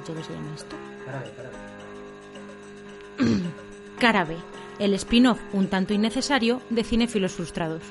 dicho 0.00 0.14
que 0.14 0.24
se 0.24 0.32
llama 0.32 0.54
esto? 0.54 0.76
Cara 3.98 4.24
B, 4.24 4.36
el 4.78 4.94
spin-off 4.94 5.40
un 5.52 5.68
tanto 5.68 5.92
innecesario 5.94 6.62
de 6.70 6.84
Cinefilos 6.84 7.32
Frustrados. 7.32 7.82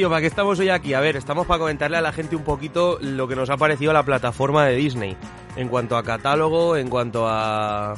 Tío, 0.00 0.08
¿para 0.08 0.22
qué 0.22 0.28
estamos 0.28 0.58
hoy 0.58 0.70
aquí? 0.70 0.94
A 0.94 1.00
ver, 1.00 1.16
estamos 1.16 1.46
para 1.46 1.58
comentarle 1.58 1.98
a 1.98 2.00
la 2.00 2.10
gente 2.10 2.34
un 2.34 2.42
poquito 2.42 2.98
lo 3.02 3.28
que 3.28 3.36
nos 3.36 3.50
ha 3.50 3.58
parecido 3.58 3.92
la 3.92 4.02
plataforma 4.02 4.64
de 4.64 4.76
Disney. 4.76 5.14
En 5.56 5.68
cuanto 5.68 5.94
a 5.94 6.02
catálogo, 6.02 6.74
en 6.78 6.88
cuanto 6.88 7.28
a. 7.28 7.96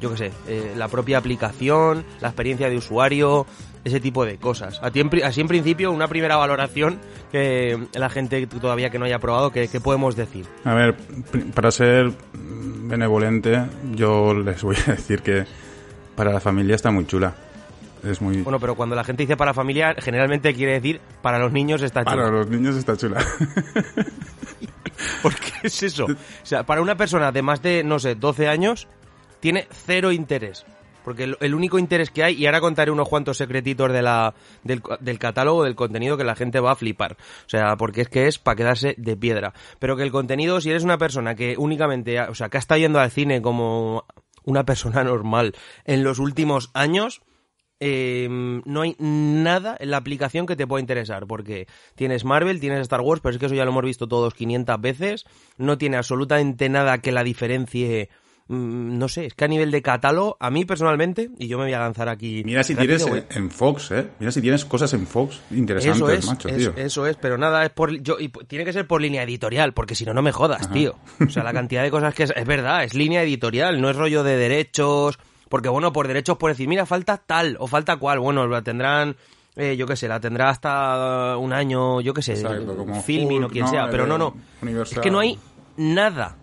Yo 0.00 0.10
qué 0.10 0.16
sé, 0.16 0.32
eh, 0.48 0.72
la 0.76 0.88
propia 0.88 1.18
aplicación, 1.18 2.04
la 2.20 2.26
experiencia 2.26 2.68
de 2.68 2.76
usuario, 2.76 3.46
ese 3.84 4.00
tipo 4.00 4.24
de 4.24 4.36
cosas. 4.38 4.80
Así 4.82 4.98
en 4.98 5.46
principio, 5.46 5.92
una 5.92 6.08
primera 6.08 6.34
valoración 6.34 6.98
que 7.30 7.78
la 7.92 8.10
gente 8.10 8.48
todavía 8.48 8.90
que 8.90 8.98
no 8.98 9.04
haya 9.04 9.20
probado, 9.20 9.52
¿qué, 9.52 9.68
qué 9.68 9.80
podemos 9.80 10.16
decir? 10.16 10.46
A 10.64 10.74
ver, 10.74 10.96
para 11.54 11.70
ser 11.70 12.10
benevolente, 12.32 13.64
yo 13.92 14.34
les 14.34 14.60
voy 14.60 14.74
a 14.88 14.90
decir 14.96 15.22
que 15.22 15.44
para 16.16 16.32
la 16.32 16.40
familia 16.40 16.74
está 16.74 16.90
muy 16.90 17.06
chula. 17.06 17.32
Es 18.04 18.20
muy... 18.20 18.42
Bueno, 18.42 18.60
pero 18.60 18.74
cuando 18.74 18.94
la 18.94 19.04
gente 19.04 19.22
dice 19.22 19.36
para 19.36 19.54
familia, 19.54 19.94
generalmente 19.98 20.54
quiere 20.54 20.74
decir 20.74 21.00
para 21.22 21.38
los 21.38 21.52
niños 21.52 21.82
está 21.82 22.04
para 22.04 22.24
chulo. 22.24 22.38
los 22.38 22.50
niños 22.50 22.76
está 22.76 22.96
chula. 22.96 23.24
¿Por 25.22 25.34
qué 25.34 25.52
es 25.64 25.82
eso? 25.82 26.04
O 26.04 26.16
sea, 26.46 26.64
para 26.64 26.82
una 26.82 26.96
persona 26.96 27.32
de 27.32 27.42
más 27.42 27.62
de, 27.62 27.82
no 27.84 27.98
sé, 27.98 28.14
12 28.14 28.48
años, 28.48 28.88
tiene 29.40 29.66
cero 29.70 30.12
interés. 30.12 30.64
Porque 31.04 31.24
el, 31.24 31.36
el 31.40 31.54
único 31.54 31.78
interés 31.78 32.10
que 32.10 32.24
hay, 32.24 32.34
y 32.34 32.46
ahora 32.46 32.60
contaré 32.60 32.90
unos 32.90 33.08
cuantos 33.08 33.36
secretitos 33.36 33.92
de 33.92 34.00
la, 34.00 34.34
del, 34.62 34.82
del 35.00 35.18
catálogo, 35.18 35.64
del 35.64 35.74
contenido, 35.74 36.16
que 36.16 36.24
la 36.24 36.34
gente 36.34 36.60
va 36.60 36.72
a 36.72 36.76
flipar. 36.76 37.12
O 37.46 37.48
sea, 37.48 37.76
porque 37.76 38.02
es 38.02 38.08
que 38.08 38.26
es 38.26 38.38
para 38.38 38.56
quedarse 38.56 38.94
de 38.96 39.16
piedra. 39.16 39.52
Pero 39.78 39.96
que 39.96 40.02
el 40.02 40.10
contenido, 40.10 40.60
si 40.62 40.70
eres 40.70 40.82
una 40.82 40.96
persona 40.96 41.34
que 41.34 41.56
únicamente, 41.58 42.18
o 42.22 42.34
sea, 42.34 42.48
que 42.48 42.56
ha 42.56 42.60
estado 42.60 42.80
yendo 42.80 43.00
al 43.00 43.10
cine 43.10 43.42
como 43.42 44.06
una 44.44 44.64
persona 44.64 45.04
normal 45.04 45.54
en 45.84 46.04
los 46.04 46.18
últimos 46.18 46.70
años, 46.72 47.20
eh, 47.80 48.28
no 48.64 48.80
hay 48.82 48.96
nada 48.98 49.76
en 49.78 49.90
la 49.90 49.96
aplicación 49.98 50.46
que 50.46 50.56
te 50.56 50.66
pueda 50.66 50.80
interesar, 50.80 51.26
porque 51.26 51.66
tienes 51.94 52.24
Marvel, 52.24 52.60
tienes 52.60 52.80
Star 52.80 53.00
Wars, 53.00 53.20
pero 53.22 53.34
es 53.34 53.38
que 53.38 53.46
eso 53.46 53.54
ya 53.54 53.64
lo 53.64 53.70
hemos 53.72 53.84
visto 53.84 54.06
todos 54.06 54.34
500 54.34 54.80
veces, 54.80 55.24
no 55.58 55.76
tiene 55.78 55.96
absolutamente 55.96 56.68
nada 56.68 56.98
que 56.98 57.12
la 57.12 57.24
diferencie, 57.24 58.08
mm, 58.48 58.96
no 58.98 59.08
sé, 59.08 59.26
es 59.26 59.34
que 59.34 59.44
a 59.44 59.48
nivel 59.48 59.70
de 59.70 59.82
catálogo, 59.82 60.36
a 60.40 60.50
mí 60.50 60.64
personalmente, 60.64 61.30
y 61.38 61.48
yo 61.48 61.58
me 61.58 61.64
voy 61.64 61.72
a 61.72 61.80
lanzar 61.80 62.08
aquí... 62.08 62.42
Mira 62.44 62.62
si 62.62 62.74
rápido, 62.74 63.04
tienes 63.06 63.26
en, 63.36 63.50
Fox, 63.50 63.90
¿eh? 63.90 64.06
Mira 64.20 64.30
si 64.32 64.40
tienes 64.40 64.64
cosas 64.64 64.92
en 64.94 65.06
Fox 65.06 65.40
interesantes, 65.50 66.00
eso 66.00 66.10
es, 66.10 66.26
macho, 66.26 66.48
es- 66.48 66.56
tío. 66.56 66.72
eso 66.76 67.06
es, 67.06 67.16
pero 67.16 67.36
nada, 67.38 67.64
es 67.64 67.70
por, 67.70 68.00
yo, 68.00 68.18
y 68.20 68.28
tiene 68.28 68.64
que 68.64 68.72
ser 68.72 68.86
por 68.86 69.00
línea 69.02 69.22
editorial, 69.24 69.74
porque 69.74 69.94
si 69.94 70.04
no, 70.04 70.14
no 70.14 70.22
me 70.22 70.32
jodas, 70.32 70.70
tío. 70.70 70.94
O 71.26 71.28
sea, 71.30 71.42
la 71.42 71.52
cantidad 71.52 71.82
de 71.82 71.90
cosas 71.90 72.14
que 72.14 72.22
es, 72.22 72.32
es 72.34 72.46
verdad, 72.46 72.84
es 72.84 72.94
línea 72.94 73.22
editorial, 73.22 73.80
no 73.80 73.90
es 73.90 73.96
rollo 73.96 74.22
de 74.22 74.36
derechos, 74.36 75.18
porque 75.54 75.68
bueno, 75.68 75.92
por 75.92 76.08
derechos 76.08 76.36
puedes 76.36 76.56
decir, 76.56 76.68
mira, 76.68 76.84
falta 76.84 77.16
tal 77.16 77.56
o 77.60 77.68
falta 77.68 77.96
cual, 77.96 78.18
bueno, 78.18 78.44
la 78.48 78.60
tendrán, 78.62 79.14
eh, 79.54 79.76
yo 79.76 79.86
qué 79.86 79.94
sé, 79.94 80.08
la 80.08 80.18
tendrá 80.18 80.48
hasta 80.48 81.36
un 81.36 81.52
año, 81.52 82.00
yo 82.00 82.12
qué 82.12 82.22
sé, 82.22 82.32
Exacto, 82.32 82.76
como 82.76 83.00
filming 83.00 83.44
o 83.44 83.48
quien 83.48 83.66
¿no? 83.66 83.70
sea, 83.70 83.88
pero 83.88 84.02
Eh, 84.02 84.08
no, 84.08 84.18
no, 84.18 84.34
Universal. 84.62 84.98
es 84.98 85.00
que 85.04 85.12
no 85.12 85.20
hay 85.20 85.38
nada. 85.76 86.34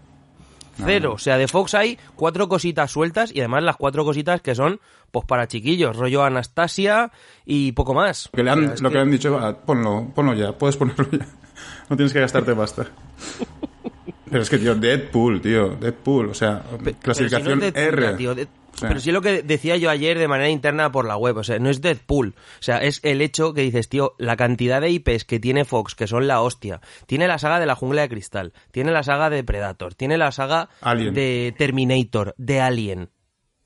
Cero, 0.85 1.11
o 1.15 1.17
sea, 1.17 1.37
de 1.37 1.49
Fox 1.49 1.73
hay 1.73 1.99
cuatro 2.15 2.47
cositas 2.47 2.89
sueltas 2.89 3.35
y 3.35 3.39
además 3.39 3.63
las 3.63 3.75
cuatro 3.75 4.05
cositas 4.05 4.39
que 4.39 4.55
son, 4.55 4.79
pues 5.11 5.25
para 5.25 5.45
chiquillos, 5.45 5.97
rollo 5.97 6.23
Anastasia 6.23 7.11
y 7.45 7.73
poco 7.73 7.93
más. 7.93 8.29
Lo 8.31 8.37
que 8.37 8.43
le 8.43 8.51
han, 8.51 8.61
lo 8.61 8.75
que 8.75 8.81
que- 8.81 8.89
le 8.93 8.99
han 9.01 9.11
dicho, 9.11 9.33
va, 9.33 9.57
ponlo, 9.57 10.07
ponlo 10.15 10.33
ya, 10.35 10.53
puedes 10.57 10.77
ponerlo 10.77 11.05
ya. 11.11 11.27
No 11.89 11.97
tienes 11.97 12.13
que 12.13 12.21
gastarte 12.21 12.55
pasta. 12.55 12.87
Pero 14.31 14.41
es 14.43 14.49
que, 14.49 14.57
tío, 14.57 14.73
Deadpool, 14.75 15.41
tío, 15.41 15.75
Deadpool, 15.75 16.29
o 16.29 16.33
sea, 16.33 16.63
clasificación 17.01 17.59
si 17.59 17.65
no 17.65 17.71
Deadpool, 17.73 18.03
R. 18.05 18.13
tío, 18.13 18.35
Pero 18.79 18.99
sí 18.99 19.11
lo 19.11 19.21
que 19.21 19.43
decía 19.43 19.75
yo 19.77 19.89
ayer 19.89 20.17
de 20.17 20.27
manera 20.27 20.49
interna 20.49 20.91
por 20.91 21.05
la 21.05 21.17
web, 21.17 21.37
o 21.37 21.43
sea, 21.43 21.59
no 21.59 21.69
es 21.69 21.81
Deadpool, 21.81 22.29
o 22.37 22.63
sea, 22.63 22.77
es 22.79 22.99
el 23.03 23.21
hecho 23.21 23.53
que 23.53 23.61
dices, 23.61 23.89
tío, 23.89 24.13
la 24.17 24.35
cantidad 24.37 24.81
de 24.81 24.89
IPs 24.89 25.25
que 25.25 25.39
tiene 25.39 25.65
Fox, 25.65 25.93
que 25.93 26.07
son 26.07 26.25
la 26.27 26.41
hostia, 26.41 26.81
tiene 27.05 27.27
la 27.27 27.37
saga 27.37 27.59
de 27.59 27.65
la 27.67 27.75
jungla 27.75 28.01
de 28.03 28.09
cristal, 28.09 28.53
tiene 28.71 28.91
la 28.91 29.03
saga 29.03 29.29
de 29.29 29.43
Predator, 29.43 29.93
tiene 29.93 30.17
la 30.17 30.31
saga 30.31 30.69
Alien. 30.81 31.13
de 31.13 31.53
Terminator, 31.57 32.33
de 32.37 32.61
Alien, 32.61 33.09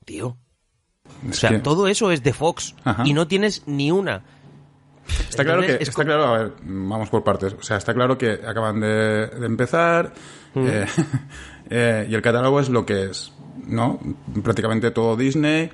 tío. 0.03 0.37
O 1.29 1.33
sea, 1.33 1.51
que- 1.51 1.59
todo 1.59 1.87
eso 1.87 2.11
es 2.11 2.23
de 2.23 2.33
Fox 2.33 2.75
Ajá. 2.83 3.03
y 3.05 3.13
no 3.13 3.27
tienes 3.27 3.63
ni 3.67 3.91
una. 3.91 4.23
Está 5.29 5.43
claro 5.45 5.61
que, 5.61 5.75
es 5.75 5.87
está 5.89 6.03
claro, 6.03 6.23
a 6.25 6.37
ver, 6.39 6.53
vamos 6.63 7.09
por 7.09 7.23
partes. 7.23 7.53
O 7.53 7.61
sea, 7.61 7.77
está 7.77 7.93
claro 7.93 8.17
que 8.17 8.31
acaban 8.45 8.79
de, 8.81 9.27
de 9.27 9.45
empezar 9.45 10.13
Mm. 10.55 10.67
eh, 10.69 10.85
eh, 11.69 12.07
y 12.09 12.15
el 12.15 12.21
catálogo 12.21 12.61
es 12.61 12.69
lo 12.69 12.85
que 12.85 13.05
es, 13.09 13.33
¿no? 13.67 13.99
Prácticamente 14.43 14.91
todo 14.91 15.15
Disney, 15.15 15.69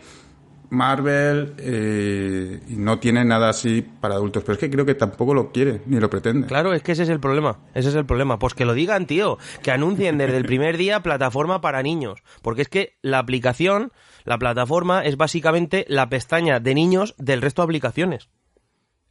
Marvel 0.71 1.53
eh, 1.57 2.61
y 2.69 2.75
no 2.77 2.97
tiene 2.97 3.25
nada 3.25 3.49
así 3.49 3.81
para 3.81 4.15
adultos. 4.15 4.43
Pero 4.43 4.53
es 4.53 4.59
que 4.59 4.69
creo 4.69 4.85
que 4.85 4.95
tampoco 4.95 5.33
lo 5.33 5.51
quiere 5.51 5.81
ni 5.85 5.99
lo 5.99 6.09
pretende. 6.09 6.47
Claro, 6.47 6.73
es 6.73 6.81
que 6.81 6.93
ese 6.93 7.03
es 7.03 7.09
el 7.09 7.19
problema. 7.19 7.59
Ese 7.73 7.89
es 7.89 7.95
el 7.95 8.05
problema. 8.05 8.39
Pues 8.39 8.53
que 8.53 8.63
lo 8.63 8.73
digan, 8.73 9.05
tío. 9.05 9.37
Que 9.61 9.71
anuncien 9.71 10.17
desde 10.17 10.37
el 10.37 10.45
primer 10.45 10.77
día 10.77 11.03
plataforma 11.03 11.59
para 11.59 11.83
niños. 11.83 12.23
Porque 12.41 12.61
es 12.61 12.69
que 12.69 12.97
la 13.01 13.19
aplicación, 13.19 13.91
la 14.23 14.39
plataforma, 14.39 15.03
es 15.03 15.17
básicamente 15.17 15.85
la 15.89 16.07
pestaña 16.07 16.61
de 16.61 16.73
niños 16.73 17.15
del 17.17 17.41
resto 17.41 17.61
de 17.61 17.65
aplicaciones. 17.65 18.29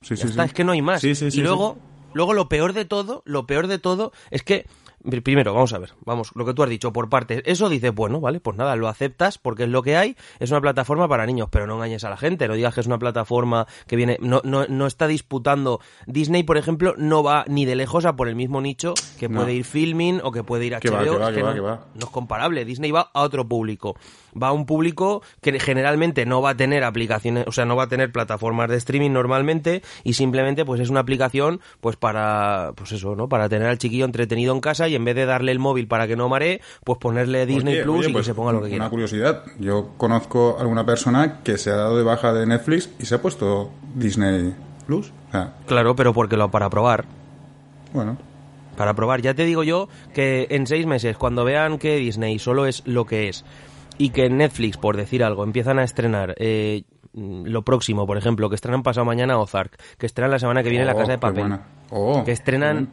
Sí, 0.01 0.17
Ya 0.17 0.25
está, 0.25 0.45
es 0.45 0.55
que 0.55 0.65
no 0.65 0.73
hay 0.73 0.81
más. 0.81 1.05
Y 1.05 1.43
luego, 1.43 1.77
luego 2.15 2.33
lo 2.33 2.49
peor 2.49 2.73
de 2.73 2.87
todo, 2.87 3.23
lo 3.27 3.47
peor 3.47 3.67
de 3.67 3.79
todo 3.79 4.13
es 4.31 4.43
que 4.43 4.67
Primero, 5.25 5.55
vamos 5.55 5.73
a 5.73 5.79
ver, 5.79 5.95
vamos, 6.05 6.31
lo 6.35 6.45
que 6.45 6.53
tú 6.53 6.63
has 6.63 6.69
dicho 6.69 6.93
por 6.93 7.09
partes. 7.09 7.43
Eso 7.47 7.71
dices, 7.71 7.95
bueno, 7.95 8.21
vale, 8.21 8.39
pues 8.39 8.57
nada, 8.57 8.77
lo 8.77 8.87
aceptas 8.87 9.39
porque 9.39 9.63
es 9.65 9.69
lo 9.71 9.83
que 9.83 9.97
hay, 9.97 10.17
es 10.41 10.51
una 10.51 10.61
plataforma 10.61 11.09
para 11.09 11.25
niños, 11.25 11.49
pero 11.51 11.67
no 11.67 11.77
engañes 11.77 12.05
a 12.05 12.11
la 12.11 12.19
gente, 12.19 12.47
no 12.49 12.55
digas 12.55 12.75
que 12.75 12.81
es 12.81 12.87
una 12.87 12.99
plataforma 12.99 13.67
que 13.87 13.97
viene, 13.97 14.19
no, 14.21 14.43
no, 14.45 14.67
no 14.69 14.87
está 14.87 15.07
disputando. 15.07 15.81
Disney, 16.07 16.43
por 16.43 16.59
ejemplo, 16.59 16.95
no 16.99 17.23
va 17.23 17.45
ni 17.49 17.65
de 17.65 17.77
lejos 17.77 18.05
a 18.05 18.15
por 18.15 18.29
el 18.29 18.37
mismo 18.37 18.61
nicho 18.61 18.93
que 19.19 19.29
No. 19.29 19.41
puede 19.41 19.55
ir 19.55 19.65
filming 19.65 20.21
o 20.23 20.33
que 20.33 20.45
puede 20.45 20.67
ir 20.67 20.75
a 20.75 20.79
va, 20.79 20.83
HBO. 20.83 21.05
que 21.05 21.19
va, 21.19 21.29
es 21.31 21.35
que 21.35 21.43
va, 21.43 21.49
no, 21.51 21.55
que 21.55 21.61
va. 21.61 21.87
no 21.95 22.07
es 22.07 22.11
comparable. 22.11 22.65
Disney 22.67 22.91
va 22.91 23.11
a 23.15 23.23
otro 23.23 23.49
público. 23.49 23.97
Va 24.41 24.49
a 24.49 24.53
un 24.53 24.67
público 24.67 25.23
que 25.41 25.59
generalmente 25.59 26.25
no 26.27 26.41
va 26.43 26.51
a 26.51 26.57
tener 26.57 26.85
aplicaciones, 26.85 27.47
o 27.49 27.53
sea, 27.53 27.65
no 27.65 27.75
va 27.75 27.85
a 27.85 27.89
tener 27.89 28.13
plataformas 28.13 28.69
de 28.69 28.77
streaming 28.77 29.11
normalmente 29.11 29.83
y 30.05 30.13
simplemente 30.13 30.65
pues 30.65 30.81
es 30.81 30.91
una 30.91 31.01
aplicación 31.01 31.61
pues 31.81 31.97
para, 31.97 32.73
pues 32.77 32.93
eso, 32.93 33.17
¿no? 33.17 33.29
Para 33.29 33.49
tener 33.49 33.67
al 33.67 33.79
chiquillo 33.79 34.05
entretenido 34.05 34.53
en 34.55 34.61
casa 34.61 34.90
y 34.91 34.95
en 34.97 35.05
vez 35.05 35.15
de 35.15 35.25
darle 35.27 35.53
el 35.53 35.59
móvil 35.59 35.89
para 35.89 36.07
que 36.07 36.17
no 36.17 36.29
maree, 36.29 36.61
pues 36.85 36.99
ponerle 36.99 37.47
Disney 37.47 37.75
Oye, 37.75 37.83
Plus 37.85 37.99
oye, 38.01 38.11
y 38.11 38.13
pues, 38.13 38.27
que 38.27 38.31
se 38.31 38.35
ponga 38.35 38.53
lo 38.53 38.59
que 38.61 38.67
Una 38.67 38.71
quiera. 38.75 38.91
curiosidad. 38.91 39.43
Yo 39.59 39.91
conozco 39.97 40.57
a 40.59 40.61
alguna 40.63 40.85
persona 40.85 41.41
que 41.43 41.57
se 41.59 41.71
ha 41.71 41.77
dado 41.77 41.97
de 41.97 42.05
baja 42.05 42.33
de 42.33 42.47
Netflix 42.47 42.91
y 42.99 43.07
se 43.07 43.15
ha 43.15 43.23
puesto 43.23 43.71
Disney 43.95 44.55
Plus. 44.87 45.13
O 45.29 45.31
sea, 45.33 45.55
Claro, 45.67 45.97
pero 45.97 46.13
porque 46.13 46.37
lo 46.37 46.51
para 46.51 46.69
probar. 46.71 47.05
bueno. 47.93 48.17
Para 48.77 48.95
probar. 48.95 49.21
Ya 49.21 49.35
te 49.35 49.45
digo 49.45 49.63
yo 49.63 49.89
que 50.15 50.47
en 50.51 50.67
seis 50.67 50.87
meses, 50.87 51.17
cuando 51.19 51.45
vean 51.45 51.77
que 51.79 51.97
Disney 51.97 52.39
solo 52.39 52.65
es 52.67 52.83
lo 52.87 53.05
que 53.05 53.29
es 53.29 53.45
y 53.99 54.09
que 54.11 54.31
Netflix, 54.31 54.79
por 54.79 54.97
decir 54.97 55.23
algo, 55.23 55.45
empiezan 55.45 55.79
a 55.79 55.85
estrenar 55.85 56.35
eh, 56.39 56.85
lo 57.13 57.63
próximo, 57.63 58.07
por 58.07 58.17
ejemplo, 58.17 58.49
que 58.49 58.55
estrenan 58.55 58.83
pasado 58.83 59.05
mañana 59.05 59.39
Ozark, 59.39 59.77
que 59.99 60.07
estrenan 60.07 60.31
la 60.31 60.39
semana 60.39 60.63
que 60.63 60.71
viene 60.71 60.87
La 60.87 60.95
Oh, 60.95 60.97
Casa 60.99 61.13
de 61.13 61.19
Papel. 61.19 61.59
Oh, 61.91 62.23
que 62.25 62.33
estrenan 62.33 62.89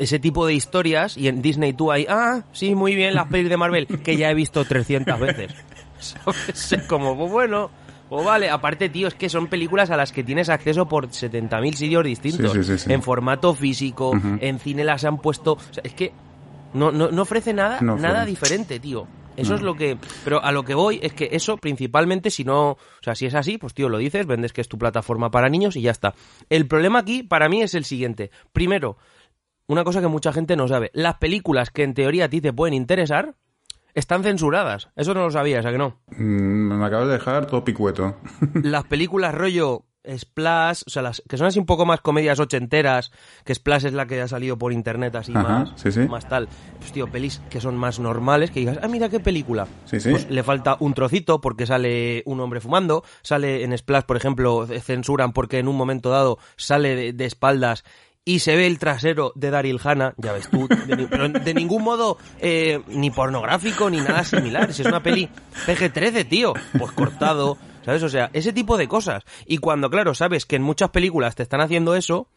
ese 0.00 0.18
tipo 0.18 0.46
de 0.46 0.54
historias 0.54 1.16
y 1.16 1.28
en 1.28 1.42
Disney 1.42 1.72
tú 1.72 1.92
hay, 1.92 2.06
ah, 2.08 2.44
sí, 2.52 2.74
muy 2.74 2.94
bien, 2.96 3.14
las 3.14 3.26
pelis 3.28 3.48
de 3.48 3.56
Marvel, 3.56 3.86
que 4.04 4.16
ya 4.16 4.30
he 4.30 4.34
visto 4.34 4.64
300 4.64 5.20
veces. 5.20 5.52
¿Sabes? 6.00 6.72
Es 6.72 6.82
como, 6.88 7.16
pues 7.16 7.30
bueno, 7.30 7.70
o 8.08 8.24
vale, 8.24 8.50
aparte, 8.50 8.88
tío, 8.88 9.06
es 9.08 9.14
que 9.14 9.28
son 9.28 9.46
películas 9.46 9.90
a 9.90 9.96
las 9.96 10.10
que 10.12 10.24
tienes 10.24 10.48
acceso 10.48 10.88
por 10.88 11.08
70.000 11.08 11.74
sitios 11.74 12.04
distintos, 12.04 12.52
Sí, 12.52 12.64
sí, 12.64 12.78
sí, 12.78 12.92
en 12.92 13.02
formato 13.02 13.54
físico, 13.54 14.10
Ujú. 14.10 14.38
en 14.40 14.58
cine 14.58 14.82
las 14.82 15.04
han 15.04 15.18
puesto, 15.18 15.52
o 15.52 15.72
sea, 15.72 15.82
es 15.84 15.92
que 15.94 16.12
no, 16.72 16.90
no, 16.90 17.10
no 17.10 17.22
ofrece 17.22 17.52
nada, 17.52 17.80
No 17.80 17.94
ofrece. 17.94 18.08
nada 18.08 18.24
diferente, 18.24 18.80
tío. 18.80 19.06
Eso 19.36 19.54
es 19.54 19.62
lo 19.62 19.74
que... 19.74 19.96
Pero 20.24 20.44
a 20.44 20.52
lo 20.52 20.64
que 20.64 20.74
voy 20.74 21.00
es 21.02 21.14
que 21.14 21.30
eso 21.32 21.56
principalmente, 21.56 22.30
si 22.30 22.44
no... 22.44 22.72
O 22.72 22.78
sea, 23.00 23.14
si 23.14 23.24
es 23.24 23.34
así, 23.34 23.56
pues 23.56 23.72
tío, 23.72 23.88
lo 23.88 23.96
dices, 23.96 24.26
vendes 24.26 24.52
que 24.52 24.60
es 24.60 24.68
tu 24.68 24.76
plataforma 24.76 25.30
para 25.30 25.48
niños 25.48 25.76
y 25.76 25.82
ya 25.82 25.92
está. 25.92 26.14
El 26.50 26.66
problema 26.66 26.98
aquí, 26.98 27.22
para 27.22 27.48
mí, 27.48 27.62
es 27.62 27.74
el 27.74 27.84
siguiente. 27.86 28.30
Primero, 28.52 28.98
una 29.70 29.84
cosa 29.84 30.00
que 30.00 30.08
mucha 30.08 30.32
gente 30.32 30.56
no 30.56 30.66
sabe. 30.68 30.90
Las 30.94 31.16
películas 31.18 31.70
que 31.70 31.84
en 31.84 31.94
teoría 31.94 32.24
a 32.24 32.28
ti 32.28 32.40
te 32.40 32.52
pueden 32.52 32.74
interesar 32.74 33.34
están 33.94 34.22
censuradas. 34.22 34.88
Eso 34.96 35.14
no 35.14 35.22
lo 35.22 35.30
sabías, 35.30 35.64
¿a 35.64 35.70
que 35.70 35.78
no? 35.78 36.00
Mm, 36.08 36.78
me 36.78 36.84
acabas 36.84 37.06
de 37.06 37.12
dejar 37.14 37.46
todo 37.46 37.64
picueto. 37.64 38.16
Las 38.62 38.84
películas 38.84 39.34
rollo 39.34 39.84
Splash, 40.16 40.82
o 40.86 40.90
sea, 40.90 41.02
las 41.02 41.22
que 41.28 41.36
son 41.36 41.46
así 41.46 41.58
un 41.58 41.66
poco 41.66 41.84
más 41.84 42.00
comedias 42.00 42.40
ochenteras, 42.40 43.12
que 43.44 43.54
Splash 43.54 43.84
es 43.84 43.92
la 43.92 44.06
que 44.06 44.20
ha 44.20 44.28
salido 44.28 44.56
por 44.56 44.72
internet 44.72 45.14
así 45.14 45.30
Ajá, 45.34 45.58
más, 45.60 45.72
sí, 45.76 45.92
sí. 45.92 46.00
más 46.00 46.26
tal. 46.26 46.48
Pues 46.78 46.90
tío, 46.90 47.06
pelis 47.08 47.42
que 47.50 47.60
son 47.60 47.76
más 47.76 48.00
normales, 48.00 48.50
que 48.50 48.60
digas, 48.60 48.78
ah, 48.82 48.88
mira 48.88 49.10
qué 49.10 49.20
película. 49.20 49.68
Sí, 49.84 50.00
sí. 50.00 50.10
Pues 50.10 50.30
le 50.30 50.42
falta 50.42 50.78
un 50.80 50.94
trocito 50.94 51.42
porque 51.42 51.66
sale 51.66 52.22
un 52.24 52.40
hombre 52.40 52.60
fumando, 52.60 53.04
sale 53.22 53.62
en 53.62 53.76
Splash, 53.76 54.04
por 54.04 54.16
ejemplo, 54.16 54.66
censuran 54.66 55.32
porque 55.32 55.58
en 55.58 55.68
un 55.68 55.76
momento 55.76 56.08
dado 56.08 56.38
sale 56.56 56.96
de, 56.96 57.12
de 57.12 57.26
espaldas 57.26 57.84
y 58.24 58.40
se 58.40 58.54
ve 58.56 58.66
el 58.66 58.78
trasero 58.78 59.32
de 59.34 59.50
Daryl 59.50 59.80
Hannah, 59.82 60.14
ya 60.18 60.32
ves 60.32 60.48
tú, 60.48 60.68
de, 60.86 60.96
ni- 60.96 61.06
pero 61.06 61.28
de 61.28 61.54
ningún 61.54 61.82
modo 61.82 62.18
eh, 62.38 62.80
ni 62.88 63.10
pornográfico 63.10 63.88
ni 63.90 63.98
nada 63.98 64.24
similar. 64.24 64.72
Si 64.72 64.82
es 64.82 64.88
una 64.88 65.02
peli 65.02 65.28
PG-13, 65.66 66.28
tío, 66.28 66.52
pues 66.78 66.92
cortado, 66.92 67.56
¿sabes? 67.84 68.02
O 68.02 68.08
sea, 68.08 68.30
ese 68.32 68.52
tipo 68.52 68.76
de 68.76 68.88
cosas. 68.88 69.24
Y 69.46 69.58
cuando, 69.58 69.90
claro, 69.90 70.14
sabes 70.14 70.46
que 70.46 70.56
en 70.56 70.62
muchas 70.62 70.90
películas 70.90 71.34
te 71.34 71.42
están 71.42 71.60
haciendo 71.62 71.94
eso, 71.96 72.28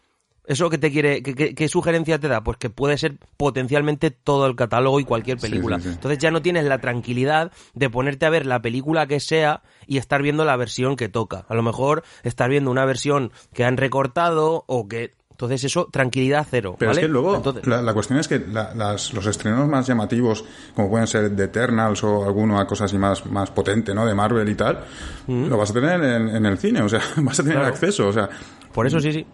¿eso 0.47 0.69
que 0.69 0.77
te 0.77 0.89
quiere, 0.91 1.21
qué- 1.21 1.67
sugerencia 1.67 2.17
te 2.19 2.27
da? 2.29 2.43
Pues 2.43 2.57
que 2.57 2.69
puede 2.69 2.97
ser 2.97 3.17
potencialmente 3.37 4.09
todo 4.11 4.45
el 4.47 4.55
catálogo 4.55 4.99
y 4.99 5.03
cualquier 5.05 5.39
Sí, 5.39 5.47
película. 5.49 5.77
sí, 5.79 5.83
sí. 5.83 5.89
Entonces 5.95 6.17
ya 6.19 6.31
no 6.31 6.41
tienes 6.41 6.63
la 6.65 6.79
tranquilidad 6.79 7.51
de 7.73 7.89
ponerte 7.89 8.25
a 8.25 8.29
ver 8.29 8.45
la 8.45 8.61
película 8.61 9.05
que 9.07 9.19
sea 9.19 9.63
y 9.85 9.97
estar 9.97 10.21
viendo 10.21 10.43
la 10.45 10.55
versión 10.55 10.95
que 10.95 11.09
toca. 11.09 11.45
A 11.49 11.55
lo 11.55 11.61
mejor 11.61 12.03
estar 12.23 12.49
viendo 12.49 12.71
una 12.71 12.85
versión 12.85 13.31
que 13.53 13.65
han 13.65 13.75
recortado 13.77 14.63
o 14.67 14.87
que... 14.87 15.11
Entonces 15.33 15.63
eso, 15.65 15.87
tranquilidad 15.91 16.47
cero. 16.49 16.75
Pero 16.79 16.91
¿vale? 16.91 17.01
es 17.01 17.07
que 17.07 17.11
luego, 17.11 17.35
Entonces- 17.35 17.67
la, 17.67 17.81
la 17.81 17.93
cuestión 17.93 18.19
es 18.19 18.27
que 18.27 18.39
la- 18.39 18.73
las- 18.75 19.13
los 19.13 19.25
estrenos 19.25 19.67
más 19.67 19.85
llamativos, 19.87 20.45
como 20.75 20.89
pueden 20.89 21.07
ser 21.07 21.35
The 21.35 21.43
Eternals 21.45 22.03
o 22.03 22.23
alguna 22.23 22.65
cosa 22.65 22.85
así 22.85 22.97
más, 22.97 23.25
más 23.25 23.49
potente, 23.51 23.93
¿no? 23.93 24.05
De 24.05 24.13
Marvel 24.13 24.47
y 24.47 24.55
tal, 24.55 24.79
lo 25.27 25.57
vas 25.57 25.71
a 25.71 25.73
tener 25.73 26.01
en, 26.03 26.29
en 26.35 26.45
el 26.45 26.57
cine, 26.57 26.81
o 26.81 26.87
sea, 26.89 27.01
vas 27.17 27.39
a 27.39 27.43
tener 27.43 27.57
Mm. 27.57 27.61
Claro. 27.61 27.73
acceso, 27.73 28.07
o 28.07 28.13
sea, 28.13 28.29
Por 28.71 28.87
eso 28.87 28.99
sí, 28.99 29.11
sí. 29.11 29.25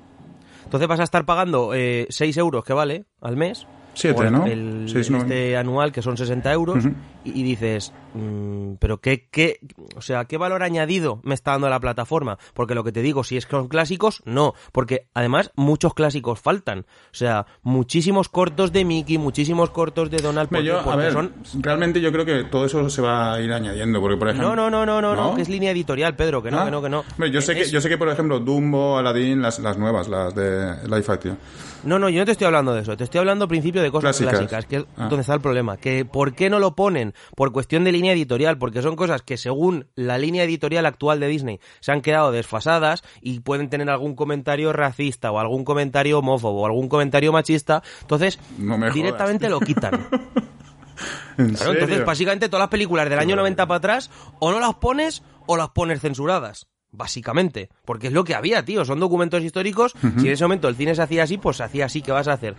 Entonces 0.63 0.87
vas 0.87 0.99
a 0.99 1.03
estar 1.03 1.25
pagando 1.25 1.73
eh, 1.73 2.05
6 2.09 2.37
euros 2.37 2.63
que 2.63 2.73
vale 2.73 3.05
al 3.21 3.35
mes. 3.37 3.67
Siete, 3.99 4.31
¿no? 4.31 4.45
El, 4.45 4.85
Seis, 4.87 5.09
este 5.09 5.57
anual 5.57 5.91
que 5.91 6.01
son 6.01 6.15
60 6.17 6.51
euros. 6.53 6.85
y, 7.25 7.39
y 7.39 7.43
dices, 7.43 7.91
mm, 8.13 8.73
pero 8.79 8.99
qué, 8.99 9.27
qué, 9.29 9.59
o 9.95 10.01
sea, 10.01 10.25
¿qué 10.25 10.37
valor 10.37 10.63
añadido 10.63 11.19
me 11.23 11.33
está 11.33 11.51
dando 11.51 11.69
la 11.69 11.79
plataforma? 11.79 12.37
Porque 12.53 12.75
lo 12.75 12.83
que 12.83 12.91
te 12.91 13.01
digo, 13.01 13.23
si 13.23 13.35
es 13.37 13.45
que 13.45 13.51
son 13.51 13.67
clásicos, 13.67 14.21
no. 14.25 14.53
Porque 14.71 15.07
además 15.13 15.51
muchos 15.55 15.93
clásicos 15.93 16.39
faltan. 16.39 16.79
O 16.79 17.13
sea, 17.13 17.45
muchísimos 17.61 18.29
cortos 18.29 18.71
de 18.71 18.85
Mickey, 18.85 19.17
muchísimos 19.17 19.69
cortos 19.71 20.09
de 20.09 20.17
Donald. 20.17 20.49
Yo, 20.63 20.79
a 20.79 20.83
porque 20.83 20.97
ver, 20.97 21.11
son... 21.13 21.33
realmente 21.59 21.99
yo 22.01 22.11
creo 22.11 22.25
que 22.25 22.45
todo 22.45 22.65
eso 22.65 22.89
se 22.89 23.01
va 23.01 23.33
a 23.33 23.41
ir 23.41 23.51
añadiendo, 23.51 23.99
porque 23.99 24.17
por 24.17 24.29
ejemplo... 24.29 24.55
No, 24.55 24.55
no, 24.55 24.69
no, 24.69 24.85
no, 24.85 25.01
no, 25.01 25.15
no, 25.15 25.35
que 25.35 25.41
es 25.41 25.49
línea 25.49 25.71
editorial, 25.71 26.15
Pedro, 26.15 26.41
que 26.41 26.51
no, 26.51 26.59
Ah. 26.59 26.65
que 26.65 26.71
no, 26.71 26.81
que 26.81 26.89
no. 26.89 27.03
Yo 27.31 27.41
sé 27.41 27.55
que, 27.55 27.69
yo 27.69 27.81
sé 27.81 27.89
que, 27.89 27.97
por 27.97 28.09
ejemplo, 28.09 28.39
Dumbo, 28.39 28.97
Aladdin, 28.97 29.41
las, 29.41 29.59
las 29.59 29.77
nuevas, 29.77 30.07
las 30.07 30.33
de 30.35 30.75
Life 30.87 31.11
Action. 31.11 31.37
No, 31.83 31.97
no, 31.97 32.09
yo 32.09 32.19
no 32.19 32.25
te 32.25 32.31
estoy 32.33 32.45
hablando 32.45 32.73
de 32.73 32.81
eso. 32.81 32.97
Te 32.97 33.05
estoy 33.05 33.19
hablando 33.19 33.45
al 33.45 33.49
principio 33.49 33.81
de 33.81 33.89
cosas 33.91 34.17
Clásicas. 34.17 34.47
clásicas, 34.49 34.65
que 34.65 34.75
es 34.77 34.85
Ah. 34.97 35.07
donde 35.07 35.21
está 35.21 35.33
el 35.33 35.41
problema. 35.41 35.77
Que 35.77 36.03
¿por 36.05 36.33
qué 36.33 36.49
no 36.49 36.59
lo 36.59 36.75
ponen? 36.75 37.13
Por 37.35 37.51
cuestión 37.51 37.83
de 37.83 37.91
línea 37.91 38.13
editorial, 38.13 38.57
porque 38.57 38.81
son 38.81 38.95
cosas 38.95 39.21
que 39.21 39.37
según 39.37 39.87
la 39.95 40.17
línea 40.17 40.43
editorial 40.43 40.85
actual 40.85 41.19
de 41.19 41.27
Disney 41.27 41.59
se 41.79 41.91
han 41.91 42.01
quedado 42.01 42.31
desfasadas 42.31 43.03
y 43.21 43.39
pueden 43.39 43.69
tener 43.69 43.89
algún 43.89 44.15
comentario 44.15 44.73
racista 44.73 45.31
o 45.31 45.39
algún 45.39 45.63
comentario 45.63 46.19
homófobo 46.19 46.61
o 46.61 46.65
algún 46.65 46.89
comentario 46.89 47.31
machista. 47.31 47.81
Entonces, 48.01 48.39
No 48.57 48.73
me 48.77 48.87
jodas. 48.87 48.93
directamente 48.95 49.49
lo 49.49 49.59
quitan. 49.59 50.07
¿En 51.37 51.53
Claro, 51.55 51.71
entonces, 51.71 52.03
básicamente, 52.03 52.49
todas 52.49 52.63
las 52.63 52.69
películas 52.69 53.09
del 53.09 53.19
año 53.19 53.37
90 53.37 53.65
para 53.65 53.77
atrás, 53.77 54.11
o 54.39 54.51
no 54.51 54.59
las 54.59 54.75
pones 54.75 55.23
o 55.45 55.55
las 55.55 55.69
pones 55.69 56.01
censuradas. 56.01 56.67
Básicamente. 56.91 57.69
Porque 57.85 58.07
es 58.07 58.13
lo 58.13 58.23
que 58.23 58.35
había, 58.35 58.65
tío. 58.65 58.83
Son 58.83 58.99
documentos 58.99 59.43
históricos. 59.43 59.93
Si 60.17 60.27
en 60.27 60.33
ese 60.33 60.43
momento 60.43 60.67
el 60.67 60.75
cine 60.75 60.95
se 60.95 61.01
hacía 61.01 61.23
así, 61.23 61.37
pues 61.37 61.57
se 61.57 61.63
hacía 61.63 61.85
así. 61.85 62.01
¿Qué 62.01 62.11
vas 62.11 62.27
a 62.27 62.33
hacer? 62.33 62.55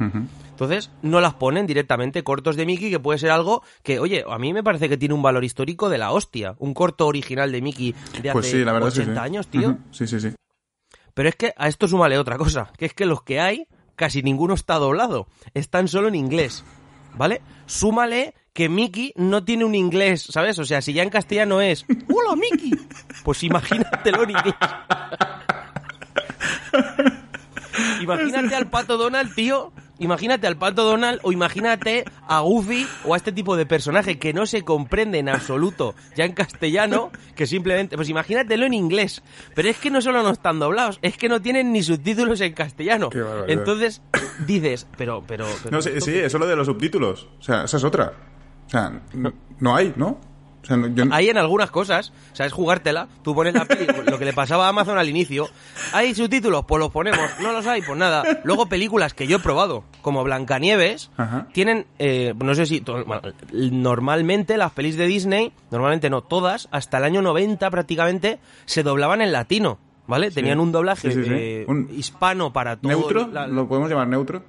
Entonces, 0.51 0.91
no 1.03 1.21
las 1.21 1.35
ponen 1.35 1.67
directamente 1.67 2.23
cortos 2.23 2.57
de 2.57 2.67
Mickey, 2.67 2.91
que 2.91 3.01
puede 3.01 3.19
ser 3.19 3.31
algo 3.31 3.63
que, 3.83 3.99
oye, 3.99 4.25
a 4.29 4.39
mí 4.39 4.53
me 4.53 4.63
parece 4.63 4.89
que 4.89 4.97
tiene 4.97 5.15
un 5.15 5.23
valor 5.23 5.45
histórico 5.45 5.89
de 5.89 5.99
la 5.99 6.13
hostia. 6.13 6.55
Un 6.59 6.75
corto 6.75 7.07
original 7.07 7.51
de 7.51 7.61
Mickey 7.61 7.93
de 8.23 8.31
hace 8.31 8.33
Pues 8.33 8.51
sí, 8.51 8.65
la 8.65 8.73
es 8.73 8.79
que 8.79 9.01
80 9.01 9.13
sí. 9.13 9.19
años, 9.19 9.49
tío. 9.49 9.79
Sí, 9.91 10.07
sí, 10.07 10.21
sí. 10.21 10.31
Pero 11.15 11.29
es 11.29 11.37
que 11.37 11.53
a 11.57 11.69
esto 11.69 11.89
súmale 11.89 12.19
otra 12.19 12.39
cosa, 12.39 12.71
que 12.79 12.87
es 12.87 12.95
que 12.95 13.07
los 13.07 13.23
que 13.23 13.41
hay, 13.41 13.67
casi 13.97 14.23
ninguno 14.23 14.55
está 14.55 14.77
doblado, 14.77 15.27
están 15.55 15.89
solo 15.89 16.09
en 16.09 16.15
inglés, 16.15 16.65
¿vale? 17.17 17.43
Súmale 17.67 18.35
que 18.53 18.69
Mickey 18.69 19.13
no 19.17 19.45
tiene 19.45 19.65
un 19.65 19.75
inglés, 19.75 20.27
¿sabes? 20.31 20.59
O 20.59 20.65
sea, 20.65 20.83
si 20.83 20.93
ya 20.93 21.03
en 21.03 21.11
castellano 21.11 21.61
es 21.61 21.85
¡Hola, 22.09 22.37
Mickey! 22.37 22.73
Pues 23.25 23.43
imagínatelo 23.43 24.25
en 24.25 24.31
inglés. 24.31 24.55
Imagínate 28.01 28.55
al 28.55 28.69
pato 28.69 28.97
Donald, 28.97 29.35
tío. 29.35 29.73
Imagínate 29.99 30.47
al 30.47 30.57
pato 30.57 30.85
Donald 30.85 31.21
o 31.23 31.31
imagínate 31.31 32.05
a 32.27 32.41
Goofy 32.41 32.87
o 33.05 33.13
a 33.13 33.19
este 33.19 33.33
tipo 33.33 33.55
de 33.57 33.67
personaje 33.67 34.19
que 34.19 34.33
no 34.33 34.47
se 34.47 34.63
comprende 34.63 35.19
en 35.19 35.29
absoluto 35.29 35.95
ya 36.17 36.25
en 36.25 36.33
castellano, 36.33 37.11
que 37.35 37.47
simplemente, 37.47 37.97
pues 37.97 38.09
imagínatelo 38.09 38.65
en 38.65 38.73
inglés. 38.73 39.23
Pero 39.55 39.69
es 39.69 39.77
que 39.77 39.91
no 39.91 40.01
solo 40.01 40.23
no 40.23 40.31
están 40.31 40.59
doblados, 40.59 40.99
es 41.03 41.19
que 41.19 41.29
no 41.29 41.43
tienen 41.43 41.73
ni 41.73 41.83
subtítulos 41.83 42.41
en 42.41 42.55
castellano. 42.55 43.11
Qué. 43.11 43.23
Entonces 43.49 44.01
dices, 44.47 44.87
pero, 44.97 45.23
pero, 45.27 45.47
pero 45.63 45.77
No, 45.77 45.83
sí, 45.83 45.91
¿esto 45.91 46.07
sí, 46.07 46.17
eso 46.17 46.39
es 46.39 46.41
lo 46.41 46.47
de 46.47 46.57
los 46.57 46.67
subtítulos. 46.67 47.29
O 47.39 47.43
sea, 47.43 47.65
esa 47.65 47.77
es 47.77 47.85
otra. 47.85 48.15
O 48.71 48.73
sea, 48.73 49.01
no, 49.15 49.33
no 49.59 49.75
hay, 49.75 49.93
¿no? 49.97 50.19
O 50.63 50.67
sea, 50.67 50.77
no- 50.77 50.87
yo, 50.89 51.05
Hay 51.11 51.29
en 51.29 51.39
algunas 51.39 51.71
cosas, 51.71 52.13
o 52.33 52.37
sea, 52.37 52.47
es 52.47 52.53
jugártela. 52.53 53.09
Tú 53.25 53.35
pones 53.35 53.55
la 53.55 53.65
peli, 53.65 53.87
lo 54.07 54.19
que 54.19 54.25
le 54.27 54.33
pasaba 54.33 54.67
a 54.67 54.69
Amazon 54.69 54.97
al 54.99 55.09
inicio. 55.09 55.49
¿Hay 55.93 56.15
subtítulos? 56.15 56.65
Pues 56.69 56.79
los 56.81 56.91
ponemos. 56.93 57.19
No 57.43 57.51
los 57.51 57.67
hay, 57.67 57.81
pues 57.83 57.99
nada. 57.99 58.23
Luego 58.45 58.67
películas 58.67 59.15
que 59.15 59.27
yo 59.27 59.39
he 59.39 59.41
probado, 59.41 59.85
como 60.03 60.23
Blancanieves, 60.23 61.11
Ajá. 61.17 61.49
tienen, 61.53 61.87
eh, 61.99 62.35
no 62.39 62.55
sé 62.55 62.67
si, 62.67 62.81
bueno, 62.81 63.23
normalmente 63.71 64.57
las 64.57 64.73
pelis 64.73 64.97
de 64.97 65.07
Disney, 65.07 65.53
normalmente 65.71 66.11
no, 66.11 66.23
todas, 66.23 66.69
hasta 66.71 66.99
el 66.99 67.05
año 67.05 67.23
90 67.23 67.71
prácticamente, 67.71 68.39
se 68.67 68.83
doblaban 68.83 69.23
en 69.23 69.33
latino. 69.33 69.79
¿Vale? 70.07 70.33
Tenían 70.33 70.59
un 70.59 70.73
doblaje 70.73 71.13
Sí, 71.13 71.23
sí, 71.23 71.25
sí. 71.25 71.31
eh, 71.33 71.65
Un- 71.69 71.89
hispano 71.97 72.53
para 72.53 72.75
todo. 72.77 72.89
¿Neutro? 72.91 73.29
la- 73.29 73.47
¿Lo 73.47 73.69
podemos 73.69 73.89
llamar 73.89 74.09
neutro? 74.09 74.43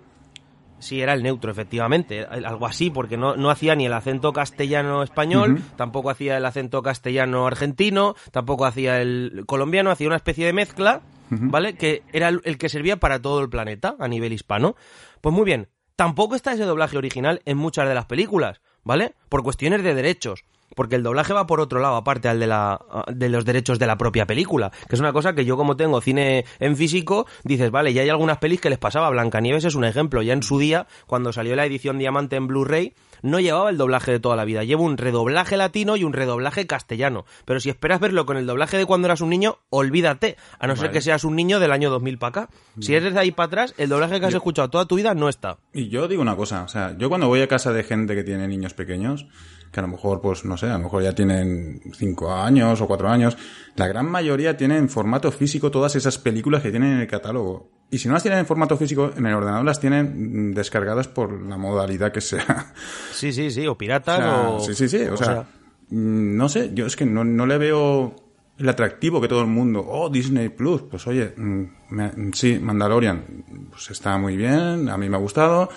Sí, 0.82 1.00
era 1.00 1.14
el 1.14 1.24
neutro, 1.24 1.52
efectivamente. 1.52 2.26
Algo 2.26 2.66
así, 2.66 2.90
porque 2.90 3.16
no, 3.16 3.36
no 3.36 3.50
hacía 3.50 3.76
ni 3.76 3.86
el 3.86 3.94
acento 3.94 4.34
castellano-español, 4.34 5.62
tampoco 5.76 6.10
hacía 6.10 6.38
el 6.38 6.46
acento 6.46 6.82
castellano-argentino, 6.82 8.16
tampoco 8.32 8.66
hacía 8.66 9.00
el 9.02 9.44
colombiano, 9.46 9.92
hacía 9.92 10.08
una 10.08 10.16
especie 10.16 10.46
de 10.46 10.54
mezcla, 10.54 11.02
¿vale? 11.30 11.76
Que 11.76 12.02
era 12.12 12.30
el 12.30 12.58
que 12.58 12.68
servía 12.68 12.98
para 12.98 13.22
todo 13.22 13.42
el 13.42 13.50
planeta 13.50 13.96
a 14.00 14.08
nivel 14.08 14.34
hispano. 14.34 14.76
Pues 15.22 15.34
muy 15.34 15.46
bien, 15.46 15.70
tampoco 15.96 16.36
está 16.36 16.54
ese 16.54 16.64
doblaje 16.64 16.98
original 16.98 17.42
en 17.46 17.58
muchas 17.58 17.88
de 17.88 17.96
las 17.96 18.06
películas, 18.06 18.60
¿vale? 18.84 19.14
Por 19.30 19.44
cuestiones 19.44 19.84
de 19.84 19.94
derechos. 19.94 20.46
Porque 20.76 20.96
el 20.96 21.04
doblaje 21.04 21.34
va 21.34 21.48
por 21.48 21.60
otro 21.60 21.80
lado, 21.80 21.96
aparte 21.96 22.30
al 22.30 22.40
de, 22.40 22.48
la, 22.48 22.80
de 23.12 23.30
los 23.30 23.46
derechos 23.46 23.80
de 23.80 23.88
la 23.88 23.98
propia 23.98 24.26
película. 24.26 24.72
Que 24.88 24.96
es 24.96 25.00
una 25.02 25.14
cosa 25.14 25.34
que 25.34 25.46
yo, 25.46 25.58
como 25.58 25.76
tengo 25.76 26.02
cine 26.02 26.46
en 26.60 26.76
físico, 26.78 27.28
dices, 27.44 27.72
vale, 27.72 27.94
ya 27.94 28.02
hay 28.02 28.10
algunas 28.10 28.38
pelis 28.38 28.62
que 28.62 28.70
les 28.70 28.80
pasaba. 28.80 29.10
Blancanieves 29.10 29.66
es 29.66 29.76
un 29.76 29.86
ejemplo. 29.86 30.22
Ya 30.22 30.34
en 30.34 30.44
su 30.44 30.60
día, 30.60 30.88
cuando 31.08 31.34
salió 31.34 31.56
la 31.56 31.66
edición 31.66 31.98
diamante 31.98 32.36
en 32.36 32.48
Blu-ray, 32.48 32.94
no 33.22 33.40
llevaba 33.40 33.70
el 33.70 33.78
doblaje 33.78 34.12
de 34.12 34.20
toda 34.20 34.36
la 34.36 34.46
vida. 34.46 34.64
Lleva 34.64 34.82
un 34.82 34.98
redoblaje 34.98 35.58
latino 35.58 35.96
y 35.96 36.04
un 36.04 36.14
redoblaje 36.14 36.68
castellano. 36.68 37.26
Pero 37.46 37.60
si 37.60 37.70
esperas 37.70 38.00
verlo 38.00 38.26
con 38.26 38.38
el 38.38 38.46
doblaje 38.46 38.78
de 38.78 38.86
cuando 38.86 39.08
eras 39.08 39.22
un 39.22 39.30
niño, 39.30 39.60
olvídate. 39.70 40.38
A 40.60 40.68
no 40.68 40.76
ser 40.76 40.92
que 40.92 41.02
seas 41.02 41.24
un 41.24 41.36
niño 41.36 41.60
del 41.60 41.72
año 41.72 41.90
2000 41.90 42.18
para 42.18 42.30
acá. 42.30 42.50
Si 42.80 42.96
eres 42.96 43.14
de 43.14 43.20
ahí 43.20 43.32
para 43.32 43.48
atrás, 43.48 43.74
el 43.78 43.90
doblaje 43.90 44.20
que 44.20 44.26
has 44.26 44.34
escuchado 44.34 44.70
toda 44.70 44.86
tu 44.86 44.96
vida 44.96 45.14
no 45.14 45.30
está. 45.30 45.58
Y 45.74 45.90
yo 45.90 46.08
digo 46.08 46.22
una 46.22 46.36
cosa, 46.36 46.64
o 46.64 46.68
sea, 46.68 46.96
yo 46.98 47.10
cuando 47.10 47.28
voy 47.28 47.42
a 47.42 47.48
casa 47.48 47.74
de 47.74 47.84
gente 47.84 48.16
que 48.16 48.24
tiene 48.24 48.48
niños 48.48 48.74
pequeños, 48.74 49.28
que 49.72 49.80
a 49.80 49.84
lo 49.84 49.90
mejor, 49.90 50.20
pues, 50.22 50.44
no 50.46 50.58
sé, 50.58 50.66
a 50.68 50.74
lo 50.74 50.80
mejor 50.84 51.02
ya 51.04 51.14
tienen 51.16 51.82
cinco 51.94 52.34
años 52.34 52.82
o 52.82 52.88
cuatro 52.88 53.08
años, 53.10 53.38
la 53.76 53.88
gran 53.88 54.06
mayoría 54.10 54.58
tienen 54.58 54.78
en 54.78 54.90
formato 54.90 55.32
físico 55.32 55.72
todas 55.72 55.96
esas 55.96 56.18
películas 56.18 56.62
que 56.62 56.72
tienen 56.72 56.92
en 56.94 57.00
el 57.00 57.08
catálogo. 57.08 57.70
Y 57.90 57.98
si 57.98 58.08
no 58.08 58.14
las 58.14 58.24
tienen 58.24 58.40
en 58.40 58.46
formato 58.46 58.78
físico, 58.78 59.12
en 59.16 59.26
el 59.26 59.34
ordenador 59.34 59.66
las 59.66 59.80
tienen 59.80 60.54
descargadas 60.54 61.08
por 61.08 61.42
la 61.42 61.58
modalidad 61.58 62.12
que 62.12 62.22
sea. 62.22 62.74
Sí, 63.14 63.32
sí, 63.34 63.52
sí, 63.52 63.68
o 63.68 63.78
piratas 63.78 64.20
O 64.20 64.22
sea, 64.22 64.50
o... 64.50 64.60
sí, 64.62 64.76
sí, 64.76 64.90
sí. 64.90 65.04
O, 65.04 65.18
sea, 65.18 65.46
mm, 65.90 66.36
no 66.38 66.48
sé, 66.50 66.72
yo 66.74 66.86
es 66.86 66.96
que 66.96 67.06
no, 67.06 67.24
no 67.26 67.46
le 67.46 67.58
veo 67.58 68.16
el 68.58 68.70
atractivo 68.70 69.20
que 69.20 69.28
todo 69.28 69.42
el 69.42 69.48
mundo. 69.48 69.84
Oh, 69.86 70.10
Disney 70.10 70.50
Plus. 70.50 70.84
Pues 70.84 71.06
oye, 71.08 71.34
mm, 71.36 71.64
me- 71.90 72.12
sí, 72.34 72.60
Mandalorian. 72.60 73.44
Pues 73.72 73.90
está 73.92 74.18
muy 74.18 74.38
bien, 74.38 74.88
a 74.90 74.98
mí 74.98 75.10
me 75.10 75.18
ha 75.18 75.20
gustado. 75.20 75.70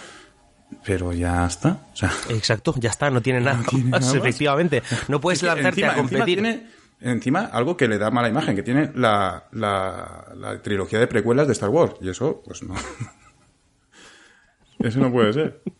Pero 0.84 1.12
ya 1.12 1.46
está. 1.46 1.80
O 1.92 1.96
sea, 1.96 2.10
Exacto, 2.30 2.74
ya 2.78 2.90
está, 2.90 3.10
no 3.10 3.20
tiene 3.20 3.40
nada 3.40 3.62
tiene 3.68 3.84
más, 3.90 4.00
nada 4.02 4.12
más. 4.12 4.20
efectivamente. 4.20 4.82
No 5.08 5.20
puedes 5.20 5.38
es 5.38 5.42
que 5.42 5.46
lanzarte 5.54 5.80
encima- 5.82 5.92
a 5.92 5.94
competir. 5.96 6.38
Encima, 6.38 6.52
tiene, 6.52 6.70
encima 7.00 7.40
algo 7.52 7.76
que 7.76 7.88
le 7.88 7.98
da 7.98 8.10
mala 8.10 8.28
imagen, 8.28 8.54
que 8.56 8.62
tiene 8.62 8.90
la, 8.94 9.44
la, 9.52 10.32
la 10.36 10.62
trilogía 10.62 10.98
de 10.98 11.06
precuelas 11.06 11.46
de 11.46 11.52
Star 11.52 11.70
Wars. 11.70 11.94
Y 12.00 12.08
eso, 12.08 12.42
pues 12.44 12.62
no. 12.62 12.74
Eso 14.80 14.98
no 15.00 15.10
puede 15.10 15.32
ser. 15.32 15.62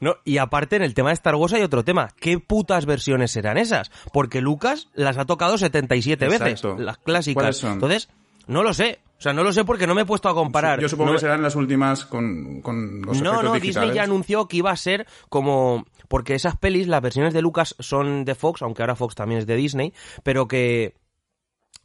No, 0.00 0.16
y 0.24 0.36
aparte 0.38 0.76
en 0.76 0.82
el 0.82 0.92
tema 0.92 1.08
de 1.10 1.14
Star 1.14 1.34
Wars 1.36 1.52
hay 1.54 1.62
otro 1.62 1.84
tema. 1.84 2.10
¿Qué 2.20 2.38
putas 2.38 2.84
versiones 2.84 3.30
serán 3.30 3.56
esas? 3.56 3.90
Porque 4.12 4.40
Lucas 4.42 4.88
las 4.94 5.16
ha 5.16 5.24
tocado 5.24 5.56
77 5.56 6.26
veces, 6.26 6.40
Exacto. 6.42 6.76
las 6.78 6.98
clásicas. 6.98 7.62
Entonces, 7.64 8.08
no 8.46 8.62
lo 8.62 8.72
sé. 8.74 9.00
O 9.18 9.22
sea, 9.22 9.32
no 9.32 9.42
lo 9.42 9.50
sé 9.52 9.64
porque 9.64 9.86
no 9.86 9.94
me 9.94 10.02
he 10.02 10.04
puesto 10.06 10.28
a 10.28 10.34
comparar. 10.34 10.78
Yo 10.78 10.88
supongo 10.90 11.10
No- 11.12 11.16
que 11.16 11.20
serán 11.20 11.40
las 11.42 11.56
últimas 11.56 12.04
con, 12.04 12.60
con 12.60 13.00
los 13.00 13.22
No, 13.22 13.42
no, 13.42 13.54
digitales. 13.54 13.62
Disney 13.62 13.94
ya 13.94 14.02
anunció 14.02 14.46
que 14.46 14.58
iba 14.58 14.70
a 14.70 14.76
ser 14.76 15.06
como... 15.30 15.86
Porque 16.08 16.34
esas 16.34 16.56
pelis, 16.58 16.86
las 16.86 17.00
versiones 17.00 17.32
de 17.32 17.40
Lucas 17.40 17.74
son 17.78 18.24
de 18.26 18.34
Fox, 18.34 18.60
aunque 18.62 18.82
ahora 18.82 18.94
Fox 18.94 19.14
también 19.14 19.38
es 19.40 19.46
de 19.46 19.56
Disney, 19.56 19.94
pero 20.22 20.46
que 20.46 20.94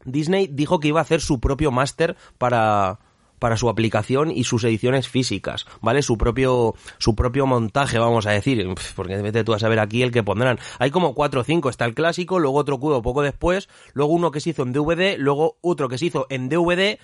Disney 0.03 0.47
dijo 0.51 0.79
que 0.79 0.89
iba 0.89 0.99
a 0.99 1.03
hacer 1.03 1.21
su 1.21 1.39
propio 1.39 1.71
máster 1.71 2.17
para 2.37 2.99
para 3.41 3.57
su 3.57 3.69
aplicación 3.69 4.29
y 4.29 4.43
sus 4.43 4.63
ediciones 4.63 5.09
físicas, 5.09 5.65
¿vale? 5.81 6.03
Su 6.03 6.15
propio, 6.15 6.75
su 6.99 7.15
propio 7.15 7.47
montaje, 7.47 7.97
vamos 7.97 8.27
a 8.27 8.31
decir, 8.31 8.67
porque 8.95 9.19
vete 9.19 9.43
tú 9.43 9.55
a 9.55 9.59
saber 9.59 9.79
aquí 9.79 10.03
el 10.03 10.11
que 10.11 10.21
pondrán. 10.21 10.59
Hay 10.77 10.91
como 10.91 11.15
cuatro 11.15 11.41
o 11.41 11.43
cinco, 11.43 11.67
está 11.67 11.85
el 11.85 11.95
clásico, 11.95 12.37
luego 12.37 12.59
otro 12.59 12.79
cubo 12.79 13.01
poco 13.01 13.23
después, 13.23 13.67
luego 13.93 14.13
uno 14.13 14.29
que 14.29 14.41
se 14.41 14.51
hizo 14.51 14.61
en 14.61 14.73
DVD, 14.73 15.17
luego 15.17 15.57
otro 15.61 15.89
que 15.89 15.97
se 15.97 16.05
hizo 16.05 16.27
en 16.29 16.49
DVD, 16.49 16.99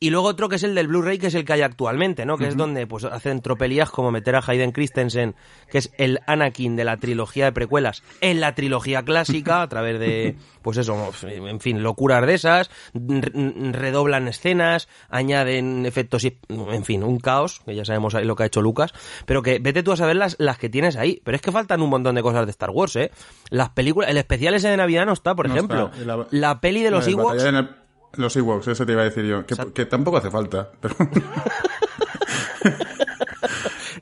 y 0.00 0.10
luego 0.10 0.28
otro 0.28 0.48
que 0.48 0.56
es 0.56 0.62
el 0.62 0.74
del 0.74 0.86
Blu-ray, 0.88 1.18
que 1.18 1.26
es 1.26 1.34
el 1.34 1.44
que 1.44 1.52
hay 1.54 1.62
actualmente, 1.62 2.24
¿no? 2.24 2.38
Que 2.38 2.46
es 2.46 2.56
donde 2.56 2.86
pues 2.86 3.04
hacen 3.04 3.40
tropelías 3.42 3.90
como 3.90 4.10
meter 4.12 4.36
a 4.36 4.42
Hayden 4.46 4.70
Christensen, 4.72 5.34
que 5.70 5.78
es 5.78 5.90
el 5.98 6.20
Anakin 6.26 6.76
de 6.76 6.84
la 6.84 6.96
trilogía 6.98 7.46
de 7.46 7.52
precuelas, 7.52 8.02
en 8.20 8.40
la 8.40 8.54
trilogía 8.54 9.02
clásica, 9.02 9.62
a 9.62 9.68
través 9.68 9.98
de, 9.98 10.36
pues 10.62 10.76
eso, 10.78 11.10
en 11.24 11.58
fin, 11.60 11.82
locuras 11.82 12.24
de 12.26 12.34
esas, 12.34 12.70
redoblan 12.94 14.28
escenas, 14.28 14.88
añaden 15.08 15.86
efectos, 15.86 16.24
y, 16.24 16.38
en 16.48 16.84
fin, 16.84 17.02
un 17.02 17.18
caos, 17.18 17.60
que 17.64 17.74
ya 17.74 17.84
sabemos 17.84 18.14
ahí 18.14 18.24
lo 18.24 18.36
que 18.36 18.44
ha 18.44 18.46
hecho 18.46 18.62
Lucas, 18.62 18.92
pero 19.26 19.42
que 19.42 19.58
vete 19.58 19.82
tú 19.82 19.92
a 19.92 19.96
saber 19.96 20.16
las, 20.16 20.36
las 20.38 20.58
que 20.58 20.68
tienes 20.68 20.96
ahí. 20.96 21.20
Pero 21.24 21.36
es 21.36 21.42
que 21.42 21.52
faltan 21.52 21.82
un 21.82 21.90
montón 21.90 22.14
de 22.14 22.22
cosas 22.22 22.44
de 22.46 22.50
Star 22.50 22.70
Wars, 22.70 22.96
¿eh? 22.96 23.10
Las 23.50 23.70
películas, 23.70 24.10
el 24.10 24.16
especial 24.18 24.54
ese 24.54 24.68
de 24.68 24.76
Navidad 24.76 25.06
no 25.06 25.12
está, 25.12 25.34
por 25.34 25.48
No 25.48 25.54
ejemplo. 25.54 25.90
está. 25.92 26.04
La- 26.04 26.26
La 26.30 26.60
peli 26.60 26.82
de 26.82 26.90
los 26.90 27.06
Ewoks 27.08 27.42
los 28.14 28.36
Ewoks, 28.36 28.68
eso 28.68 28.86
te 28.86 28.92
iba 28.92 29.02
a 29.02 29.04
decir 29.06 29.24
yo. 29.24 29.44
Que, 29.46 29.54
que 29.74 29.86
tampoco 29.86 30.16
hace 30.18 30.30
falta. 30.30 30.70
Pero... 30.80 30.94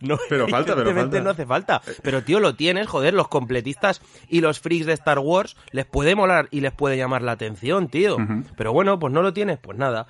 No, 0.01 0.19
Pero 0.29 0.47
falta, 0.49 0.75
pero 0.77 0.95
falta. 0.95 1.21
no 1.21 1.31
hace 1.31 1.47
falta. 1.47 1.83
Pero 2.03 2.23
tío, 2.23 2.39
lo 2.39 2.55
tienes, 2.55 2.87
joder, 2.87 3.15
los 3.15 3.29
completistas 3.29 4.03
y 4.29 4.41
los 4.41 4.61
freaks 4.61 4.87
de 4.87 4.93
Star 4.93 5.19
Wars 5.19 5.57
les 5.73 5.87
puede 5.87 6.15
molar 6.15 6.49
y 6.51 6.61
les 6.61 6.73
puede 6.73 6.97
llamar 6.97 7.23
la 7.23 7.33
atención, 7.33 7.89
tío. 7.89 8.17
Pero 8.57 8.73
bueno, 8.73 8.99
pues 8.99 9.13
no 9.13 9.23
lo 9.23 9.33
tienes, 9.33 9.59
pues 9.59 9.79
nada. 9.79 10.07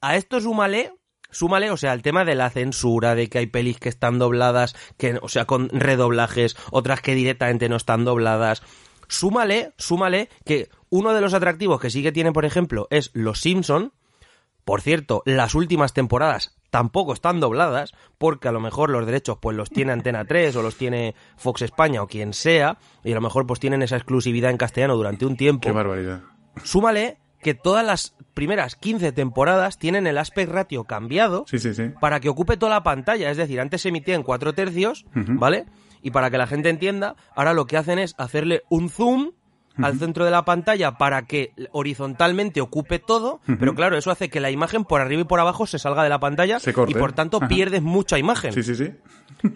A 0.00 0.16
esto 0.16 0.40
súmale, 0.40 0.92
súmale, 1.30 1.70
o 1.70 1.76
sea, 1.76 1.92
el 1.94 2.02
tema 2.02 2.24
de 2.24 2.36
la 2.36 2.48
censura, 2.50 3.14
de 3.14 3.28
que 3.28 3.38
hay 3.38 3.46
pelis 3.46 3.78
que 3.78 3.88
están 3.88 4.18
dobladas, 4.18 4.76
que, 4.96 5.18
o 5.20 5.28
sea, 5.28 5.46
con 5.46 5.68
redoblajes, 5.68 6.56
otras 6.70 7.00
que 7.00 7.14
directamente 7.14 7.68
no 7.68 7.76
están 7.76 8.04
dobladas. 8.04 8.62
Súmale, 9.14 9.72
súmale 9.78 10.28
que 10.44 10.68
uno 10.90 11.12
de 11.14 11.20
los 11.20 11.34
atractivos 11.34 11.80
que 11.80 11.90
sí 11.90 12.02
que 12.02 12.12
tiene, 12.12 12.32
por 12.32 12.44
ejemplo, 12.44 12.88
es 12.90 13.10
Los 13.14 13.40
Simpson, 13.40 13.92
por 14.64 14.80
cierto, 14.80 15.22
las 15.24 15.54
últimas 15.54 15.92
temporadas 15.92 16.56
tampoco 16.70 17.12
están 17.12 17.38
dobladas, 17.38 17.92
porque 18.18 18.48
a 18.48 18.52
lo 18.52 18.58
mejor 18.58 18.90
los 18.90 19.06
derechos 19.06 19.38
pues 19.40 19.56
los 19.56 19.70
tiene 19.70 19.92
Antena 19.92 20.24
3 20.24 20.56
o 20.56 20.62
los 20.62 20.76
tiene 20.76 21.14
Fox 21.36 21.62
España 21.62 22.02
o 22.02 22.08
quien 22.08 22.32
sea, 22.32 22.78
y 23.04 23.12
a 23.12 23.14
lo 23.14 23.20
mejor 23.20 23.46
pues 23.46 23.60
tienen 23.60 23.82
esa 23.82 23.96
exclusividad 23.96 24.50
en 24.50 24.56
castellano 24.56 24.96
durante 24.96 25.26
un 25.26 25.36
tiempo. 25.36 25.60
Qué 25.68 25.70
barbaridad. 25.72 26.22
Súmale 26.64 27.18
que 27.40 27.54
todas 27.54 27.84
las 27.86 28.16
primeras 28.32 28.74
15 28.74 29.12
temporadas 29.12 29.78
tienen 29.78 30.08
el 30.08 30.18
aspect 30.18 30.50
ratio 30.50 30.84
cambiado 30.84 31.44
Sí, 31.46 31.58
sí, 31.60 31.74
sí. 31.74 31.90
para 32.00 32.18
que 32.18 32.28
ocupe 32.30 32.56
toda 32.56 32.72
la 32.72 32.82
pantalla. 32.82 33.30
Es 33.30 33.36
decir, 33.36 33.60
antes 33.60 33.82
se 33.82 33.90
emitía 33.90 34.16
en 34.16 34.22
cuatro 34.24 34.54
tercios, 34.54 35.04
¿vale? 35.14 35.66
Y 36.04 36.12
para 36.12 36.30
que 36.30 36.38
la 36.38 36.46
gente 36.46 36.68
entienda, 36.68 37.16
ahora 37.34 37.52
lo 37.54 37.66
que 37.66 37.76
hacen 37.76 37.98
es 37.98 38.14
hacerle 38.18 38.62
un 38.68 38.88
zoom 38.90 39.32
al 39.82 39.98
centro 39.98 40.24
de 40.24 40.30
la 40.30 40.44
pantalla 40.44 40.98
para 40.98 41.22
que 41.26 41.52
horizontalmente 41.72 42.60
ocupe 42.60 43.00
todo, 43.00 43.40
pero 43.58 43.74
claro, 43.74 43.96
eso 43.98 44.12
hace 44.12 44.28
que 44.30 44.38
la 44.38 44.52
imagen 44.52 44.84
por 44.84 45.00
arriba 45.00 45.22
y 45.22 45.24
por 45.24 45.40
abajo 45.40 45.66
se 45.66 45.80
salga 45.80 46.04
de 46.04 46.08
la 46.10 46.20
pantalla 46.20 46.60
Se 46.60 46.72
corte. 46.72 46.92
y 46.92 46.94
por 46.94 47.12
tanto 47.12 47.38
Ajá. 47.38 47.48
pierdes 47.48 47.82
mucha 47.82 48.16
imagen. 48.16 48.52
Sí, 48.52 48.62
sí, 48.62 48.76
sí. 48.76 48.92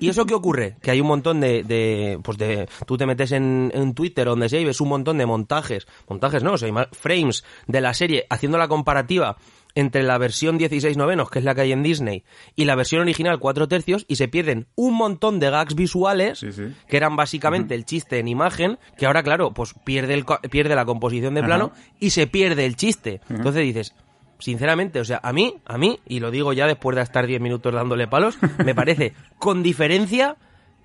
¿Y 0.01 0.09
eso 0.09 0.27
qué 0.27 0.35
ocurre? 0.35 0.77
Que 0.83 0.91
hay 0.91 1.01
un 1.01 1.07
montón 1.07 1.41
de, 1.41 1.63
de 1.63 2.19
pues 2.25 2.37
de, 2.37 2.69
tú 2.85 2.97
te 2.97 3.07
metes 3.07 3.31
en, 3.31 3.71
en 3.73 3.95
Twitter 3.95 4.27
donde 4.27 4.49
sea 4.49 4.59
y 4.59 4.65
ves 4.65 4.81
un 4.81 4.89
montón 4.89 5.19
de 5.19 5.27
montajes, 5.27 5.87
montajes 6.09 6.43
no, 6.43 6.55
o 6.55 6.59
sea, 6.59 6.89
frames 6.93 7.45
de 7.69 7.81
la 7.81 7.95
serie 7.95 8.27
haciendo 8.29 8.59
la 8.59 8.67
comparativa 8.67 9.37
entre 9.79 10.03
la 10.03 10.19
versión 10.19 10.59
16 10.59 10.97
novenos, 10.97 11.31
que 11.31 11.39
es 11.39 11.45
la 11.45 11.55
que 11.55 11.61
hay 11.63 11.73
en 11.73 11.83
Disney, 11.83 12.25
y 12.57 12.65
la 12.65 12.75
versión 12.75 13.01
original 13.03 13.39
4 13.39 13.69
tercios, 13.69 14.05
y 14.09 14.17
se 14.17 14.29
pierden 14.29 14.67
un 14.75 14.95
montón 14.95 15.39
de 15.41 15.51
gags 15.51 15.75
visuales, 15.75 16.41
Sí, 16.41 16.53
sí. 16.53 16.75
que 16.89 16.97
eran 16.97 17.17
básicamente 17.17 17.75
el 17.75 17.85
chiste 17.85 18.19
en 18.19 18.29
imagen, 18.29 18.79
que 18.97 19.07
ahora, 19.07 19.23
claro, 19.23 19.53
pues 19.53 19.75
pierde, 19.85 20.15
el, 20.15 20.25
pierde 20.51 20.75
la 20.75 20.85
composición 20.85 21.35
de 21.35 21.43
plano 21.43 21.73
y 22.01 22.11
se 22.11 22.27
pierde 22.27 22.65
el 22.67 22.77
chiste. 22.77 23.21
Entonces 23.31 23.63
dices, 23.63 23.95
sinceramente, 24.39 25.01
o 25.01 25.05
sea, 25.05 25.21
a 25.23 25.33
mí, 25.33 25.55
a 25.65 25.79
mí, 25.79 26.01
y 26.07 26.21
lo 26.21 26.31
digo 26.31 26.53
ya 26.53 26.67
después 26.67 26.97
de 26.97 27.03
estar 27.03 27.27
10 27.27 27.41
minutos 27.41 27.73
dándole 27.75 28.07
palos, 28.09 28.39
me 28.65 28.75
parece, 28.75 29.13
con 29.39 29.63
diferencia, 29.63 30.37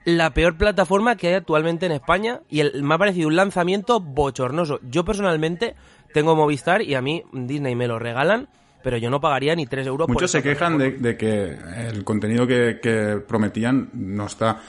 la 0.05 0.31
peor 0.33 0.57
plataforma 0.57 1.15
que 1.15 1.27
hay 1.29 1.33
actualmente 1.35 1.85
en 1.85 1.93
España 1.93 2.41
y 2.49 2.59
el, 2.59 2.83
me 2.83 2.95
ha 2.95 2.97
parecido 2.97 3.27
un 3.27 3.35
lanzamiento 3.37 3.99
bochornoso. 3.99 4.79
Yo 4.83 5.05
personalmente 5.05 5.75
tengo 6.13 6.35
Movistar 6.35 6.81
y 6.81 6.93
a 6.95 7.01
mí 7.01 7.23
Disney 7.31 7.75
me 7.75 7.87
lo 7.87 7.99
regalan, 7.99 8.49
pero 8.83 8.97
yo 8.97 9.09
no 9.09 9.19
pagaría 9.19 9.55
ni 9.55 9.65
3 9.65 9.87
euros 9.87 10.07
por 10.07 10.15
Muchos 10.15 10.31
se 10.31 10.43
quejan 10.43 10.77
de, 10.77 10.91
de 10.91 11.17
que 11.17 11.57
el 11.87 12.03
contenido 12.03 12.45
que, 12.45 12.79
que 12.81 13.21
prometían 13.27 13.89
no 13.93 14.25
está. 14.27 14.61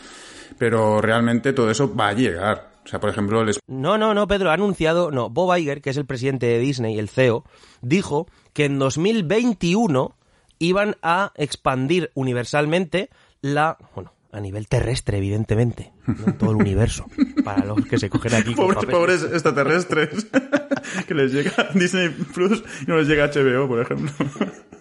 Pero 0.56 1.00
realmente 1.00 1.52
todo 1.52 1.71
eso 1.71 1.94
va 1.94 2.09
a 2.09 2.12
llegar. 2.12 2.75
O 2.85 2.88
sea, 2.88 3.00
por 3.00 3.11
ejemplo, 3.11 3.40
el 3.40 3.54
No, 3.66 3.99
no, 3.99 4.14
no, 4.14 4.28
Pedro, 4.28 4.50
ha 4.50 4.54
anunciado, 4.54 5.11
no, 5.11 5.30
Bob 5.30 5.56
Iger, 5.56 5.80
que 5.80 5.90
es 5.90 5.97
el 5.97 6.04
presidente 6.04 6.47
de 6.47 6.59
Disney, 6.59 6.99
el 6.99 7.09
CEO, 7.09 7.44
dijo 7.80 8.26
que 8.52 8.66
en 8.66 8.78
2021 8.78 10.14
iban 10.59 10.97
a 11.02 11.33
expandir 11.37 12.11
universalmente 12.14 13.11
la, 13.40 13.78
bueno, 13.94 14.12
a 14.35 14.41
nivel 14.41 14.67
terrestre, 14.67 15.19
evidentemente, 15.19 15.93
no 16.07 16.26
en 16.26 16.38
todo 16.38 16.50
el 16.50 16.57
universo, 16.57 17.07
para 17.45 17.64
los 17.64 17.87
que 17.87 17.99
se 17.99 18.11
cogen 18.11 18.35
aquí 18.35 18.55
Pobres, 18.55 18.85
pobres 18.87 19.23
extraterrestres 19.23 20.26
que 21.07 21.14
les 21.14 21.33
llega 21.33 21.53
Disney 21.75 22.09
Plus 22.09 22.64
y 22.83 22.87
no 22.87 22.97
les 22.97 23.07
llega 23.07 23.29
HBO, 23.29 23.69
por 23.69 23.81
ejemplo. 23.81 24.11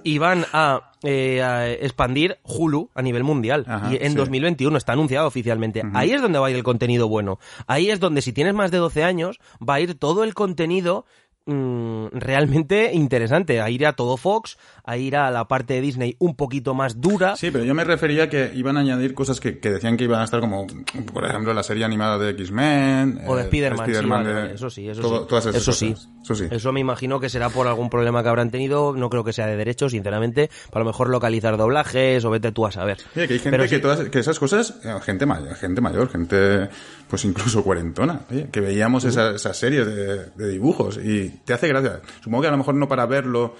y 0.03 0.17
van 0.17 0.45
a, 0.53 0.91
eh, 1.03 1.43
a 1.43 1.69
expandir 1.69 2.39
Hulu 2.43 2.89
a 2.95 3.01
nivel 3.03 3.23
mundial. 3.23 3.65
Ajá, 3.67 3.93
y 3.93 3.97
en 4.01 4.11
sí. 4.11 4.17
2021 4.17 4.75
está 4.75 4.93
anunciado 4.93 5.27
oficialmente. 5.27 5.83
Ahí 5.93 6.11
es 6.11 6.21
donde 6.21 6.39
va 6.39 6.47
a 6.47 6.49
ir 6.49 6.55
el 6.55 6.63
contenido 6.63 7.07
bueno. 7.07 7.39
Ahí 7.67 7.89
es 7.89 7.99
donde 7.99 8.21
si 8.21 8.33
tienes 8.33 8.55
más 8.55 8.71
de 8.71 8.77
12 8.79 9.03
años 9.03 9.39
va 9.57 9.75
a 9.75 9.81
ir 9.81 9.95
todo 9.95 10.23
el 10.23 10.33
contenido 10.33 11.05
mm, 11.45 12.07
realmente 12.13 12.91
interesante. 12.93 13.61
A 13.61 13.69
ir 13.69 13.85
a 13.85 13.93
todo 13.93 14.17
Fox, 14.17 14.57
a 14.83 14.97
ir 14.97 15.15
a 15.15 15.29
la 15.31 15.47
parte 15.47 15.73
de 15.75 15.81
Disney 15.81 16.15
un 16.19 16.35
poquito 16.35 16.73
más 16.73 16.99
dura. 17.01 17.35
Sí, 17.35 17.51
pero 17.51 17.63
yo 17.63 17.73
me 17.73 17.83
refería 17.83 18.29
que 18.29 18.51
iban 18.55 18.77
a 18.77 18.81
añadir 18.81 19.13
cosas 19.13 19.39
que, 19.39 19.59
que 19.59 19.71
decían 19.71 19.97
que 19.97 20.05
iban 20.05 20.21
a 20.21 20.23
estar 20.23 20.39
como, 20.39 20.65
por 21.13 21.25
ejemplo, 21.25 21.53
la 21.53 21.63
serie 21.63 21.85
animada 21.85 22.17
de 22.17 22.31
X-Men. 22.31 23.21
O 23.27 23.35
de 23.35 23.43
Spider-Man, 23.43 23.85
sí, 23.93 24.05
vale, 24.07 24.33
vale, 24.33 24.53
eso 24.53 24.69
sí, 24.69 24.87
eso 24.89 25.01
todo- 25.01 25.21
sí. 25.21 25.25
Todas 25.29 25.45
esas 25.47 25.61
eso 25.61 25.73
sí. 25.73 25.95
Eso 26.23 26.35
sí. 26.35 26.45
Eso 26.49 26.71
me 26.71 26.79
imagino 26.79 27.19
que 27.19 27.29
será 27.29 27.49
por 27.49 27.67
algún 27.67 27.89
problema 27.89 28.23
que 28.23 28.29
habrán 28.29 28.49
tenido, 28.49 28.93
no 28.95 29.09
creo 29.09 29.23
que 29.23 29.33
sea 29.33 29.45
de 29.47 29.57
derecho, 29.57 29.89
sinceramente, 29.89 30.49
para 30.71 30.83
lo 30.85 30.89
mejor 30.91 31.09
localizar 31.09 31.57
doblajes 31.57 32.23
o 32.25 32.29
vete 32.29 32.51
tú 32.51 32.65
a 32.65 32.71
saber. 32.71 32.97
Oye, 33.15 33.27
que 33.27 33.33
hay 33.33 33.39
gente 33.39 33.51
Pero 33.57 33.63
que, 33.63 33.75
sí. 33.75 33.81
todas, 33.81 33.99
que 34.09 34.19
esas 34.19 34.39
cosas, 34.39 34.79
eh, 34.85 34.93
gente 35.03 35.25
mayor, 35.25 35.55
gente 35.55 35.81
mayor, 35.81 36.09
gente 36.09 36.69
pues 37.13 37.25
incluso 37.25 37.63
cuarentona, 37.63 38.21
oye, 38.31 38.49
que 38.51 38.59
veíamos 38.59 39.03
esa- 39.03 39.35
esas 39.35 39.55
series 39.55 39.85
de, 39.85 40.25
de 40.31 40.49
dibujos 40.49 40.97
y 40.97 41.29
te 41.45 41.53
hace 41.53 41.67
gracia. 41.67 42.01
Supongo 42.23 42.41
que 42.41 42.47
a 42.47 42.51
lo 42.51 42.57
mejor 42.57 42.73
no 42.73 42.87
para 42.87 43.05
verlo, 43.05 43.53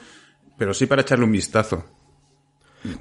pero 0.57 0.73
sí 0.73 0.87
para 0.87 1.03
echarle 1.03 1.25
un 1.25 1.31
vistazo. 1.33 1.85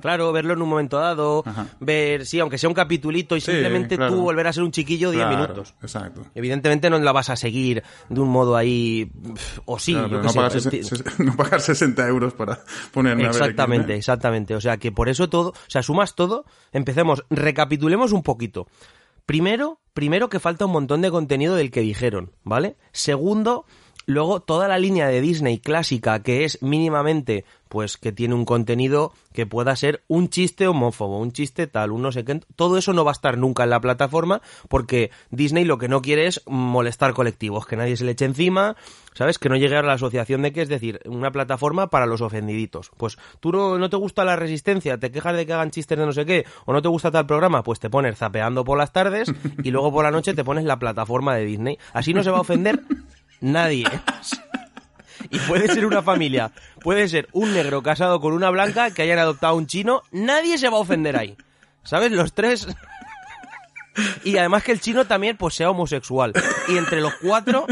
Claro, 0.02 0.30
verlo 0.30 0.52
en 0.52 0.60
un 0.60 0.68
momento 0.68 0.98
dado, 0.98 1.42
Ajá. 1.46 1.68
ver, 1.80 2.26
sí, 2.26 2.38
aunque 2.38 2.58
sea 2.58 2.68
un 2.68 2.74
capitulito 2.74 3.34
y 3.34 3.40
Sí, 3.40 3.50
simplemente 3.50 3.96
claro. 3.96 4.12
tú 4.14 4.20
volver 4.20 4.46
a 4.46 4.52
ser 4.52 4.62
un 4.62 4.72
chiquillo 4.72 5.10
10 5.10 5.24
Claro, 5.24 5.40
minutos. 5.40 5.74
Exacto. 5.80 6.26
Evidentemente 6.34 6.90
no 6.90 6.98
la 6.98 7.12
vas 7.12 7.30
a 7.30 7.36
seguir 7.36 7.82
de 8.10 8.20
un 8.20 8.28
modo 8.28 8.54
ahí, 8.54 9.10
o 9.64 9.78
sí, 9.78 9.94
Claro, 9.94 10.08
yo 10.08 10.18
qué 10.18 10.22
no, 10.26 10.28
sé, 10.28 10.36
pagar 10.38 11.18
no 11.26 11.34
pagar 11.34 11.60
60 11.62 12.06
euros 12.08 12.34
para 12.34 12.60
ponerme 12.92 13.22
a 13.24 13.28
ver 13.28 13.36
Exactamente, 13.36 13.94
exactamente. 13.96 14.54
O 14.54 14.60
sea, 14.60 14.76
que 14.76 14.92
por 14.92 15.08
eso 15.08 15.30
todo, 15.30 15.48
o 15.48 15.54
sea, 15.70 15.82
sumas 15.82 16.14
todo, 16.14 16.44
empecemos, 16.72 17.24
recapitulemos 17.30 18.12
un 18.12 18.22
poquito. 18.22 18.66
Primero, 19.26 19.80
primero 19.94 20.28
que 20.28 20.40
falta 20.40 20.66
un 20.66 20.72
montón 20.72 21.00
de 21.02 21.10
contenido 21.10 21.54
del 21.54 21.70
que 21.70 21.80
dijeron, 21.80 22.36
¿vale? 22.42 22.76
Segundo, 22.92 23.64
Luego, 24.06 24.40
toda 24.40 24.68
la 24.68 24.78
línea 24.78 25.08
de 25.08 25.20
Disney 25.20 25.58
clásica, 25.58 26.22
que 26.22 26.44
es 26.44 26.62
mínimamente, 26.62 27.44
pues 27.72 27.96
que 27.96 28.12
tiene 28.12 28.34
un 28.34 28.44
contenido 28.44 29.12
que 29.32 29.46
pueda 29.46 29.74
ser 29.76 30.02
un 30.06 30.28
chiste 30.28 30.66
homófobo, 30.66 31.18
un 31.18 31.32
chiste 31.32 31.66
tal, 31.66 31.92
un 31.92 32.02
no 32.02 32.12
sé 32.12 32.22
qué, 32.22 32.40
todo 32.54 32.76
eso 32.76 32.92
no 32.92 33.02
va 33.04 33.12
a 33.12 33.14
estar 33.14 33.38
nunca 33.38 33.64
en 33.64 33.70
la 33.70 33.80
plataforma, 33.80 34.42
porque 34.68 35.10
Disney 35.30 35.64
lo 35.64 35.78
que 35.78 35.88
no 35.88 36.02
quiere 36.02 36.26
es 36.26 36.42
molestar 36.46 37.14
colectivos, 37.14 37.66
que 37.66 37.76
nadie 37.76 37.96
se 37.96 38.04
le 38.04 38.12
eche 38.12 38.26
encima, 38.26 38.76
¿sabes? 39.14 39.38
Que 39.38 39.48
no 39.48 39.56
llegue 39.56 39.76
a 39.76 39.82
la 39.82 39.94
asociación 39.94 40.42
de 40.42 40.52
que 40.52 40.60
es 40.60 40.68
decir, 40.68 41.00
una 41.06 41.30
plataforma 41.30 41.88
para 41.88 42.04
los 42.04 42.20
ofendiditos. 42.20 42.90
Pues 42.98 43.16
tú 43.40 43.52
no, 43.52 43.78
no 43.78 43.88
te 43.88 43.96
gusta 43.96 44.24
la 44.24 44.36
resistencia, 44.36 44.98
te 44.98 45.10
quejas 45.10 45.34
de 45.34 45.46
que 45.46 45.54
hagan 45.54 45.70
chistes 45.70 45.96
de 45.96 46.04
no 46.04 46.12
sé 46.12 46.26
qué, 46.26 46.44
o 46.66 46.74
no 46.74 46.82
te 46.82 46.88
gusta 46.88 47.10
tal 47.10 47.26
programa, 47.26 47.62
pues 47.62 47.80
te 47.80 47.88
pones 47.88 48.18
zapeando 48.18 48.64
por 48.64 48.76
las 48.76 48.92
tardes 48.92 49.32
y 49.62 49.70
luego 49.70 49.90
por 49.90 50.04
la 50.04 50.10
noche 50.10 50.34
te 50.34 50.44
pones 50.44 50.64
la 50.64 50.78
plataforma 50.78 51.36
de 51.36 51.46
Disney. 51.46 51.78
Así 51.94 52.12
no 52.12 52.22
se 52.22 52.30
va 52.30 52.36
a 52.36 52.42
ofender 52.42 52.82
nadie. 53.42 53.84
Y 55.30 55.38
puede 55.40 55.68
ser 55.68 55.86
una 55.86 56.02
familia, 56.02 56.50
puede 56.80 57.08
ser 57.08 57.28
un 57.32 57.52
negro 57.52 57.82
casado 57.82 58.20
con 58.20 58.32
una 58.32 58.50
blanca 58.50 58.90
que 58.90 59.02
hayan 59.02 59.18
adoptado 59.18 59.54
un 59.56 59.66
chino, 59.66 60.02
nadie 60.10 60.58
se 60.58 60.68
va 60.68 60.78
a 60.78 60.80
ofender 60.80 61.16
ahí. 61.16 61.36
¿Sabes? 61.84 62.10
Los 62.12 62.32
tres. 62.32 62.66
Y 64.24 64.38
además 64.38 64.62
que 64.62 64.72
el 64.72 64.80
chino 64.80 65.04
también 65.04 65.36
pues 65.36 65.54
sea 65.54 65.70
homosexual. 65.70 66.32
Y 66.68 66.78
entre 66.78 67.00
los 67.00 67.14
cuatro 67.16 67.66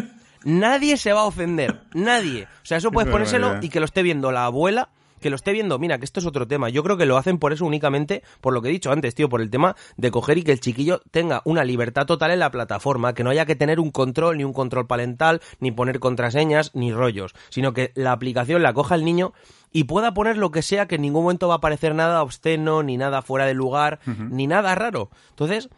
nadie 0.45 0.97
se 0.97 1.13
va 1.13 1.21
a 1.21 1.25
ofender, 1.25 1.81
nadie. 1.93 2.45
O 2.63 2.67
sea, 2.67 2.79
eso 2.79 2.91
puedes 2.91 3.11
ponérselo 3.11 3.59
y 3.61 3.69
que 3.69 3.81
lo 3.81 3.87
esté 3.87 4.03
viendo 4.03 4.33
la 4.33 4.47
abuela, 4.47 4.89
que 5.21 5.31
lo 5.31 5.37
esté 5.37 5.53
viendo, 5.53 5.79
mira, 5.79 5.99
que 5.99 6.05
esto 6.05 6.21
es 6.21 6.27
otro 6.27 6.47
tema. 6.49 6.69
Yo 6.69 6.83
creo 6.83 6.97
que 6.97 7.07
lo 7.07 7.17
hacen 7.17 7.39
por 7.39 7.53
eso 7.53 7.65
únicamente, 7.65 8.23
por 8.41 8.53
lo 8.53 8.63
que 8.63 8.69
he 8.69 8.73
dicho 8.73 8.91
antes, 8.91 9.15
tío, 9.15 9.29
por 9.29 9.41
el 9.41 9.51
tema 9.51 9.77
de 9.97 10.11
coger 10.11 10.39
y 10.39 10.43
que 10.43 10.53
el 10.53 10.61
chiquillo 10.61 11.03
tenga 11.11 11.43
una 11.45 11.65
libertad 11.65 12.07
total 12.07 12.31
en 12.33 12.39
la 12.41 12.51
plataforma, 12.51 13.15
que 13.15 13.23
no 13.25 13.31
haya 13.31 13.47
que 13.47 13.57
tener 13.57 13.79
un 13.81 13.91
control, 13.91 14.39
ni 14.39 14.45
un 14.45 14.53
control 14.53 14.87
parental, 14.87 15.41
ni 15.61 15.71
poner 15.71 16.01
contraseñas, 16.01 16.75
ni 16.75 16.93
rollos, 16.93 17.35
sino 17.51 17.73
que 17.73 17.93
la 17.95 18.13
aplicación 18.13 18.63
la 18.63 18.73
coja 18.73 18.95
el 18.95 19.05
niño 19.05 19.33
y 19.73 19.85
pueda 19.85 20.15
poner 20.15 20.37
lo 20.37 20.51
que 20.51 20.63
sea, 20.63 20.87
que 20.89 20.97
en 20.97 21.03
ningún 21.03 21.23
momento 21.25 21.47
va 21.49 21.55
a 21.55 21.59
aparecer 21.59 21.95
nada 21.95 22.23
obsceno, 22.23 22.83
ni 22.83 22.97
nada 22.97 23.23
fuera 23.23 23.47
de 23.47 23.55
lugar, 23.55 24.01
ni 24.31 24.47
nada 24.47 24.75
raro. 24.75 25.11
Entonces, 25.31 25.69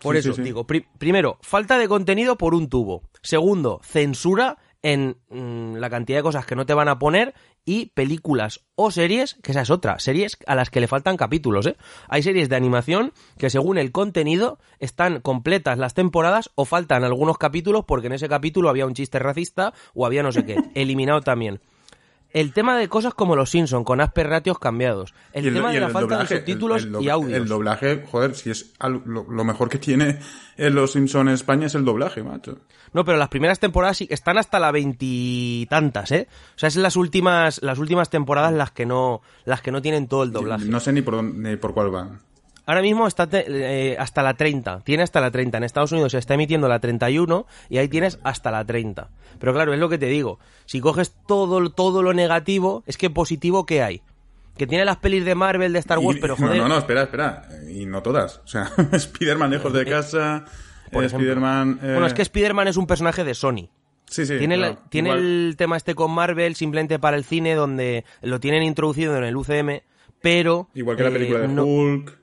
por 0.00 0.14
Sí, 0.14 0.20
eso, 0.20 0.30
sí, 0.32 0.36
sí. 0.36 0.42
digo, 0.42 0.64
pri- 0.66 0.86
primero, 0.98 1.38
falta 1.42 1.76
de 1.76 1.88
contenido 1.88 2.38
por 2.38 2.54
un 2.54 2.68
tubo. 2.68 3.02
Segundo, 3.22 3.80
censura 3.82 4.56
en 4.82 5.16
mm, 5.28 5.76
la 5.76 5.90
cantidad 5.90 6.18
de 6.18 6.22
cosas 6.22 6.46
que 6.46 6.56
no 6.56 6.66
te 6.66 6.74
van 6.74 6.88
a 6.88 6.98
poner 6.98 7.34
y 7.64 7.86
películas 7.86 8.64
o 8.74 8.90
series, 8.90 9.34
que 9.42 9.52
esa 9.52 9.62
es 9.62 9.70
otra, 9.70 9.98
series 9.98 10.38
a 10.46 10.54
las 10.54 10.70
que 10.70 10.80
le 10.80 10.88
faltan 10.88 11.16
capítulos, 11.16 11.66
¿eh? 11.66 11.76
Hay 12.08 12.22
series 12.22 12.48
de 12.48 12.56
animación 12.56 13.12
que 13.38 13.50
según 13.50 13.78
el 13.78 13.92
contenido 13.92 14.58
están 14.78 15.20
completas 15.20 15.78
las 15.78 15.94
temporadas 15.94 16.50
o 16.54 16.64
faltan 16.64 17.04
algunos 17.04 17.38
capítulos 17.38 17.84
porque 17.86 18.06
en 18.06 18.14
ese 18.14 18.28
capítulo 18.28 18.70
había 18.70 18.86
un 18.86 18.94
chiste 18.94 19.18
racista 19.18 19.74
o 19.94 20.06
había 20.06 20.22
no 20.22 20.32
sé 20.32 20.44
qué, 20.44 20.56
eliminado 20.74 21.20
también. 21.20 21.60
El 22.32 22.52
tema 22.52 22.76
de 22.78 22.88
cosas 22.88 23.12
como 23.14 23.34
los 23.34 23.50
Simpson 23.50 23.82
con 23.82 24.00
asper 24.00 24.28
ratios 24.28 24.58
cambiados. 24.58 25.12
El, 25.32 25.52
tema 25.52 25.72
de 25.72 25.80
la 25.80 25.88
falta 25.88 26.14
doblaje, 26.14 26.34
de 26.34 26.40
subtítulos 26.40 26.82
el- 26.84 26.94
el 26.94 27.02
y 27.02 27.08
audios. 27.08 27.40
El 27.40 27.48
doblaje, 27.48 28.04
joder, 28.10 28.34
si 28.36 28.50
es 28.50 28.72
lo, 28.80 29.24
lo 29.28 29.44
mejor 29.44 29.68
que 29.68 29.78
tiene 29.78 30.18
en 30.56 30.74
Los 30.74 30.92
Simpsons 30.92 31.28
en 31.28 31.34
España 31.34 31.66
es 31.66 31.74
el 31.74 31.84
doblaje, 31.84 32.22
macho. 32.22 32.58
No, 32.92 33.04
pero 33.04 33.18
las 33.18 33.28
primeras 33.28 33.58
temporadas 33.60 33.96
sí 33.96 34.06
están 34.10 34.38
hasta 34.38 34.58
la 34.60 34.70
veintitantas, 34.72 36.10
¿eh? 36.12 36.28
O 36.54 36.58
sea, 36.58 36.68
es 36.68 36.76
las 36.76 36.96
últimas, 36.96 37.62
las 37.62 37.78
últimas 37.78 38.10
temporadas 38.10 38.52
las 38.52 38.70
que 38.70 38.86
no, 38.86 39.22
las 39.44 39.60
que 39.62 39.70
no 39.72 39.82
tienen 39.82 40.06
todo 40.08 40.22
el 40.22 40.32
doblaje. 40.32 40.64
No 40.66 40.80
sé 40.80 40.92
ni 40.92 41.02
por, 41.02 41.14
dónde- 41.16 41.50
ni 41.50 41.56
por 41.56 41.74
cuál 41.74 41.90
van. 41.90 42.20
Ahora 42.70 42.82
mismo 42.82 43.08
está 43.08 43.26
te- 43.26 43.44
eh, 43.48 43.96
hasta 43.98 44.22
la 44.22 44.34
30, 44.34 44.80
tiene 44.84 45.02
hasta 45.02 45.20
la 45.20 45.32
30. 45.32 45.58
En 45.58 45.64
Estados 45.64 45.90
Unidos 45.90 46.12
se 46.12 46.18
está 46.18 46.34
emitiendo 46.34 46.68
la 46.68 46.78
31 46.78 47.44
y 47.68 47.78
ahí 47.78 47.88
tienes 47.88 48.20
hasta 48.22 48.52
la 48.52 48.64
30. 48.64 49.08
Pero 49.40 49.52
claro, 49.52 49.72
es 49.74 49.80
lo 49.80 49.88
que 49.88 49.98
te 49.98 50.06
digo. 50.06 50.38
Si 50.66 50.80
coges 50.80 51.12
todo, 51.26 51.70
todo 51.70 52.04
lo 52.04 52.14
negativo, 52.14 52.84
es 52.86 52.96
que 52.96 53.10
positivo 53.10 53.66
que 53.66 53.82
hay. 53.82 54.02
Que 54.56 54.68
tiene 54.68 54.84
las 54.84 54.98
pelis 54.98 55.24
de 55.24 55.34
Marvel, 55.34 55.72
de 55.72 55.80
Star 55.80 55.98
Wars, 55.98 56.18
Y- 56.18 56.20
pero 56.20 56.36
no, 56.38 56.46
joder. 56.46 56.62
No, 56.62 56.68
no, 56.68 56.78
espera, 56.78 57.02
espera. 57.02 57.48
Y 57.68 57.86
no 57.86 58.02
todas. 58.02 58.40
O 58.44 58.46
sea, 58.46 58.70
Spider-Man 58.92 59.50
lejos 59.50 59.72
de 59.72 59.84
casa, 59.84 60.44
por 60.92 61.02
eh. 61.02 61.06
Spider-Man... 61.06 61.80
eh, 61.82 61.86
Bueno, 61.92 62.06
es 62.06 62.14
que 62.14 62.22
Spider-Man 62.22 62.68
es 62.68 62.76
un 62.76 62.86
personaje 62.86 63.24
de 63.24 63.34
Sony. 63.34 63.68
Sí, 64.06 64.26
sí. 64.26 64.38
tiene 64.38 64.56
claro, 64.56 64.74
la- 64.74 64.88
tiene 64.90 65.12
el 65.12 65.54
tema 65.56 65.76
este 65.76 65.94
con 65.96 66.10
Marvel 66.12 66.54
simplemente 66.54 66.98
para 67.00 67.16
el 67.16 67.24
cine, 67.24 67.54
donde 67.56 68.04
lo 68.22 68.38
tienen 68.38 68.62
introducido 68.62 69.16
en 69.16 69.24
el 69.24 69.36
UCM, 69.36 69.82
pero... 70.20 70.68
Igual 70.74 70.96
que 70.96 71.02
la 71.04 71.08
eh, 71.08 71.12
película 71.12 71.38
de 71.40 71.48
no- 71.48 71.64
Hulk. 71.64 72.19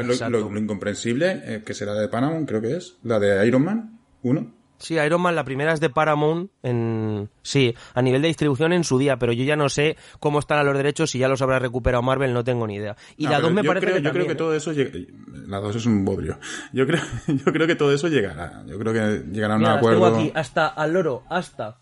Lo, 0.00 0.28
lo- 0.50 0.58
incomprensible, 0.58 1.42
eh, 1.44 1.62
que 1.64 1.74
será 1.74 1.94
de 1.94 2.08
Paramount, 2.08 2.48
creo 2.48 2.60
que 2.60 2.76
es. 2.76 2.96
La 3.02 3.18
de 3.18 3.46
Iron 3.46 3.64
Man 3.64 4.00
1. 4.22 4.54
Sí, 4.78 4.94
Iron 4.98 5.20
Man, 5.20 5.36
la 5.36 5.44
primera 5.44 5.72
es 5.72 5.78
de 5.78 5.90
Paramount, 5.90 6.50
en... 6.64 7.30
sí, 7.42 7.72
a 7.94 8.02
nivel 8.02 8.20
de 8.20 8.26
distribución 8.26 8.72
en 8.72 8.82
su 8.82 8.98
día, 8.98 9.16
pero 9.16 9.32
yo 9.32 9.44
ya 9.44 9.54
no 9.54 9.68
sé 9.68 9.96
cómo 10.18 10.40
están 10.40 10.58
a 10.58 10.64
los 10.64 10.76
derechos, 10.76 11.08
si 11.12 11.20
ya 11.20 11.28
los 11.28 11.40
habrá 11.40 11.60
recuperado 11.60 12.02
Marvel, 12.02 12.34
no 12.34 12.42
tengo 12.42 12.66
ni 12.66 12.74
idea. 12.76 12.96
Y 13.16 13.24
la 13.24 13.36
pero 13.36 13.42
2 13.42 13.52
me 13.52 13.62
yo 13.62 13.68
parece 13.68 13.86
creo, 13.86 13.96
que 13.98 14.02
yo 14.02 14.08
también, 14.08 14.24
creo 14.24 14.26
que 14.26 14.32
¿eh? 14.32 14.44
todo 14.44 14.56
eso 14.56 14.72
llega- 14.72 14.98
la 15.46 15.60
2 15.60 15.76
es 15.76 15.86
un 15.86 16.04
bodrio 16.04 16.36
yo 16.72 16.84
creo 16.88 17.00
yo 17.28 17.52
creo 17.52 17.66
que 17.68 17.76
todo 17.76 17.92
eso 17.94 18.08
llegará 18.08 18.64
yo 18.66 18.76
creo 18.80 18.92
que 18.92 19.24
llegará 19.30 19.54
a 19.54 19.56
un 19.58 19.66
acuerdo 19.66 20.04
tengo 20.04 20.18
aquí, 20.18 20.32
hasta 20.34 20.66
al 20.66 20.92
loro, 20.94 21.22
hasta... 21.30 21.78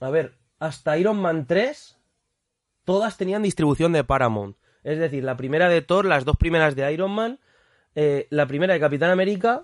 A 0.00 0.10
ver, 0.10 0.34
hasta 0.58 0.98
Iron 0.98 1.16
Man 1.18 1.46
3, 1.46 1.96
todas 2.84 3.16
tenían 3.16 3.42
distribución 3.42 3.92
de 3.92 4.04
Paramount. 4.04 4.56
Es 4.84 4.98
decir, 4.98 5.22
la 5.24 5.36
primera 5.36 5.68
de 5.68 5.82
Thor, 5.82 6.04
las 6.04 6.24
dos 6.24 6.36
primeras 6.36 6.74
de 6.74 6.92
Iron 6.92 7.12
Man, 7.12 7.38
eh, 7.94 8.26
la 8.30 8.46
primera 8.46 8.74
de 8.74 8.80
Capitán 8.80 9.10
América, 9.10 9.62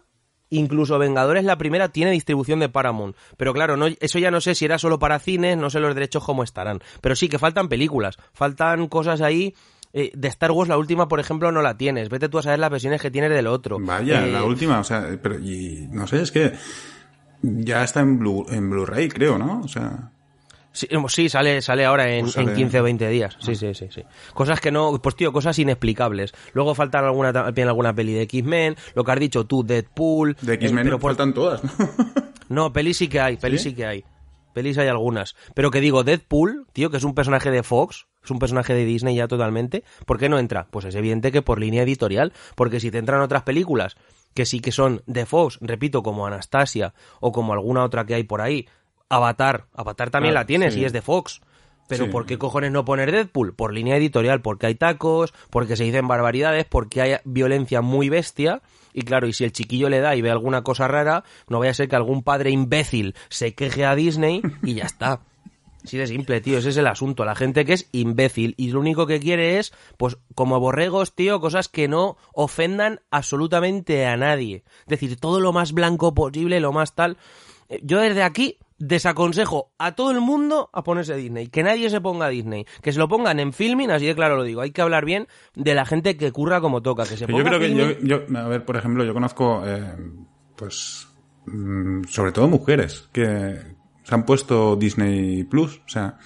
incluso 0.50 0.98
Vengadores, 0.98 1.44
la 1.44 1.58
primera, 1.58 1.88
tiene 1.88 2.10
distribución 2.10 2.60
de 2.60 2.68
Paramount. 2.68 3.16
Pero 3.36 3.52
claro, 3.52 3.76
no, 3.76 3.86
eso 3.86 4.18
ya 4.18 4.30
no 4.30 4.40
sé 4.40 4.54
si 4.54 4.64
era 4.64 4.78
solo 4.78 4.98
para 4.98 5.18
cines, 5.18 5.56
no 5.56 5.70
sé 5.70 5.80
los 5.80 5.94
derechos 5.94 6.24
cómo 6.24 6.42
estarán. 6.42 6.80
Pero 7.00 7.16
sí 7.16 7.28
que 7.28 7.38
faltan 7.38 7.68
películas, 7.68 8.16
faltan 8.32 8.88
cosas 8.88 9.20
ahí. 9.20 9.54
eh, 9.94 10.10
de 10.14 10.28
Star 10.28 10.50
Wars, 10.52 10.68
la 10.68 10.76
última, 10.76 11.08
por 11.08 11.18
ejemplo, 11.18 11.50
no 11.50 11.62
la 11.62 11.76
tienes. 11.78 12.10
Vete 12.10 12.28
tú 12.28 12.38
a 12.38 12.42
saber 12.42 12.58
las 12.58 12.70
versiones 12.70 13.00
que 13.00 13.10
tienes 13.10 13.30
del 13.30 13.46
otro. 13.46 13.78
vaya 13.80 14.26
Eh, 14.26 14.30
la 14.30 14.44
última 14.44 14.78
o 14.80 14.84
sea 14.84 15.08
pero 15.22 15.38
y 15.38 15.88
no 15.90 16.06
sé 16.06 16.20
es 16.22 16.30
que 16.30 16.52
ya 17.42 17.82
está 17.84 18.00
en 18.00 18.18
Blu 18.18 18.46
en 18.50 18.68
Blu-ray 18.68 19.08
creo 19.08 19.38
no 19.38 19.60
o 19.64 19.68
sea 19.68 20.10
Sí, 20.78 20.86
sí, 21.08 21.28
sale, 21.28 21.60
sale 21.62 21.84
ahora 21.84 22.08
en, 22.14 22.22
Pues 22.26 22.34
sale- 22.34 22.50
en 22.50 22.56
15 22.56 22.80
o 22.80 22.82
20 22.84 23.08
días. 23.08 23.36
Sí, 23.40 23.54
sí, 23.54 23.74
sí, 23.74 23.86
sí. 23.90 24.02
Cosas 24.34 24.60
que 24.60 24.70
no, 24.70 24.98
pues 25.02 25.16
tío, 25.16 25.32
cosas 25.32 25.58
inexplicables. 25.58 26.32
Luego 26.52 26.74
faltan 26.74 27.04
alguna, 27.04 27.32
también 27.32 27.68
alguna 27.68 27.92
peli 27.94 28.12
de 28.12 28.22
X-Men, 28.22 28.76
lo 28.94 29.04
que 29.04 29.12
has 29.12 29.20
dicho 29.20 29.44
tú, 29.46 29.64
Deadpool. 29.64 30.36
de 30.40 30.52
eh, 30.52 30.56
X-Men 30.56 30.84
pero 30.84 30.98
por- 30.98 31.10
faltan 31.12 31.34
todas 31.34 31.62
¿no? 31.64 31.70
No, 32.48 32.72
pelis 32.72 32.96
sí 32.98 33.08
que 33.08 33.20
hay, 33.20 33.36
pelis 33.36 33.62
¿Sí? 33.62 33.70
sí 33.70 33.76
que 33.76 33.84
hay. 33.86 34.04
Pelis 34.54 34.78
hay 34.78 34.88
algunas. 34.88 35.36
Pero 35.54 35.70
que 35.70 35.80
digo, 35.80 36.02
Deadpool, 36.04 36.66
tío, 36.72 36.90
que 36.90 36.96
es 36.96 37.04
un 37.04 37.14
personaje 37.14 37.50
de 37.50 37.62
Fox, 37.62 38.06
es 38.24 38.30
un 38.30 38.38
personaje 38.38 38.72
de 38.74 38.84
Disney 38.84 39.14
ya 39.16 39.28
totalmente, 39.28 39.84
¿por 40.06 40.18
qué 40.18 40.28
no 40.28 40.38
entra? 40.38 40.66
Pues 40.70 40.84
es 40.86 40.94
evidente 40.94 41.30
que 41.30 41.42
por 41.42 41.60
línea 41.60 41.82
editorial, 41.82 42.32
porque 42.56 42.80
si 42.80 42.90
te 42.90 42.98
entran 42.98 43.20
otras 43.20 43.42
películas 43.42 43.96
que 44.34 44.46
sí 44.46 44.60
que 44.60 44.72
son 44.72 45.02
de 45.06 45.26
Fox, 45.26 45.58
repito, 45.60 46.02
como 46.02 46.26
Anastasia 46.26 46.94
o 47.20 47.32
como 47.32 47.52
alguna 47.52 47.84
otra 47.84 48.04
que 48.06 48.14
hay 48.14 48.24
por 48.24 48.40
ahí, 48.40 48.66
Avatar, 49.08 49.66
Avatar 49.74 50.10
también 50.10 50.32
Ah, 50.36 50.40
la 50.40 50.46
tienes 50.46 50.74
sí. 50.74 50.80
y 50.80 50.84
es 50.84 50.92
de 50.92 51.02
Fox. 51.02 51.40
Pero 51.88 52.04
Sí. 52.04 52.10
¿por 52.10 52.26
qué 52.26 52.36
cojones 52.36 52.70
no 52.70 52.84
poner 52.84 53.10
Deadpool? 53.10 53.54
Por 53.54 53.72
línea 53.72 53.96
editorial, 53.96 54.42
porque 54.42 54.66
hay 54.66 54.74
tacos, 54.74 55.32
porque 55.48 55.74
se 55.74 55.84
dicen 55.84 56.06
barbaridades, 56.06 56.66
porque 56.66 57.00
hay 57.00 57.16
violencia 57.24 57.80
muy 57.80 58.10
bestia. 58.10 58.60
Y 58.92 59.02
claro, 59.02 59.26
y 59.26 59.32
si 59.32 59.44
el 59.44 59.52
chiquillo 59.52 59.88
le 59.88 60.00
da 60.00 60.14
y 60.14 60.20
ve 60.20 60.30
alguna 60.30 60.62
cosa 60.62 60.86
rara, 60.86 61.24
no 61.48 61.58
vaya 61.60 61.70
a 61.70 61.74
ser 61.74 61.88
que 61.88 61.96
algún 61.96 62.22
padre 62.22 62.50
imbécil 62.50 63.14
se 63.30 63.54
queje 63.54 63.86
a 63.86 63.94
Disney 63.94 64.42
y 64.62 64.74
ya 64.74 64.84
está. 64.84 65.20
Así 65.82 65.96
de 65.96 66.06
simple, 66.06 66.40
tío, 66.42 66.58
ese 66.58 66.70
es 66.70 66.76
el 66.76 66.88
asunto. 66.88 67.24
La 67.24 67.34
gente 67.36 67.64
que 67.64 67.72
es 67.72 67.88
imbécil 67.92 68.52
y 68.58 68.70
lo 68.70 68.80
único 68.80 69.06
que 69.06 69.20
quiere 69.20 69.58
es, 69.58 69.72
pues, 69.96 70.18
como 70.34 70.60
borregos, 70.60 71.14
tío, 71.14 71.40
cosas 71.40 71.68
que 71.68 71.88
no 71.88 72.18
ofendan 72.34 73.00
absolutamente 73.10 74.04
a 74.04 74.16
nadie. 74.18 74.64
Es 74.80 74.86
decir, 74.88 75.18
todo 75.18 75.40
lo 75.40 75.54
más 75.54 75.72
blanco 75.72 76.12
posible, 76.12 76.60
lo 76.60 76.72
más 76.72 76.94
tal. 76.94 77.16
Eh, 77.70 77.80
Yo 77.82 78.00
desde 78.00 78.22
aquí 78.24 78.58
desaconsejo 78.78 79.72
a 79.78 79.92
todo 79.94 80.10
el 80.10 80.20
mundo 80.20 80.70
a 80.72 80.82
ponerse 80.82 81.16
Disney. 81.16 81.48
Que 81.48 81.62
nadie 81.62 81.90
se 81.90 82.00
ponga 82.00 82.28
Disney. 82.28 82.66
Que 82.82 82.92
se 82.92 82.98
lo 82.98 83.08
pongan 83.08 83.40
en 83.40 83.52
filming, 83.52 83.90
así 83.90 84.06
de 84.06 84.14
claro 84.14 84.36
lo 84.36 84.44
digo. 84.44 84.60
Hay 84.60 84.70
que 84.70 84.82
hablar 84.82 85.04
bien 85.04 85.26
de 85.54 85.74
la 85.74 85.84
gente 85.84 86.16
que 86.16 86.32
curra 86.32 86.60
como 86.60 86.82
toca. 86.82 87.04
Que 87.04 87.16
se 87.16 87.26
yo 87.26 87.28
ponga 87.28 87.44
creo 87.44 87.60
que 87.60 87.74
yo, 87.74 87.98
yo- 88.24 88.38
a 88.38 88.48
ver 88.48 88.64
por 88.64 88.76
ejemplo 88.76 89.04
yo 89.04 89.12
conozco 89.14 89.62
eh, 89.66 89.94
pues 90.56 91.08
mm, 91.46 92.04
sobre 92.04 92.32
todo 92.32 92.48
mujeres 92.48 93.08
que 93.12 93.56
se 94.04 94.14
han 94.14 94.24
puesto 94.24 94.76
Disney 94.76 95.44
Plus 95.44 95.80
o 95.84 95.88
sea 95.88 96.18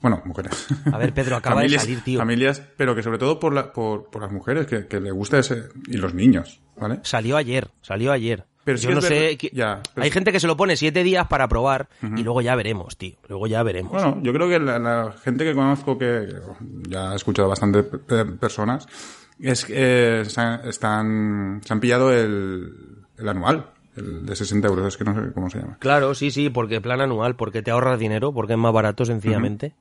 bueno, 0.00 0.22
mujeres. 0.24 0.66
A 0.90 0.96
ver, 0.96 1.12
Pedro, 1.12 1.36
acaba 1.36 1.60
de 1.60 1.78
salir, 1.78 2.00
tío. 2.02 2.18
Familias, 2.18 2.62
pero 2.78 2.94
que 2.94 3.02
sobre 3.02 3.18
todo 3.18 3.38
por, 3.38 3.52
la, 3.52 3.70
por, 3.70 4.08
por 4.08 4.22
las 4.22 4.32
mujeres, 4.32 4.66
que, 4.66 4.86
que 4.86 4.98
les 4.98 5.12
gusta 5.12 5.38
ese... 5.38 5.64
Y 5.88 5.98
los 5.98 6.14
niños, 6.14 6.62
¿vale? 6.74 7.00
Salió 7.02 7.36
ayer, 7.36 7.70
salió 7.82 8.10
ayer. 8.10 8.46
Pero 8.64 8.76
sí 8.78 8.86
Yo 8.88 8.94
no 8.94 9.00
sé. 9.00 9.38
ya, 9.52 9.82
pero 9.94 10.04
Hay 10.04 10.10
gente 10.10 10.32
que 10.32 10.40
se 10.40 10.46
lo 10.46 10.56
pone 10.56 10.76
siete 10.76 11.02
días 11.02 11.26
para 11.28 11.48
probar 11.48 11.88
y 12.02 12.22
luego 12.22 12.40
ya 12.42 12.54
veremos, 12.54 12.96
tío. 12.96 13.14
Luego 13.28 13.46
ya 13.46 13.62
veremos. 13.62 13.90
Bueno, 13.92 14.18
yo 14.22 14.32
creo 14.32 14.48
que 14.48 14.58
la, 14.58 14.78
la 14.78 15.12
gente 15.24 15.44
que 15.44 15.54
conozco, 15.54 15.96
que 15.98 16.28
ya 16.88 17.12
he 17.12 17.16
escuchado 17.16 17.48
bastante 17.48 17.82
pe- 17.82 18.24
personas, 18.26 18.86
es 19.40 19.64
que 19.64 20.20
eh, 20.20 20.24
se 20.26 20.40
han, 20.40 20.68
están, 20.68 21.60
se 21.64 21.72
han 21.72 21.80
pillado 21.80 22.12
el, 22.12 22.74
el 23.16 23.28
anual, 23.28 23.70
El 23.96 24.26
de 24.26 24.36
60 24.36 24.68
euros, 24.68 24.86
es 24.88 24.96
que 24.98 25.04
no 25.04 25.14
sé 25.14 25.32
cómo 25.32 25.48
se 25.48 25.58
llama. 25.60 25.76
Claro, 25.80 26.14
sí, 26.14 26.30
sí, 26.30 26.50
porque 26.50 26.80
plan 26.82 27.00
anual, 27.00 27.36
porque 27.36 27.62
te 27.62 27.70
ahorras 27.70 27.98
dinero, 27.98 28.32
porque 28.32 28.52
es 28.52 28.58
más 28.58 28.72
barato 28.74 29.04
sencillamente. 29.06 29.72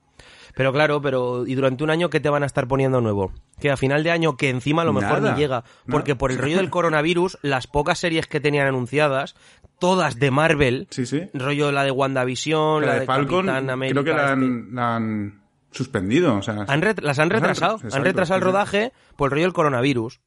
Pero 0.60 0.74
claro, 0.74 1.02
pero 1.02 1.48
¿y 1.48 1.56
durante 1.56 1.86
un 1.86 1.90
año 1.90 2.10
qué 2.10 2.20
te 2.20 2.28
van 2.30 2.44
a 2.44 2.46
estar 2.46 2.68
poniendo 2.68 3.00
nuevo? 3.00 3.32
Que 3.62 3.72
a 3.72 3.78
final 3.78 4.04
de 4.04 4.12
año, 4.12 4.36
que 4.36 4.50
encima 4.50 4.82
a 4.82 4.86
lo 4.86 4.92
mejor 4.92 5.22
Nada. 5.22 5.34
ni 5.34 5.40
llega, 5.40 5.64
porque 5.90 6.18
por 6.18 6.34
el 6.34 6.38
rollo 6.38 6.58
del 6.58 6.70
coronavirus, 6.70 7.38
las 7.42 7.66
pocas 7.66 7.98
series 7.98 8.28
que 8.28 8.42
tenían 8.42 8.68
anunciadas, 8.68 9.38
todas 9.80 10.20
de 10.20 10.32
Marvel, 10.32 10.88
Sí, 10.92 11.06
sí. 11.06 11.30
rollo 11.34 11.72
la 11.72 11.86
de 11.86 11.92
WandaVision, 11.92 12.82
la, 12.82 12.88
La 12.88 12.94
de 12.96 13.00
de 13.00 13.06
Falcon, 13.06 13.46
Capitán 13.46 13.70
América, 13.70 14.02
creo 14.02 14.04
que 14.04 14.12
la 14.22 14.34
este. 14.34 14.34
han, 14.34 14.76
la 14.76 14.96
han 14.98 15.42
suspendido. 15.72 16.36
O 16.36 16.42
sea, 16.42 16.66
Han 16.68 16.82
las 17.04 17.20
han 17.20 17.30
retrasado. 17.30 17.80
Han 17.94 18.04
retrasado 18.04 18.38
el 18.40 18.44
rodaje 18.44 18.92
por 19.16 19.28
el 19.28 19.32
rollo 19.32 19.46
del 19.46 19.54
coronavirus. 19.54 20.20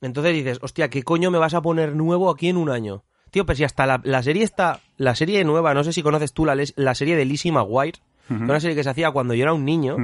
Entonces 0.00 0.32
dices, 0.34 0.58
hostia, 0.60 0.90
¿qué 0.90 1.04
coño 1.04 1.30
me 1.30 1.38
vas 1.38 1.54
a 1.54 1.62
poner 1.62 1.94
nuevo 1.94 2.30
aquí 2.30 2.48
en 2.48 2.56
un 2.56 2.68
año? 2.68 3.04
Tío, 3.30 3.46
pero 3.46 3.56
si 3.56 3.62
hasta 3.62 3.86
la, 3.86 4.00
la 4.02 4.24
serie 4.24 4.42
está, 4.42 4.80
la 4.96 5.14
serie 5.14 5.44
nueva, 5.44 5.72
no 5.72 5.84
sé 5.84 5.92
si 5.92 6.02
conoces 6.02 6.32
tú 6.32 6.44
la, 6.46 6.56
la 6.74 6.94
serie 6.96 7.14
de 7.14 7.24
Lizzie 7.24 7.52
McGuire, 7.52 8.00
una 8.30 8.60
serie 8.60 8.76
que 8.76 8.84
se 8.84 8.90
hacía 8.90 9.10
cuando 9.10 9.34
yo 9.34 9.42
era 9.42 9.52
un 9.52 9.64
niño, 9.64 9.96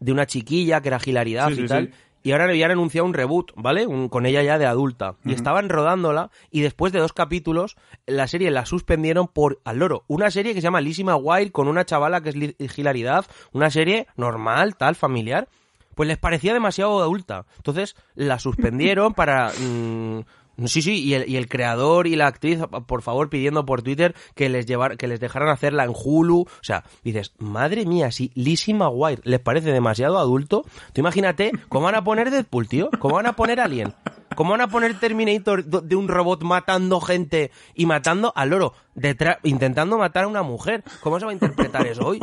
de 0.00 0.12
una 0.12 0.26
chiquilla 0.26 0.80
que 0.80 0.88
era 0.88 0.98
hilaridad 1.04 1.48
Sí, 1.48 1.54
y 1.54 1.56
sí, 1.62 1.66
tal. 1.66 1.86
sí. 1.86 1.92
Y 2.22 2.32
ahora 2.32 2.52
ya 2.56 2.66
han 2.66 2.72
anunciado 2.72 3.06
un 3.06 3.14
reboot, 3.14 3.52
¿vale? 3.54 3.86
Un- 3.86 4.08
con 4.08 4.26
ella 4.26 4.42
ya 4.42 4.58
de 4.58 4.66
adulta. 4.66 5.14
Y 5.24 5.32
estaban 5.32 5.68
rodándola 5.68 6.30
y 6.50 6.60
después 6.62 6.92
de 6.92 6.98
dos 6.98 7.12
capítulos 7.12 7.76
la 8.04 8.26
serie 8.26 8.50
la 8.50 8.66
suspendieron 8.66 9.28
por 9.28 9.60
al 9.64 9.78
loro. 9.78 10.02
Una 10.08 10.32
serie 10.32 10.52
que 10.52 10.60
se 10.60 10.64
llama 10.64 10.80
Lizzie 10.80 11.04
McGuire 11.04 11.52
con 11.52 11.68
una 11.68 11.84
chavala 11.84 12.22
que 12.22 12.54
es 12.58 12.78
hilaridad. 12.78 13.26
Una 13.52 13.70
serie 13.70 14.08
normal, 14.16 14.74
tal, 14.76 14.96
familiar. 14.96 15.46
Pues 15.94 16.08
les 16.08 16.18
parecía 16.18 16.52
demasiado 16.52 17.00
adulta. 17.00 17.46
Entonces 17.58 17.94
la 18.16 18.40
suspendieron 18.40 19.14
para... 19.14 19.50
mm, 19.50 20.20
Sí, 20.64 20.80
sí, 20.80 21.02
y 21.02 21.14
el, 21.14 21.28
y 21.28 21.36
el 21.36 21.48
creador 21.48 22.06
y 22.06 22.16
la 22.16 22.26
actriz, 22.26 22.60
por 22.86 23.02
favor, 23.02 23.28
pidiendo 23.28 23.66
por 23.66 23.82
Twitter 23.82 24.14
que 24.34 24.48
les 24.48 24.64
llevar, 24.64 24.96
que 24.96 25.06
les 25.06 25.20
dejaran 25.20 25.50
hacerla 25.50 25.84
en 25.84 25.92
Hulu. 25.94 26.40
O 26.40 26.48
sea, 26.62 26.84
dices, 27.04 27.32
madre 27.38 27.84
mía, 27.84 28.10
si 28.10 28.32
Lizzie 28.34 28.72
McGuire 28.72 29.20
les 29.24 29.40
parece 29.40 29.70
demasiado 29.70 30.18
adulto, 30.18 30.64
tú 30.94 31.00
imagínate 31.00 31.52
cómo 31.68 31.86
van 31.86 31.94
a 31.94 32.04
poner 32.04 32.30
Deadpool, 32.30 32.68
tío. 32.68 32.88
¿Cómo 32.98 33.16
van 33.16 33.26
a 33.26 33.34
poner 33.34 33.60
Alien? 33.60 33.94
¿Cómo 34.34 34.52
van 34.52 34.62
a 34.62 34.68
poner 34.68 34.98
Terminator 34.98 35.64
de 35.64 35.96
un 35.96 36.08
robot 36.08 36.42
matando 36.42 37.00
gente 37.00 37.50
y 37.74 37.84
matando 37.84 38.32
al 38.34 38.50
loro? 38.50 38.72
Detrás, 38.94 39.38
intentando 39.42 39.98
matar 39.98 40.24
a 40.24 40.28
una 40.28 40.42
mujer. 40.42 40.84
¿Cómo 41.00 41.18
se 41.18 41.26
va 41.26 41.32
a 41.32 41.34
interpretar 41.34 41.86
eso 41.86 42.06
hoy? 42.06 42.20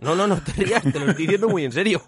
No, 0.00 0.14
no, 0.14 0.26
no 0.26 0.40
te 0.42 0.52
te 0.52 0.64
lo 0.66 0.76
estoy 1.10 1.26
diciendo 1.26 1.48
muy 1.48 1.64
en 1.64 1.72
serio. 1.72 2.02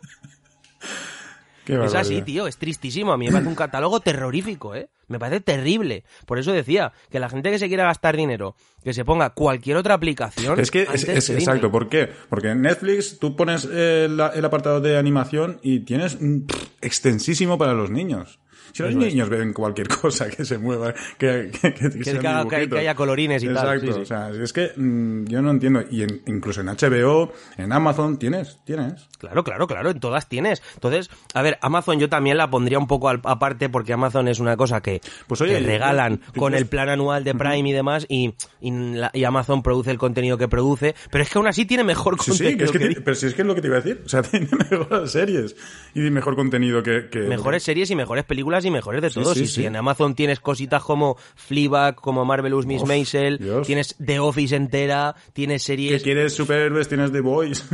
Qué 1.79 1.85
Es 1.87 1.95
así, 1.95 2.23
tío, 2.23 2.47
es 2.47 2.57
tristísimo. 2.57 3.13
A 3.13 3.17
mí 3.17 3.27
me 3.27 3.33
parece 3.33 3.49
un 3.49 3.55
catálogo 3.55 4.01
terrorífico, 4.01 4.75
¿eh? 4.75 4.89
Me 5.09 5.19
parece 5.19 5.41
terrible. 5.41 6.05
Por 6.27 6.39
eso 6.39 6.53
decía 6.53 6.93
que 7.11 7.19
la 7.21 7.29
gente 7.29 7.51
que 7.51 7.59
se 7.59 7.69
quiera 7.69 7.85
gastar 7.85 8.17
dinero, 8.17 8.55
que 8.85 8.95
se 8.95 9.05
ponga 9.05 9.31
cualquier 9.31 9.77
otra 9.77 9.95
aplicación. 9.95 10.59
Es 10.59 10.71
que, 10.71 10.83
es, 10.83 10.89
antes 10.89 11.03
es- 11.03 11.09
que 11.09 11.17
Disney. 11.19 11.39
exacto, 11.39 11.71
¿por 11.71 11.89
qué? 11.89 12.09
Porque 12.29 12.49
en 12.51 12.63
Netflix 12.63 13.19
tú 13.19 13.37
pones 13.37 13.65
el, 13.65 14.21
el 14.35 14.45
apartado 14.45 14.81
de 14.81 14.97
animación 14.97 15.59
y 15.63 15.81
tienes 15.81 16.15
un 16.15 16.47
pff, 16.47 16.69
extensísimo 16.81 17.59
para 17.59 17.75
los 17.75 17.91
niños. 17.91 18.39
Si 18.73 18.83
los 18.83 18.95
niños 18.95 19.29
ven 19.29 19.53
cualquier 19.53 19.89
cosa 20.01 20.29
que 20.29 20.45
se 20.45 20.59
mueva, 20.59 20.95
que, 21.19 21.51
que, 21.61 21.73
que, 21.75 22.11
haga- 22.19 22.47
haya 22.79 22.95
colorines 22.95 23.43
y 23.43 23.47
tal. 23.47 23.57
Exacto, 23.57 23.87
sí, 23.87 23.93
sí. 23.95 24.01
o 24.01 24.05
sea, 24.07 24.31
es 24.31 24.53
que 24.53 24.73
mm, 24.77 25.25
yo 25.27 25.43
no 25.43 25.51
entiendo. 25.51 25.83
Y 25.91 26.03
en- 26.03 26.23
incluso 26.27 26.61
en 26.61 26.69
HBO, 26.69 27.33
en 27.57 27.73
Amazon, 27.73 28.19
tienes, 28.19 28.59
tienes. 28.65 29.09
Claro, 29.19 29.45
claro, 29.45 29.67
claro, 29.67 29.91
en 29.91 30.01
todas 30.01 30.29
tienes. 30.29 30.63
Entonces, 30.75 31.11
a 31.35 31.43
ver, 31.43 31.59
Amazon 31.63 31.99
yo 32.01 32.09
también 32.09 32.37
la 32.37 32.49
pondría 32.51 32.79
un 32.79 32.87
poco 32.87 33.09
al- 33.09 33.21
aparte 33.25 33.69
porque 33.69 33.93
Amazon 33.93 34.29
es 34.29 34.41
una 34.41 34.57
cosa 34.57 34.81
que 34.81 35.01
Pues 35.27 35.41
oye, 35.41 35.55
te 35.59 35.67
regalan 35.67 36.21
yo- 36.35 36.41
con 36.41 36.53
yo- 36.53 36.59
el 36.59 36.67
plan 36.67 36.89
anual 36.89 37.25
de 37.25 37.35
Prime 37.35 37.69
y 37.69 37.73
demás 37.73 38.07
y, 38.09 38.35
y, 38.61 38.71
la- 38.71 39.11
y 39.13 39.25
Amazon 39.25 39.63
produce 39.63 39.91
el 39.91 39.99
contenido 39.99 40.39
que 40.39 40.49
produce, 40.49 40.95
pero 41.11 41.23
es 41.25 41.31
que 41.31 41.39
aún 41.39 41.47
así 41.49 41.65
tiene 41.67 41.85
mejor 41.85 42.17
Sí, 42.23 42.33
sí, 42.33 42.39
contenido. 42.39 42.59
que 42.59 42.65
es 42.65 42.71
que 42.73 42.79
que 42.79 42.89
ti- 42.95 43.01
pero 43.05 43.15
si 43.15 43.27
es 43.27 43.35
que 43.35 43.43
es 43.43 43.47
lo 43.49 43.55
que 43.55 43.61
te 43.61 43.67
iba 43.67 43.77
a 43.77 43.81
decir. 43.81 44.03
O 44.05 44.09
sea, 44.09 44.23
tiene 44.31 44.49
mejores 44.71 45.11
series 45.11 45.57
y 45.95 46.01
mejor 46.11 46.37
contenido 46.37 46.83
que 46.83 47.09
Mejores 47.29 47.63
series 47.63 47.91
y 47.91 47.97
mejores 47.97 48.25
películas 48.25 48.60
y 48.65 48.71
mejores 48.71 49.03
de 49.03 49.11
Sí, 49.11 49.21
todo. 49.21 49.35
sí, 49.35 49.43
y 49.43 49.47
sí. 49.47 49.55
si 49.55 49.67
en 49.67 49.77
Amazon 49.77 50.15
tienes 50.15 50.41
cositas 50.41 50.83
como 50.83 51.17
Fleabag, 51.37 51.95
como 51.97 52.25
Marvelous 52.25 52.67
Miss 52.67 52.83
Uf, 52.83 52.89
Maisel, 52.89 53.39
Dios. 53.39 53.67
tienes 53.67 53.97
The 54.05 54.19
Office 54.21 54.55
entera, 54.57 55.15
tienes 55.33 55.63
Que 55.63 55.67
series, 55.67 56.03
quieres 56.03 56.35
superhéroes, 56.35 56.89
tienes 56.89 57.13
The 57.13 57.21
Boys. 57.21 57.65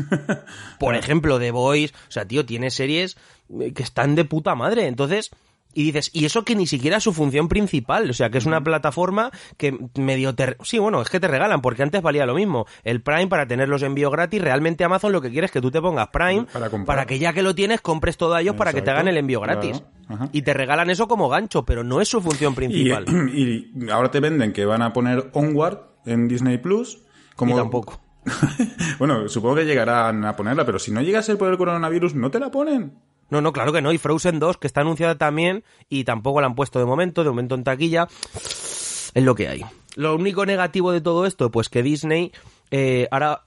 por 0.78 0.94
ejemplo, 0.94 1.38
The 1.38 1.50
Boys, 1.50 1.92
o 2.08 2.10
sea, 2.12 2.24
tío, 2.26 2.44
tienes 2.46 2.74
series 2.74 3.16
que 3.74 3.82
están 3.82 4.14
de 4.14 4.24
puta 4.24 4.54
madre. 4.54 4.86
Entonces, 4.86 5.30
y 5.76 5.82
dices, 5.84 6.10
y 6.14 6.24
eso 6.24 6.42
que 6.42 6.56
ni 6.56 6.66
siquiera 6.66 6.96
es 6.96 7.02
su 7.02 7.12
función 7.12 7.48
principal, 7.48 8.08
o 8.08 8.14
sea, 8.14 8.30
que 8.30 8.38
es 8.38 8.46
una 8.46 8.64
plataforma 8.64 9.30
que 9.58 9.78
medio 9.94 10.34
te... 10.34 10.56
Sí, 10.62 10.78
bueno, 10.78 11.02
es 11.02 11.10
que 11.10 11.20
te 11.20 11.28
regalan, 11.28 11.60
porque 11.60 11.82
antes 11.82 12.00
valía 12.00 12.24
lo 12.24 12.34
mismo. 12.34 12.64
El 12.82 13.02
Prime 13.02 13.26
para 13.26 13.46
tener 13.46 13.68
los 13.68 13.82
envíos 13.82 14.10
gratis, 14.10 14.40
realmente 14.40 14.84
Amazon 14.84 15.12
lo 15.12 15.20
que 15.20 15.30
quiere 15.30 15.44
es 15.44 15.52
que 15.52 15.60
tú 15.60 15.70
te 15.70 15.82
pongas 15.82 16.08
Prime 16.08 16.46
Para 16.86 17.04
que 17.04 17.18
ya 17.18 17.34
que 17.34 17.42
lo 17.42 17.54
tienes, 17.54 17.82
compres 17.82 18.16
todo 18.16 18.34
a 18.34 18.40
ellos 18.40 18.56
para 18.56 18.72
que 18.72 18.80
te 18.80 18.90
hagan 18.90 19.06
el 19.06 19.18
envío 19.18 19.38
gratis. 19.38 19.82
ajá. 20.08 20.30
Y 20.32 20.40
te 20.42 20.54
regalan 20.54 20.88
eso 20.88 21.08
como 21.08 21.28
gancho, 21.28 21.66
pero 21.66 21.84
no 21.84 22.00
es 22.00 22.08
su 22.08 22.22
función 22.22 22.54
Y, 22.54 22.56
principal. 22.56 23.04
y 23.34 23.90
ahora 23.90 24.10
te 24.10 24.20
venden 24.20 24.54
que 24.54 24.64
van 24.64 24.80
a 24.80 24.94
poner 24.94 25.28
Onward 25.34 25.80
en 26.06 26.26
Disney 26.26 26.56
Plus. 26.56 27.02
Como... 27.34 27.54
Y 27.54 27.58
tampoco. 27.58 28.00
bueno, 28.98 29.28
supongo 29.28 29.56
que 29.56 29.66
llegarán 29.66 30.24
a 30.24 30.34
ponerla, 30.34 30.64
pero 30.64 30.78
si 30.78 30.90
no 30.90 31.02
llega 31.02 31.18
a 31.18 31.22
ser 31.22 31.36
por 31.36 31.50
el 31.50 31.58
coronavirus, 31.58 32.14
no 32.14 32.30
te 32.30 32.40
la 32.40 32.50
ponen. 32.50 32.94
No, 33.30 33.40
no, 33.40 33.52
claro 33.52 33.72
que 33.72 33.82
no. 33.82 33.92
Y 33.92 33.98
Frozen 33.98 34.38
2, 34.38 34.56
que 34.58 34.66
está 34.66 34.82
anunciada 34.82 35.16
también, 35.18 35.64
y 35.88 36.04
tampoco 36.04 36.40
la 36.40 36.46
han 36.46 36.54
puesto 36.54 36.78
de 36.78 36.84
momento, 36.84 37.24
de 37.24 37.30
momento 37.30 37.54
en 37.54 37.64
taquilla. 37.64 38.06
Es 38.34 39.12
lo 39.24 39.34
que 39.34 39.48
hay. 39.48 39.62
Lo 39.96 40.14
único 40.14 40.44
negativo 40.46 40.92
de 40.92 41.00
todo 41.00 41.26
esto, 41.26 41.50
pues 41.50 41.68
que 41.68 41.82
Disney 41.82 42.32
eh, 42.70 43.08
ahora 43.10 43.42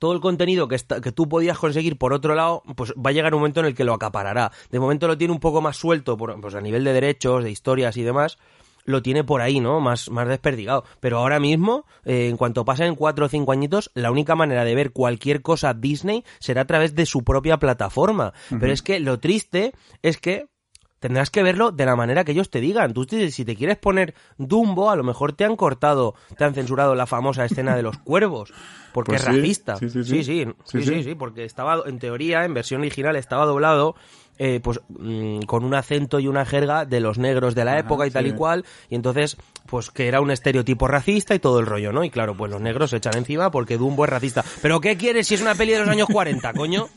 todo 0.00 0.12
el 0.12 0.20
contenido 0.20 0.66
que, 0.68 0.74
está- 0.74 1.00
que 1.00 1.12
tú 1.12 1.28
podías 1.28 1.56
conseguir 1.58 1.96
por 1.96 2.12
otro 2.12 2.34
lado, 2.34 2.62
pues 2.76 2.92
va 2.92 3.10
a 3.10 3.12
llegar 3.12 3.32
un 3.34 3.40
momento 3.40 3.60
en 3.60 3.66
el 3.66 3.74
que 3.74 3.84
lo 3.84 3.94
acaparará. 3.94 4.50
De 4.70 4.80
momento 4.80 5.06
lo 5.06 5.16
tiene 5.16 5.32
un 5.32 5.40
poco 5.40 5.60
más 5.62 5.76
suelto, 5.76 6.16
pues 6.18 6.54
a 6.54 6.60
nivel 6.60 6.84
de 6.84 6.92
derechos, 6.92 7.44
de 7.44 7.50
historias 7.50 7.96
y 7.96 8.02
demás, 8.02 8.36
lo 8.84 9.02
tiene 9.02 9.24
por 9.24 9.40
ahí, 9.40 9.60
¿no? 9.60 9.80
Más, 9.80 10.10
más 10.10 10.28
desperdigado. 10.28 10.84
Pero 11.00 11.18
ahora 11.18 11.40
mismo, 11.40 11.86
eh, 12.04 12.28
en 12.28 12.36
cuanto 12.36 12.64
pasen 12.64 12.94
cuatro 12.94 13.26
o 13.26 13.28
cinco 13.28 13.52
añitos, 13.52 13.90
la 13.94 14.10
única 14.10 14.34
manera 14.34 14.64
de 14.64 14.74
ver 14.74 14.92
cualquier 14.92 15.42
cosa 15.42 15.74
Disney 15.74 16.24
será 16.38 16.62
a 16.62 16.66
través 16.66 16.94
de 16.94 17.06
su 17.06 17.24
propia 17.24 17.58
plataforma. 17.58 18.32
Pero 18.48 18.72
es 18.72 18.82
que 18.82 19.00
lo 19.00 19.18
triste 19.20 19.72
es 20.02 20.18
que 20.18 20.46
tendrás 21.00 21.28
que 21.30 21.42
verlo 21.42 21.70
de 21.70 21.84
la 21.84 21.96
manera 21.96 22.24
que 22.24 22.32
ellos 22.32 22.48
te 22.48 22.60
digan. 22.60 22.94
Tú 22.94 23.04
si 23.04 23.44
te 23.44 23.56
quieres 23.56 23.76
poner 23.76 24.14
Dumbo, 24.38 24.90
a 24.90 24.96
lo 24.96 25.04
mejor 25.04 25.32
te 25.32 25.44
han 25.44 25.54
cortado, 25.56 26.14
te 26.38 26.44
han 26.44 26.54
censurado 26.54 26.94
la 26.94 27.06
famosa 27.06 27.44
escena 27.44 27.76
de 27.76 27.82
los 27.82 27.98
cuervos, 27.98 28.54
porque 28.94 29.10
Pues 29.12 29.20
es 29.22 29.28
sí, 29.28 29.36
racista. 29.40 29.76
sí, 29.76 29.90
sí, 29.90 30.02
sí, 30.02 30.04
sí. 30.04 30.24
sí, 30.24 30.44
Sí, 30.64 30.78
sí, 30.78 30.82
sí, 30.86 30.94
sí. 30.94 31.02
sí, 31.02 31.14
porque 31.14 31.44
estaba, 31.44 31.82
en 31.86 31.98
teoría, 31.98 32.44
en 32.46 32.54
versión 32.54 32.80
original, 32.80 33.16
estaba 33.16 33.44
doblado 33.44 33.96
eh, 34.38 34.60
pues 34.62 34.80
mm, 34.88 35.40
con 35.42 35.64
un 35.64 35.74
acento 35.74 36.18
y 36.20 36.26
una 36.28 36.44
jerga 36.44 36.84
de 36.84 37.00
los 37.00 37.18
negros 37.18 37.54
de 37.54 37.64
la 37.64 37.72
Ajá, 37.72 37.80
época 37.80 38.06
y 38.06 38.10
tal 38.10 38.26
y 38.26 38.32
cual, 38.32 38.64
y 38.90 38.94
entonces, 38.94 39.36
pues 39.66 39.90
que 39.90 40.08
era 40.08 40.20
un 40.20 40.30
estereotipo 40.30 40.88
racista 40.88 41.34
y 41.34 41.38
todo 41.38 41.60
el 41.60 41.66
rollo, 41.66 41.92
¿no? 41.92 42.04
Y 42.04 42.10
claro, 42.10 42.36
pues 42.36 42.50
los 42.50 42.60
negros 42.60 42.90
se 42.90 42.96
echan 42.96 43.16
encima 43.16 43.50
porque 43.50 43.76
Dumbo 43.78 44.04
es 44.04 44.10
racista. 44.10 44.44
¿Pero 44.62 44.80
qué 44.80 44.96
quieres 44.96 45.26
si 45.26 45.34
es 45.34 45.40
una 45.42 45.54
peli 45.54 45.72
de 45.72 45.80
los 45.80 45.88
años 45.88 46.08
40, 46.10 46.52
coño? 46.54 46.88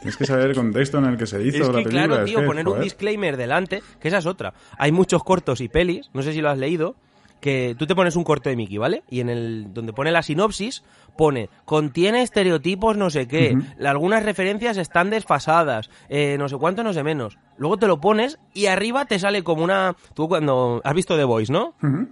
Tienes 0.00 0.16
que 0.16 0.26
saber 0.26 0.48
el 0.50 0.56
contexto 0.56 0.98
en 0.98 1.04
el 1.04 1.16
que 1.16 1.26
se 1.26 1.40
hizo 1.42 1.58
Es 1.58 1.68
la 1.68 1.78
que, 1.78 1.84
película. 1.84 2.06
claro, 2.06 2.22
es 2.24 2.24
tío, 2.30 2.40
que, 2.40 2.46
poner 2.46 2.68
un 2.68 2.80
disclaimer 2.80 3.36
delante, 3.36 3.82
que 4.00 4.08
esa 4.08 4.18
es 4.18 4.26
otra. 4.26 4.52
Hay 4.76 4.90
muchos 4.90 5.22
cortos 5.22 5.60
y 5.60 5.68
pelis, 5.68 6.10
no 6.12 6.22
sé 6.22 6.32
si 6.32 6.40
lo 6.40 6.50
has 6.50 6.58
leído, 6.58 6.96
que 7.42 7.74
tú 7.78 7.86
te 7.86 7.94
pones 7.94 8.16
un 8.16 8.24
corto 8.24 8.48
de 8.48 8.56
Mickey, 8.56 8.78
¿vale? 8.78 9.02
Y 9.10 9.20
en 9.20 9.28
el 9.28 9.74
donde 9.74 9.92
pone 9.92 10.10
la 10.12 10.22
sinopsis 10.22 10.82
pone 11.18 11.50
contiene 11.66 12.22
estereotipos 12.22 12.96
no 12.96 13.10
sé 13.10 13.28
qué, 13.28 13.54
algunas 13.84 14.24
referencias 14.24 14.78
están 14.78 15.10
desfasadas, 15.10 15.90
eh, 16.08 16.36
no 16.38 16.48
sé 16.48 16.56
cuánto, 16.56 16.82
no 16.82 16.94
sé 16.94 17.02
menos. 17.02 17.36
Luego 17.58 17.76
te 17.76 17.86
lo 17.86 18.00
pones 18.00 18.38
y 18.54 18.66
arriba 18.66 19.04
te 19.04 19.18
sale 19.18 19.42
como 19.42 19.62
una 19.64 19.94
tú 20.14 20.28
cuando 20.28 20.80
has 20.84 20.94
visto 20.94 21.16
The 21.16 21.24
Voice, 21.24 21.52
¿no? 21.52 21.74
Ujú. 21.82 22.08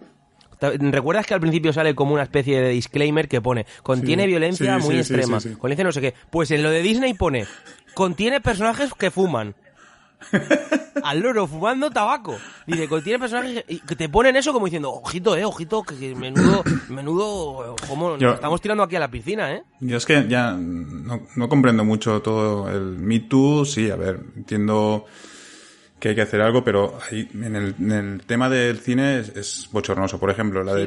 ¿Te- 0.59 0.77
¿Recuerdas 0.77 1.25
que 1.27 1.33
al 1.33 1.41
principio 1.41 1.73
sale 1.73 1.95
como 1.95 2.13
una 2.13 2.25
especie 2.25 2.61
de 2.61 2.69
disclaimer 2.71 3.29
que 3.29 3.41
pone 3.41 3.65
contiene 3.83 4.25
Sí, 4.25 4.29
violencia 4.29 4.79
sí, 4.79 4.85
muy 4.85 4.95
sí, 4.97 5.01
extrema, 5.15 5.39
violencia 5.39 5.85
no 5.85 5.93
sé 5.93 6.01
qué? 6.03 6.15
Pues 6.29 6.51
en 6.51 6.63
lo 6.63 6.71
de 6.71 6.83
Disney 6.83 7.15
pone 7.15 7.47
contiene 7.95 8.41
personajes 8.43 8.93
que 8.95 9.11
fuman. 9.11 9.55
Al 11.03 11.21
loro 11.21 11.47
fumando 11.47 11.91
tabaco. 11.91 12.37
Dice, 12.67 12.89
contiene 12.89 13.19
personajes 13.19 13.65
que, 13.65 13.75
y 13.75 13.79
que 13.81 13.97
te 13.97 14.09
ponen 14.09 14.37
eso 14.37 14.53
como 14.53 14.67
diciendo, 14.67 14.91
ojito, 14.91 15.37
eh, 15.37 15.45
ojito, 15.45 15.83
que, 15.83 16.15
menudo, 16.15 16.63
menudo, 16.89 17.77
como 17.89 18.17
nos 18.17 18.35
estamos 18.35 18.61
tirando 18.61 18.83
aquí 18.83 18.97
a 18.97 19.01
la 19.01 19.11
piscina, 19.11 19.53
eh. 19.53 19.63
Yo 19.81 19.97
es 19.97 20.07
que 20.07 20.27
ya 20.29 20.53
no, 20.53 21.23
no 21.37 21.49
comprendo 21.49 21.85
mucho 21.85 22.21
todo 22.21 22.69
el 22.71 22.99
Me 22.99 23.21
Too. 23.21 23.65
Sí, 23.65 23.91
a 23.91 23.97
ver, 23.97 24.21
entiendo 24.37 25.07
que 26.01 26.09
hay 26.09 26.15
que 26.15 26.23
hacer 26.23 26.41
algo, 26.41 26.65
pero 26.65 26.99
ahí, 27.11 27.29
en, 27.35 27.55
el, 27.57 27.75
en 27.79 27.93
el 27.93 28.23
tema 28.27 28.49
del 28.49 28.79
cine 28.81 29.21
es, 29.21 29.29
es 29.37 29.69
bochornoso. 29.71 30.19
Por 30.19 30.31
ejemplo, 30.31 30.65
la 30.65 30.73
Sí, 30.75 30.79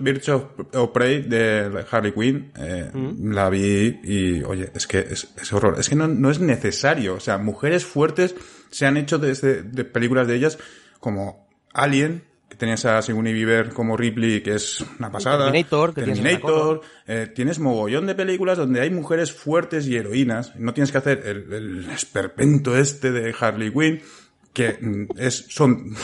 Birds 0.00 0.28
of, 0.28 0.90
Prey 0.92 1.22
de 1.22 1.84
Harley 1.90 2.12
Quinn, 2.12 2.52
eh, 2.56 2.90
Mm. 2.94 3.32
la 3.32 3.50
vi 3.50 3.98
y, 4.04 4.42
oye, 4.44 4.70
es 4.74 4.86
que 4.86 5.00
es, 5.00 5.28
es 5.40 5.52
horror. 5.52 5.76
Es 5.78 5.88
que 5.88 5.96
no, 5.96 6.06
no 6.08 6.30
es 6.30 6.38
necesario. 6.40 7.14
O 7.14 7.20
sea, 7.20 7.38
mujeres 7.38 7.84
fuertes 7.84 8.34
se 8.70 8.86
han 8.86 8.96
hecho 8.96 9.18
desde 9.18 9.62
de 9.62 9.84
películas 9.84 10.26
de 10.28 10.36
ellas 10.36 10.58
como 11.00 11.48
Alien, 11.74 12.22
que 12.48 12.56
tenías 12.56 12.84
a 12.84 13.00
Sigourney 13.00 13.32
Weaver 13.32 13.70
como 13.70 13.96
Ripley, 13.96 14.42
que 14.42 14.54
es 14.54 14.84
una 14.98 15.10
pasada. 15.12 15.44
Terminator, 15.46 15.94
que 15.94 16.02
tienes 16.02 16.20
Terminator. 16.22 16.80
eh, 17.06 17.28
tienes 17.34 17.58
mogollón 17.60 18.06
de 18.06 18.14
películas 18.16 18.58
donde 18.58 18.80
hay 18.80 18.90
mujeres 18.90 19.32
fuertes 19.32 19.86
y 19.86 19.96
heroínas. 19.96 20.54
No 20.56 20.74
tienes 20.74 20.90
que 20.92 20.98
hacer 20.98 21.22
el, 21.26 21.52
el 21.52 21.90
esperpento 21.90 22.76
este 22.76 23.12
de 23.12 23.32
Harley 23.38 23.70
Quinn, 23.72 24.02
que 24.52 24.78
mm, 24.80 25.18
es, 25.18 25.46
son 25.48 25.94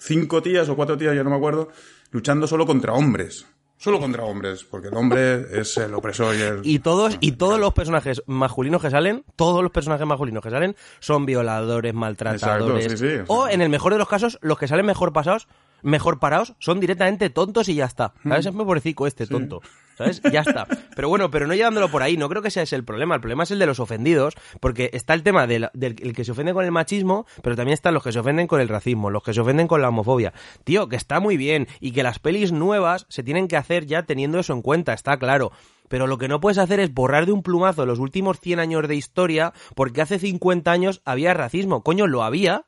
cinco 0.00 0.42
tías 0.42 0.68
o 0.68 0.76
cuatro 0.76 0.96
tías, 0.96 1.14
ya 1.14 1.24
no 1.24 1.30
me 1.30 1.36
acuerdo, 1.36 1.68
luchando 2.10 2.46
solo 2.46 2.66
contra 2.66 2.92
hombres. 2.92 3.46
Solo 3.76 3.98
contra 3.98 4.24
hombres, 4.24 4.62
porque 4.62 4.88
el 4.88 4.94
hombre 4.94 5.58
es 5.58 5.78
el 5.78 5.94
opresor 5.94 6.36
y 6.36 6.42
el... 6.42 6.60
Y 6.64 6.80
todos, 6.80 7.16
y 7.20 7.32
todos 7.32 7.58
los 7.58 7.72
personajes 7.72 8.22
masculinos 8.26 8.82
que 8.82 8.90
salen, 8.90 9.24
todos 9.36 9.62
los 9.62 9.72
personajes 9.72 10.06
masculinos 10.06 10.42
que 10.42 10.50
salen 10.50 10.76
son 10.98 11.24
violadores, 11.24 11.94
maltratadores. 11.94 12.84
Exacto, 12.84 13.06
sí, 13.06 13.08
sí, 13.08 13.22
o 13.22 13.26
sea. 13.26 13.34
o 13.34 13.48
en 13.48 13.62
el 13.62 13.70
mejor 13.70 13.94
de 13.94 13.98
los 13.98 14.06
casos, 14.06 14.38
los 14.42 14.58
que 14.58 14.68
salen 14.68 14.84
mejor 14.84 15.14
pasados, 15.14 15.48
mejor 15.82 16.18
parados, 16.18 16.54
son 16.58 16.80
directamente 16.80 17.30
tontos 17.30 17.68
y 17.68 17.74
ya 17.74 17.86
está. 17.86 18.12
¿Sabes? 18.22 18.46
Es 18.46 18.54
muy 18.54 18.64
pobrecito 18.64 19.06
este 19.06 19.26
tonto. 19.26 19.60
¿Sabes? 19.96 20.22
Ya 20.32 20.40
está. 20.40 20.66
Pero 20.96 21.08
bueno, 21.08 21.30
pero 21.30 21.46
no 21.46 21.54
llevándolo 21.54 21.90
por 21.90 22.02
ahí, 22.02 22.16
no 22.16 22.28
creo 22.28 22.42
que 22.42 22.50
sea 22.50 22.62
ese 22.62 22.76
el 22.76 22.84
problema. 22.84 23.14
El 23.14 23.20
problema 23.20 23.42
es 23.42 23.50
el 23.50 23.58
de 23.58 23.66
los 23.66 23.80
ofendidos, 23.80 24.34
porque 24.60 24.90
está 24.92 25.14
el 25.14 25.22
tema 25.22 25.46
del, 25.46 25.68
del 25.74 25.96
el 26.00 26.14
que 26.14 26.24
se 26.24 26.32
ofende 26.32 26.54
con 26.54 26.64
el 26.64 26.72
machismo, 26.72 27.26
pero 27.42 27.56
también 27.56 27.74
están 27.74 27.94
los 27.94 28.02
que 28.02 28.12
se 28.12 28.18
ofenden 28.18 28.46
con 28.46 28.60
el 28.60 28.68
racismo, 28.68 29.10
los 29.10 29.22
que 29.22 29.34
se 29.34 29.40
ofenden 29.40 29.68
con 29.68 29.82
la 29.82 29.88
homofobia. 29.88 30.32
Tío, 30.64 30.88
que 30.88 30.96
está 30.96 31.20
muy 31.20 31.36
bien 31.36 31.68
y 31.80 31.92
que 31.92 32.02
las 32.02 32.18
pelis 32.18 32.52
nuevas 32.52 33.06
se 33.08 33.22
tienen 33.22 33.48
que 33.48 33.56
hacer 33.56 33.86
ya 33.86 34.04
teniendo 34.04 34.38
eso 34.38 34.52
en 34.52 34.62
cuenta, 34.62 34.94
está 34.94 35.18
claro. 35.18 35.52
Pero 35.90 36.06
lo 36.06 36.18
que 36.18 36.28
no 36.28 36.40
puedes 36.40 36.58
hacer 36.58 36.78
es 36.78 36.94
borrar 36.94 37.26
de 37.26 37.32
un 37.32 37.42
plumazo 37.42 37.84
los 37.84 37.98
últimos 37.98 38.38
100 38.38 38.60
años 38.60 38.86
de 38.86 38.94
historia 38.94 39.52
porque 39.74 40.00
hace 40.00 40.20
50 40.20 40.70
años 40.70 41.02
había 41.04 41.34
racismo. 41.34 41.82
Coño, 41.82 42.06
lo 42.06 42.22
había. 42.22 42.64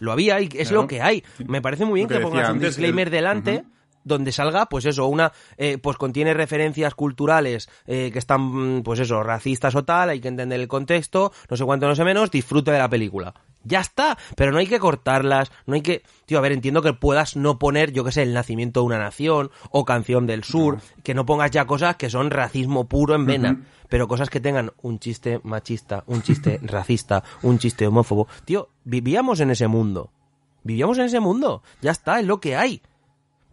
Lo 0.00 0.10
había 0.12 0.40
y 0.40 0.46
es 0.46 0.68
Claro. 0.68 0.82
lo 0.82 0.88
que 0.88 1.00
hay. 1.00 1.22
Me 1.46 1.62
parece 1.62 1.84
muy 1.84 1.94
bien 2.00 2.08
que 2.08 2.16
que, 2.16 2.20
pongas 2.20 2.50
un 2.50 2.58
disclaimer 2.58 3.06
el- 3.06 3.12
delante 3.12 3.64
donde 4.02 4.32
salga, 4.32 4.66
pues 4.66 4.86
eso, 4.86 5.06
una, 5.06 5.30
eh, 5.58 5.76
pues 5.76 5.98
contiene 5.98 6.32
referencias 6.34 6.94
culturales 6.94 7.68
eh, 7.86 8.10
que 8.12 8.18
están, 8.18 8.82
pues 8.82 8.98
eso, 8.98 9.22
racistas 9.22 9.74
o 9.76 9.84
tal, 9.84 10.08
hay 10.08 10.20
que 10.20 10.28
entender 10.28 10.58
el 10.58 10.68
contexto, 10.68 11.32
no 11.50 11.56
sé 11.56 11.64
cuánto, 11.64 11.86
no 11.86 11.94
sé 11.94 12.02
menos, 12.02 12.30
disfrute 12.30 12.70
de 12.72 12.78
la 12.78 12.88
película. 12.88 13.34
Ya 13.62 13.80
está, 13.80 14.16
pero 14.36 14.52
no 14.52 14.58
hay 14.58 14.66
que 14.66 14.78
cortarlas, 14.78 15.52
no 15.66 15.74
hay 15.74 15.82
que... 15.82 16.02
Tío, 16.26 16.38
a 16.38 16.40
ver, 16.40 16.52
entiendo 16.52 16.82
que 16.82 16.92
puedas 16.92 17.36
no 17.36 17.58
poner, 17.58 17.92
yo 17.92 18.04
qué 18.04 18.12
sé, 18.12 18.22
el 18.22 18.32
nacimiento 18.32 18.80
de 18.80 18.86
una 18.86 18.98
nación 18.98 19.50
o 19.70 19.84
canción 19.84 20.26
del 20.26 20.44
sur, 20.44 20.78
que 21.02 21.14
no 21.14 21.26
pongas 21.26 21.50
ya 21.50 21.66
cosas 21.66 21.96
que 21.96 22.08
son 22.08 22.30
racismo 22.30 22.88
puro 22.88 23.14
en 23.14 23.26
vena, 23.26 23.62
pero 23.88 24.08
cosas 24.08 24.30
que 24.30 24.40
tengan 24.40 24.72
un 24.80 24.98
chiste 24.98 25.40
machista, 25.42 26.04
un 26.06 26.22
chiste 26.22 26.58
racista, 26.62 27.22
un 27.42 27.58
chiste 27.58 27.86
homófobo. 27.86 28.28
Tío, 28.44 28.70
vivíamos 28.84 29.40
en 29.40 29.50
ese 29.50 29.66
mundo. 29.66 30.10
Vivíamos 30.62 30.98
en 30.98 31.04
ese 31.04 31.20
mundo. 31.20 31.62
Ya 31.82 31.90
está, 31.90 32.20
es 32.20 32.26
lo 32.26 32.40
que 32.40 32.56
hay. 32.56 32.82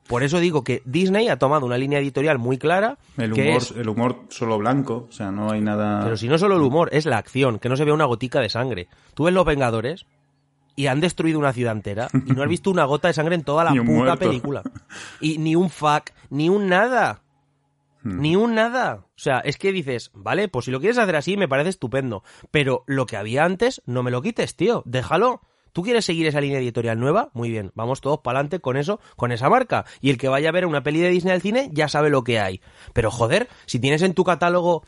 Por 0.07 0.23
eso 0.23 0.39
digo 0.39 0.63
que 0.63 0.81
Disney 0.85 1.27
ha 1.27 1.37
tomado 1.37 1.65
una 1.65 1.77
línea 1.77 1.99
editorial 1.99 2.37
muy 2.39 2.57
clara. 2.57 2.97
El 3.17 3.33
que 3.33 3.41
humor, 3.49 3.57
es- 3.57 3.71
el 3.71 3.89
humor 3.89 4.21
solo 4.29 4.57
blanco, 4.57 5.07
o 5.09 5.11
sea, 5.11 5.31
no 5.31 5.51
hay 5.51 5.61
nada... 5.61 6.01
pero 6.03 6.15
si 6.17 6.27
no 6.27 6.37
solo 6.37 6.55
el 6.55 6.61
humor, 6.61 6.89
es 6.93 7.05
la 7.05 7.17
acción, 7.17 7.59
que 7.59 7.67
no 7.69 7.75
se 7.75 7.83
vea 7.85 7.93
una 7.93 8.05
gotica 8.05 8.39
de 8.39 8.49
sangre. 8.49 8.87
Tú 9.13 9.25
ves 9.25 9.33
Los 9.33 9.45
Vengadores 9.45 10.05
y 10.75 10.87
han 10.87 11.01
destruido 11.01 11.39
una 11.39 11.53
ciudad 11.53 11.73
entera 11.73 12.07
y 12.25 12.31
no 12.31 12.41
has 12.43 12.49
visto 12.49 12.69
una 12.71 12.85
gota 12.85 13.07
de 13.09 13.13
sangre 13.15 13.35
en 13.35 13.43
toda 13.43 13.63
la 13.63 13.71
puta 13.75 13.83
muerto. 13.83 14.17
película. 14.19 14.63
Y 15.19 15.39
ni 15.39 15.55
un 15.55 15.69
fuck, 15.69 16.11
ni 16.29 16.49
un 16.49 16.67
nada. 16.69 17.21
Hmm. 18.03 18.21
Ni 18.21 18.35
un 18.35 18.53
nada. 18.55 19.05
O 19.07 19.19
sea, 19.19 19.39
es 19.39 19.57
que 19.57 19.71
dices, 19.71 20.11
vale, 20.13 20.47
pues 20.47 20.65
si 20.65 20.71
lo 20.71 20.79
quieres 20.79 20.99
hacer 20.99 21.15
así 21.15 21.35
me 21.35 21.47
parece 21.47 21.69
estupendo. 21.69 22.23
Pero 22.51 22.83
lo 22.85 23.07
que 23.07 23.17
había 23.17 23.43
antes, 23.43 23.81
no 23.87 24.03
me 24.03 24.11
lo 24.11 24.21
quites, 24.21 24.55
tío. 24.55 24.83
Déjalo. 24.85 25.41
¿Tú 25.77 25.83
quieres 25.83 26.05
seguir 26.05 26.25
esa 26.25 26.41
línea 26.41 26.57
editorial 26.57 26.99
nueva? 26.99 27.29
Muy 27.35 27.51
bien, 27.51 27.71
vamos 27.75 28.01
todos 28.01 28.21
para 28.21 28.39
adelante 28.39 28.59
con 28.59 28.77
eso, 28.77 28.99
con 29.15 29.31
esa 29.31 29.47
marca. 29.47 29.85
Y 30.01 30.09
el 30.09 30.17
que 30.17 30.27
vaya 30.27 30.49
a 30.49 30.51
ver 30.51 30.65
una 30.65 30.81
peli 30.81 30.99
de 31.01 31.09
Disney 31.09 31.35
al 31.35 31.41
cine 31.43 31.69
ya 31.71 31.87
sabe 31.87 32.09
lo 32.09 32.23
que 32.23 32.39
hay. 32.39 32.61
Pero 32.93 33.11
joder, 33.11 33.47
si 33.67 33.77
tienes 33.77 34.01
en 34.01 34.15
tu 34.15 34.23
catálogo 34.23 34.81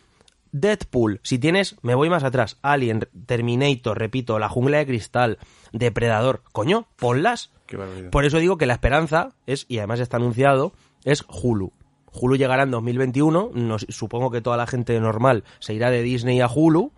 Deadpool, 0.52 1.20
si 1.22 1.38
tienes, 1.38 1.76
me 1.84 1.94
voy 1.94 2.10
más 2.10 2.24
atrás, 2.24 2.58
Alien, 2.64 3.08
Terminator, 3.28 4.00
repito, 4.00 4.40
La 4.40 4.50
Jungla 4.50 4.80
de 4.80 4.88
Cristal, 4.88 5.38
Depredador, 5.74 6.42
coño, 6.54 6.88
ponlas. 6.96 7.52
Qué. 7.68 7.78
Por 8.12 8.26
eso 8.26 8.40
digo 8.40 8.58
que 8.58 8.66
la 8.66 8.74
esperanza 8.74 9.36
es, 9.46 9.68
y 9.70 9.78
además 9.78 10.00
está 10.00 10.18
anunciado, 10.18 10.74
es 11.04 11.24
Hulu. 11.30 11.72
Hulu 12.12 12.36
llegará 12.36 12.64
en 12.64 12.72
2021, 12.72 13.52
nos- 13.54 13.86
supongo 13.90 14.32
que 14.32 14.42
toda 14.42 14.58
la 14.58 14.66
gente 14.66 15.00
normal 15.00 15.44
se 15.60 15.76
irá 15.76 15.92
de 15.92 16.02
Disney 16.02 16.42
a 16.42 16.48
Hulu 16.48 16.92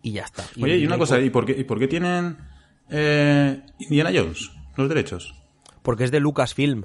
y 0.00 0.12
ya 0.12 0.22
está. 0.22 0.44
Oye, 0.62 0.78
y 0.78 0.86
una 0.86 0.96
cosa, 0.96 1.16
pues, 1.16 1.26
¿y 1.26 1.30
por 1.30 1.44
qué, 1.44 1.52
y 1.52 1.64
por 1.64 1.78
qué 1.78 1.88
tienen 1.88 2.38
eh, 2.90 3.62
Indiana 3.78 4.10
Jones 4.14 4.50
los 4.76 4.88
derechos? 4.88 5.34
Porque 5.82 6.04
es 6.04 6.10
de 6.10 6.20
Lucasfilm. 6.20 6.84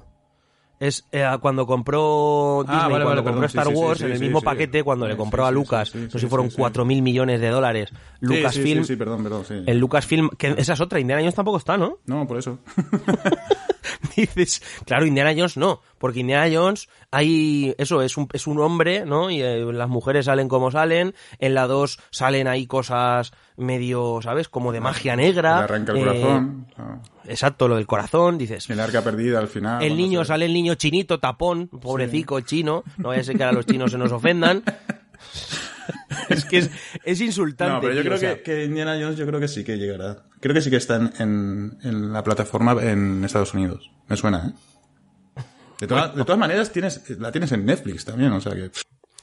Es 0.80 1.06
eh, 1.12 1.26
cuando 1.42 1.66
compró 1.68 2.64
Disney, 2.64 2.80
Ah, 2.80 2.88
vale, 2.88 3.04
cuando 3.04 3.06
vale, 3.10 3.24
compró 3.24 3.42
perdón, 3.42 3.46
Star 3.46 3.68
sí, 3.68 3.74
Wars, 3.74 4.00
sí, 4.00 4.06
en 4.06 4.12
el 4.14 4.20
mismo 4.22 4.42
paquete, 4.42 4.82
cuando 4.84 5.08
le 5.10 5.18
compró 5.18 5.46
a 5.46 5.52
Lucas, 5.52 5.94
no 5.94 6.06
sí, 6.06 6.10
sé 6.12 6.20
si 6.20 6.28
fueron 6.28 6.50
sí. 6.50 6.58
4.000 6.58 6.86
mil 6.86 7.02
millones 7.02 7.42
de 7.42 7.50
dólares, 7.50 7.90
Lucasfilm, 8.22 8.84
Sí, 8.84 8.88
sí, 8.88 8.94
sí, 8.94 8.96
perdón, 8.96 9.24
perdón, 9.24 9.44
sí. 9.46 9.56
el 9.66 9.78
Lucasfilm, 9.78 10.30
que 10.38 10.56
esa 10.58 10.74
es 10.74 10.80
otra, 10.80 11.02
Indiana 11.02 11.22
Jones 11.22 11.36
tampoco 11.36 11.58
está, 11.58 11.78
¿no? 11.78 11.98
No, 12.06 12.26
por 12.26 12.38
eso. 12.38 12.60
Dices, 14.20 14.62
claro, 14.86 15.06
Indiana 15.06 15.34
Jones 15.36 15.58
no, 15.58 15.82
porque 15.98 16.20
Indiana 16.20 16.50
Jones 16.52 16.90
hay, 17.12 17.74
eso, 17.78 18.02
es 18.02 18.18
un, 18.18 18.28
es 18.34 18.48
un 18.48 18.60
hombre, 18.60 19.06
¿no? 19.06 19.30
Y 19.30 19.42
eh, 19.42 19.66
las 19.72 19.90
mujeres 19.90 20.26
salen 20.26 20.48
como 20.50 20.72
salen, 20.72 21.14
en 21.40 21.54
la 21.54 21.68
2 21.68 22.00
salen 22.10 22.48
ahí 22.48 22.68
cosas 22.68 23.32
medio, 23.58 24.20
¿sabes? 24.22 24.50
Como 24.50 24.72
de 24.72 24.80
magia 24.80 25.16
negra. 25.16 25.58
Le 25.58 25.64
arranca 25.64 25.92
el 25.92 25.98
eh, 25.98 26.02
corazón. 26.02 26.68
ah, 26.78 27.02
exacto, 27.26 27.68
lo 27.68 27.76
del 27.76 27.88
corazón, 27.88 28.38
dices. 28.38 28.70
El 28.70 28.80
arca 28.80 29.04
perdida 29.04 29.40
al 29.40 29.48
final. 29.48 29.84
El 29.84 29.98
niño, 29.98 30.26
sale 30.26 30.46
el 30.46 30.54
niño 30.54 30.76
chinito, 30.76 31.20
tapón, 31.20 31.68
pobrecico, 31.68 32.42
chino, 32.42 32.84
no 32.98 33.10
vaya 33.10 33.22
a 33.22 33.24
ser 33.24 33.38
que 33.38 33.44
ahora 33.44 33.56
los 33.56 33.66
chinos 33.66 33.92
se 33.92 33.98
nos 33.98 34.12
ofendan. 34.12 34.64
es 36.30 36.46
que 36.46 36.60
es, 36.60 36.72
es 37.04 37.22
insultante. 37.22 37.74
No, 37.74 37.82
pero 37.82 37.94
yo 37.94 38.02
tío, 38.02 38.10
creo 38.10 38.18
o 38.18 38.20
sea, 38.20 38.36
que, 38.38 38.44
que 38.44 38.66
Indiana 38.66 38.98
Jones 39.00 39.18
yo 39.18 39.26
creo 39.26 39.40
que 39.40 39.48
sí 39.48 39.64
que 39.64 39.78
llegará. 39.78 40.24
Creo 40.40 40.54
que 40.54 40.62
sí 40.62 40.70
que 40.70 40.78
está 40.78 40.96
en, 40.96 41.78
en, 41.84 42.14
la 42.14 42.24
plataforma 42.24 42.72
en 42.82 43.24
Estados 43.26 43.54
Unidos. 43.54 43.92
Me 44.08 44.16
suena, 44.16 44.48
¿eh? 44.48 45.44
De, 45.80 45.88
de 45.88 46.26
todas 46.26 46.38
maneras, 46.38 46.72
tienes, 46.72 47.10
la 47.20 47.32
tienes 47.32 47.52
en 47.54 47.66
Netflix 47.66 48.06
también, 48.06 48.32
o 48.34 48.42
sea 48.42 48.54
que... 48.54 48.72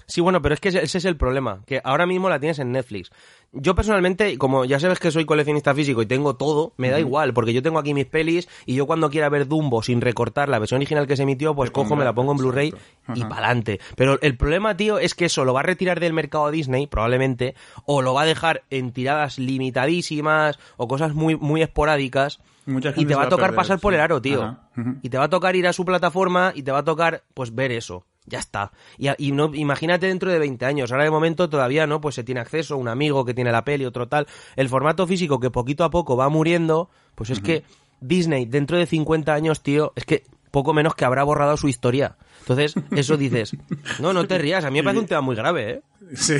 Sí, 0.07 0.21
bueno, 0.21 0.41
pero 0.41 0.55
es 0.55 0.61
que 0.61 0.69
ese 0.69 0.99
es 0.99 1.05
el 1.05 1.17
problema, 1.17 1.63
que 1.67 1.81
ahora 1.83 2.07
mismo 2.07 2.29
la 2.29 2.39
tienes 2.39 2.61
en 2.61 2.71
Netflix. 2.71 3.11
Yo 3.53 3.75
personalmente, 3.75 4.39
como 4.39 4.65
ya 4.65 4.79
sabes 4.79 5.01
que 5.01 5.11
soy 5.11 5.25
coleccionista 5.25 5.75
físico 5.75 6.01
y 6.03 6.07
tengo 6.07 6.37
todo, 6.37 6.75
me 6.77 6.91
da 6.91 7.01
igual, 7.01 7.33
porque 7.35 7.53
yo 7.53 7.63
tengo 7.63 7.79
aquí 7.79 7.93
mis 7.93 8.07
pelis 8.07 8.49
y 8.67 8.75
yo 8.75 8.87
cuando 8.87 9.11
quiera 9.11 9.29
ver 9.29 9.49
Dumbo 9.49 9.83
sin 9.83 10.01
recortar 10.01 10.49
la 10.49 10.59
versión 10.59 10.79
original 10.79 11.07
que 11.07 11.17
se 11.17 11.25
emitió, 11.25 11.55
pues 11.55 11.71
cojo, 11.71 11.97
me 11.97 12.05
la 12.05 12.15
pongo 12.15 12.33
en 12.33 12.39
Blu-ray 12.39 12.75
y 13.15 13.25
pa'lante. 13.25 13.81
Pero 13.97 14.19
el 14.21 14.37
problema, 14.37 14.77
tío, 14.77 14.99
es 14.99 15.15
que 15.15 15.25
eso 15.25 15.45
lo 15.45 15.55
va 15.55 15.61
a 15.61 15.65
retirar 15.65 15.99
del 15.99 16.13
mercado 16.13 16.51
Disney, 16.51 16.87
probablemente, 16.87 17.55
o 17.85 18.01
lo 18.01 18.15
va 18.15 18.23
a 18.23 18.27
dejar 18.27 18.63
en 18.71 18.93
tiradas 18.93 19.39
limitadísimas 19.39 20.59
o 20.77 20.87
cosas 20.87 21.15
muy, 21.15 21.37
muy 21.37 21.63
esporádicas. 21.63 22.41
Mucha 22.67 22.93
Y 22.97 23.07
te 23.07 23.15
va 23.15 23.25
a 23.25 23.29
tocar 23.29 23.47
perder, 23.47 23.57
pasar 23.57 23.79
por 23.79 23.95
el 23.95 24.01
aro, 24.01 24.21
tío. 24.21 24.43
Ajá. 24.43 24.69
Y 25.03 25.09
te 25.09 25.19
va 25.19 25.25
a 25.25 25.31
tocar 25.31 25.57
ir 25.57 25.67
a 25.67 25.73
su 25.73 25.85
plataforma 25.85 26.53
y 26.55 26.63
te 26.63 26.73
va 26.73 26.79
a 26.79 26.85
tocar, 26.85 27.23
pues, 27.33 27.55
ver 27.55 27.73
eso. 27.73 28.05
Ya 28.27 28.39
está. 28.41 28.73
Y, 28.99 29.09
y 29.19 29.33
no, 29.33 29.53
imagínate 29.55 30.07
dentro 30.07 30.31
de 30.33 30.39
20 30.39 30.65
años. 30.67 30.91
Ahora 30.91 31.05
de 31.05 31.11
momento 31.11 31.49
todavía 31.49 31.87
no, 31.87 32.01
pues 32.01 32.15
se 32.17 32.25
tiene 32.25 32.41
acceso, 32.41 32.77
un 32.77 32.89
amigo 32.89 33.25
que 33.25 33.35
tiene 33.35 33.53
la 33.53 33.65
peli, 33.65 33.85
otro 33.85 34.09
tal. 34.09 34.27
El 34.57 34.69
formato 34.69 35.07
físico 35.07 35.39
que 35.39 35.51
poquito 35.51 35.85
a 35.85 35.91
poco 35.91 36.17
va 36.17 36.29
muriendo, 36.29 36.91
pues 37.15 37.31
es 37.31 37.41
que 37.41 37.63
Disney 38.01 38.45
dentro 38.47 38.77
de 38.79 38.87
50 38.87 39.33
años, 39.33 39.63
tío, 39.63 39.93
es 39.97 40.05
que 40.05 40.25
poco 40.51 40.73
menos 40.75 40.95
que 40.95 41.05
habrá 41.05 41.23
borrado 41.23 41.57
su 41.57 41.69
historia. 41.69 42.17
Entonces, 42.41 42.75
eso 42.93 43.17
dices, 43.17 43.57
no, 44.01 44.13
no 44.13 44.27
te 44.27 44.39
rías, 44.39 44.65
a 44.65 44.71
mí 44.71 44.79
me 44.79 44.85
parece 44.85 45.01
un 45.01 45.07
tema 45.07 45.21
muy 45.21 45.37
grave, 45.37 45.71
¿eh? 45.71 45.83
Sí. 46.15 46.35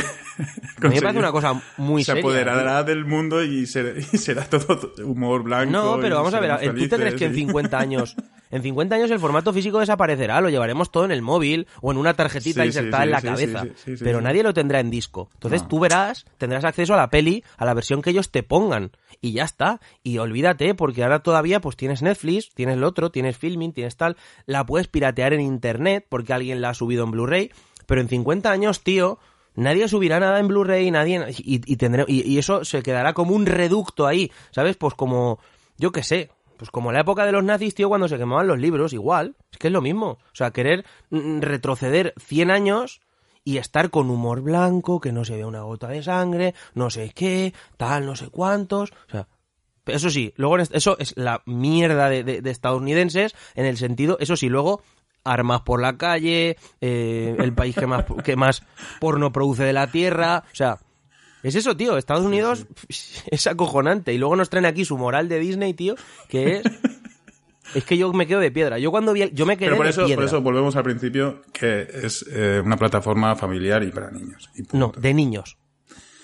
A 0.83 0.89
mí 0.89 0.95
me 0.97 1.01
parece 1.03 1.19
una 1.19 1.33
cosa 1.33 1.61
muy 1.77 2.03
Se 2.03 2.13
seria. 2.13 2.21
apoderará 2.23 2.83
del 2.85 3.05
mundo 3.05 3.43
y, 3.43 3.67
ser- 3.67 3.97
y 4.13 4.19
será 4.19 4.45
todo 4.45 4.93
humor 5.05 5.43
blanco. 5.43 5.71
No, 5.73 5.99
pero 6.01 6.17
vamos 6.17 6.35
a 6.35 6.41
ver, 6.41 6.73
¿tú 6.75 6.89
te 6.89 6.97
crees 6.97 7.15
que 7.15 7.25
en 7.27 7.31
felices 7.33 7.37
y- 7.37 7.47
50 7.47 7.79
años, 7.79 8.17
en 8.51 8.63
50 8.63 8.95
años 8.95 9.11
el 9.11 9.19
formato 9.19 9.53
físico 9.53 9.81
desaparecerá? 9.81 10.41
Lo 10.41 10.49
llevaremos 10.51 10.91
todo 10.91 11.05
en 11.05 11.11
el 11.11 11.23
móvil 11.23 11.67
o 11.81 11.91
en 11.93 11.99
una 11.99 12.15
tarjetita 12.15 12.63
Sí, 12.63 12.67
insertada 12.69 13.03
sí, 13.03 13.07
en 13.09 13.13
la 13.13 13.23
cabeza. 13.23 13.67
pero 14.01 14.21
nadie 14.21 14.43
lo 14.43 14.55
tendrá 14.55 14.81
en 14.81 14.91
disco. 14.91 15.29
Entonces 15.35 15.63
No. 15.63 15.69
tú 15.69 15.81
verás, 15.81 16.25
tendrás 16.39 16.65
acceso 16.65 16.95
a 16.95 16.97
la 16.97 17.11
peli, 17.11 17.43
a 17.57 17.65
la 17.65 17.75
versión 17.75 18.03
que 18.03 18.11
ellos 18.11 18.31
te 18.31 18.43
pongan. 18.43 18.91
Y 19.21 19.33
ya 19.33 19.45
está. 19.45 19.81
Y 20.03 20.19
olvídate, 20.19 20.75
porque 20.75 21.03
ahora 21.03 21.21
todavía 21.21 21.61
pues 21.61 21.77
tienes 21.77 22.03
Netflix, 22.03 22.51
tienes 22.55 22.77
lo 22.77 22.87
otro, 22.89 23.11
tienes 23.11 23.37
filming, 23.39 23.73
tienes 23.73 23.97
tal. 23.97 24.17
La 24.45 24.65
puedes 24.67 24.89
piratear 24.89 25.33
en 25.33 25.41
internet 25.41 26.05
porque 26.09 26.33
alguien 26.33 26.61
la 26.61 26.71
ha 26.71 26.75
subido 26.75 27.05
en 27.05 27.11
Blu-ray. 27.13 27.51
Pero 27.87 28.01
en 28.01 28.09
50 28.09 28.51
años, 28.51 28.83
tío, 28.83 29.19
nadie 29.55 29.89
subirá 29.89 30.21
nada 30.21 30.39
en 30.39 30.49
Blu-ray, 30.49 30.91
nadie... 30.91 31.25
Y, 31.39 31.61
y, 31.73 31.77
tendré- 31.77 32.05
y, 32.09 32.31
y 32.31 32.39
eso 32.39 32.65
se 32.65 32.83
quedará 32.83 33.15
como 33.15 33.35
un 33.35 33.47
reducto 33.47 34.07
ahí, 34.07 34.31
¿sabes? 34.51 34.77
Pues 34.77 34.95
como... 34.95 35.39
Yo 35.79 35.93
qué 35.93 36.03
sé, 36.03 36.31
pues 36.57 36.71
como 36.71 36.93
la 36.93 37.01
época 37.01 37.25
de 37.27 37.33
los 37.33 37.45
nazis, 37.45 37.75
tío, 37.75 37.89
cuando 37.89 38.09
se 38.09 38.19
quemaban 38.19 38.47
los 38.47 38.59
libros, 38.59 38.93
igual. 38.93 39.37
Es 39.53 39.59
que 39.59 39.69
es 39.69 39.73
lo 39.73 39.81
mismo. 39.83 40.07
O 40.11 40.35
sea, 40.35 40.51
querer 40.51 40.85
mm, 41.11 41.41
retroceder 41.41 42.15
100 42.19 42.51
años 42.51 43.01
y 43.45 43.59
estar 43.59 43.91
con 43.91 44.11
humor 44.11 44.41
blanco, 44.41 45.01
que 45.01 45.13
no 45.13 45.25
se 45.25 45.37
vea 45.37 45.47
una 45.47 45.63
gota 45.63 45.89
de 45.89 46.03
sangre, 46.03 46.55
no 46.75 46.91
sé 46.91 47.13
qué, 47.15 47.55
tal, 47.77 48.05
no 48.07 48.17
sé 48.17 48.29
cuántos. 48.29 48.91
O 48.91 49.11
sea, 49.11 49.29
Eso 49.87 50.11
sí, 50.11 50.33
luego 50.37 50.59
eso 50.59 50.97
es 50.99 51.17
la 51.17 51.43
mierda 51.47 52.09
de, 52.09 52.25
de- 52.25 52.43
de 52.43 52.51
estadounidenses 52.51 53.35
en 53.55 53.67
el 53.67 53.77
sentido, 53.77 54.17
eso 54.19 54.35
sí, 54.37 54.49
luego 54.49 54.83
armas 55.23 55.61
por 55.63 55.81
la 55.81 55.97
calle, 55.97 56.57
eh, 56.81 57.37
el 57.39 57.53
país 57.53 57.77
que 57.77 57.87
más, 57.87 58.05
que 58.25 58.35
más 58.37 58.63
porno 59.01 59.31
produce 59.33 59.63
de 59.65 59.73
la 59.73 59.89
tierra, 59.93 60.43
o 60.53 60.55
sea, 60.57 60.79
es 61.49 61.55
eso, 61.55 61.77
tío, 61.77 61.97
Estados 61.99 62.25
Unidos 62.25 62.67
es 63.31 63.47
acojonante 63.47 64.13
y 64.13 64.19
luego 64.19 64.37
nos 64.37 64.49
traen 64.51 64.67
aquí 64.67 64.85
su 64.85 64.97
moral 64.99 65.29
de 65.29 65.39
Disney, 65.39 65.75
tío, 65.75 65.95
que 66.29 66.57
es... 66.59 66.63
Es 67.75 67.85
que 67.85 67.99
yo 67.99 68.13
me 68.13 68.29
quedo 68.29 68.39
de 68.39 68.53
piedra. 68.53 68.79
Yo 68.79 68.93
cuando 68.93 69.13
vi, 69.13 69.23
el- 69.23 69.35
yo 69.35 69.45
me 69.45 69.57
quedé 69.57 69.67
Pero 69.71 69.77
por 69.79 69.87
de 69.87 69.91
eso, 69.91 70.05
piedra. 70.07 70.17
por 70.21 70.25
eso 70.25 70.41
volvemos 70.41 70.77
al 70.77 70.85
principio 70.85 71.43
que 71.53 71.87
es 72.05 72.25
eh, 72.31 72.63
una 72.65 72.77
plataforma 72.77 73.35
familiar 73.35 73.83
y 73.83 73.91
para 73.91 74.11
niños. 74.13 74.49
y. 74.55 74.63
No, 74.77 74.93
de 74.97 75.13
niños. 75.13 75.59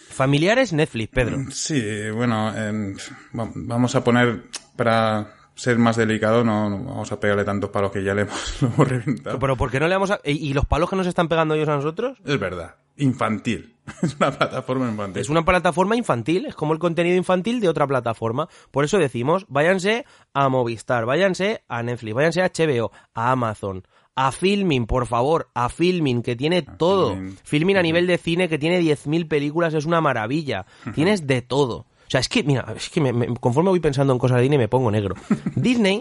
Familiares, 0.08 0.72
Netflix, 0.72 1.10
Pedro. 1.12 1.38
Sí, 1.50 1.82
bueno, 2.14 2.56
em, 2.56 2.94
va- 3.38 3.50
vamos 3.54 3.94
a 3.96 4.04
poner 4.04 4.44
para 4.76 5.34
ser 5.54 5.78
más 5.78 5.96
delicado, 5.96 6.44
no, 6.44 6.70
no 6.70 6.84
vamos 6.84 7.10
a 7.12 7.18
pegarle 7.18 7.44
tantos 7.44 7.70
palos 7.70 7.90
que 7.90 8.04
ya 8.04 8.14
le 8.14 8.22
hemos, 8.22 8.54
lo 8.62 8.68
hemos 8.68 8.88
reventado. 8.88 9.38
Pero 9.40 9.56
¿por 9.56 9.70
qué 9.70 9.80
no 9.80 9.88
le 9.88 9.94
vamos 9.94 10.10
a... 10.12 10.20
¿Y 10.24 10.48
y 10.48 10.54
los 10.54 10.66
palos 10.66 10.88
que 10.90 10.96
nos 10.96 11.06
están 11.08 11.28
pegando 11.28 11.54
ellos 11.54 11.68
a 11.68 11.76
nosotros? 11.76 12.18
Es 12.24 12.38
verdad, 12.38 12.76
infantil. 12.96 13.68
Es 14.02 14.14
una 14.16 14.30
plataforma 14.30 14.88
infantil. 14.88 15.20
Es 15.22 15.28
una 15.28 15.44
plataforma 15.44 15.96
infantil, 15.96 16.46
es 16.46 16.54
como 16.54 16.72
el 16.72 16.78
contenido 16.78 17.16
infantil 17.16 17.60
de 17.60 17.68
otra 17.68 17.86
plataforma. 17.86 18.48
Por 18.70 18.84
eso 18.84 18.98
decimos, 18.98 19.44
váyanse 19.48 20.04
a 20.34 20.48
Movistar, 20.48 21.04
váyanse 21.04 21.64
a 21.68 21.82
Netflix, 21.82 22.14
váyanse 22.14 22.42
a 22.42 22.48
HBO, 22.52 22.92
a 23.12 23.32
Amazon, 23.32 23.84
a 24.14 24.30
Filmin, 24.30 24.86
por 24.86 25.06
favor, 25.06 25.48
a 25.54 25.68
Filmin, 25.68 26.22
que 26.22 26.36
tiene 26.36 26.62
todo. 26.62 27.10
Filmin. 27.14 27.38
Filmin 27.42 27.76
a 27.76 27.82
nivel 27.82 28.06
de 28.06 28.18
cine, 28.18 28.48
que 28.48 28.58
tiene 28.58 28.80
10.000 28.80 29.26
películas, 29.26 29.74
es 29.74 29.84
una 29.84 30.00
maravilla. 30.00 30.64
Tienes 30.94 31.26
de 31.26 31.42
todo. 31.42 31.78
O 31.78 32.10
sea, 32.12 32.20
es 32.20 32.28
que, 32.28 32.44
mira, 32.44 32.72
es 32.76 32.88
que 32.88 33.00
me- 33.00 33.12
me- 33.12 33.34
conforme 33.34 33.70
voy 33.70 33.80
pensando 33.80 34.12
en 34.12 34.18
cosas 34.20 34.36
de 34.36 34.42
Disney 34.42 34.58
me 34.58 34.68
pongo 34.68 34.90
negro. 34.92 35.16
Disney 35.56 36.00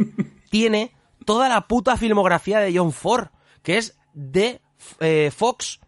tiene 0.52 0.92
toda 1.26 1.50
la 1.50 1.68
puta 1.68 1.98
filmografía 1.98 2.60
de 2.60 2.78
John 2.78 2.92
Ford, 2.92 3.30
que 3.64 3.78
es 3.80 3.98
de 4.14 4.62
eh, 5.00 5.32
Fox. 5.36 5.80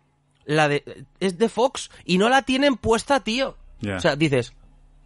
La 0.45 0.67
de, 0.67 1.05
es 1.19 1.37
de 1.37 1.49
Fox 1.49 1.89
y 2.05 2.17
no 2.17 2.29
la 2.29 2.41
tienen 2.43 2.75
puesta, 2.77 3.19
tío. 3.21 3.55
O 3.97 3.99
sea, 3.99 4.15
dices, 4.15 4.53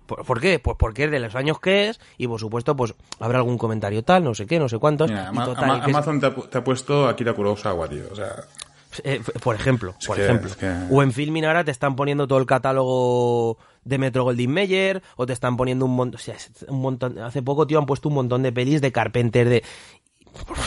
¿por, 0.05 0.23
por 0.25 0.39
qué? 0.39 0.59
Pues 0.59 0.77
porque 0.79 1.05
es 1.05 1.11
de 1.11 1.19
los 1.19 1.35
años 1.35 1.59
que 1.59 1.89
es 1.89 1.99
y 2.17 2.27
por 2.27 2.39
supuesto, 2.39 2.75
pues 2.75 2.93
habrá 3.19 3.39
algún 3.39 3.57
comentario 3.57 4.03
tal, 4.03 4.23
no 4.23 4.33
sé 4.35 4.45
qué, 4.45 4.59
no 4.59 4.69
sé 4.69 4.77
cuántos. 4.77 5.09
Ama- 5.11 5.45
total, 5.45 5.63
Ama- 5.71 5.83
Amazon 5.85 6.19
te 6.19 6.25
ha, 6.27 6.33
te 6.35 6.57
ha 6.59 6.63
puesto 6.63 7.07
Akira 7.07 7.33
Kurosawa, 7.33 7.87
tío. 7.89 8.03
O 8.11 8.15
sea, 8.15 8.35
eh, 9.03 9.21
por 9.43 9.55
ejemplo, 9.55 9.95
Es 9.99 10.07
por 10.07 10.15
que- 10.17 10.25
ejemplo. 10.25 10.49
es 10.49 10.55
que- 10.55 10.73
O 10.91 11.01
en 11.03 11.11
Filmin 11.11 11.45
ahora 11.45 11.63
te 11.63 11.71
están 11.71 11.95
poniendo 11.95 12.27
todo 12.27 12.39
el 12.39 12.45
catálogo 12.45 13.57
de 13.83 13.97
Metro 13.97 14.23
Goldwyn 14.23 14.51
Mayer, 14.51 15.01
o 15.15 15.25
te 15.25 15.33
están 15.33 15.55
poniendo 15.57 15.85
un 15.85 15.95
montón, 15.95 16.19
o 16.19 16.23
sea, 16.23 16.35
un 16.67 16.81
montón, 16.81 17.17
hace 17.19 17.41
poco, 17.41 17.65
tío, 17.67 17.79
han 17.79 17.85
puesto 17.85 18.09
un 18.09 18.15
montón 18.15 18.43
de 18.43 18.51
pelis 18.51 18.81
de 18.81 18.91
Carpenter, 18.91 19.47
de... 19.49 19.63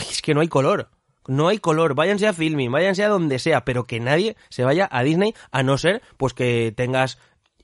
Es 0.09 0.21
que 0.21 0.33
no 0.33 0.41
hay 0.41 0.47
color. 0.47 0.89
No 1.27 1.47
hay 1.47 1.59
color, 1.59 1.95
váyanse 1.95 2.27
a 2.27 2.33
Filmin, 2.33 2.71
váyanse 2.71 3.03
a 3.03 3.09
donde 3.09 3.39
sea, 3.39 3.63
pero 3.65 3.83
que 3.85 3.99
nadie 3.99 4.35
se 4.49 4.63
vaya 4.63 4.87
a 4.91 5.03
Disney 5.03 5.33
a 5.51 5.63
no 5.63 5.77
ser 5.77 6.01
pues 6.17 6.33
que 6.33 6.73
tengas 6.75 7.17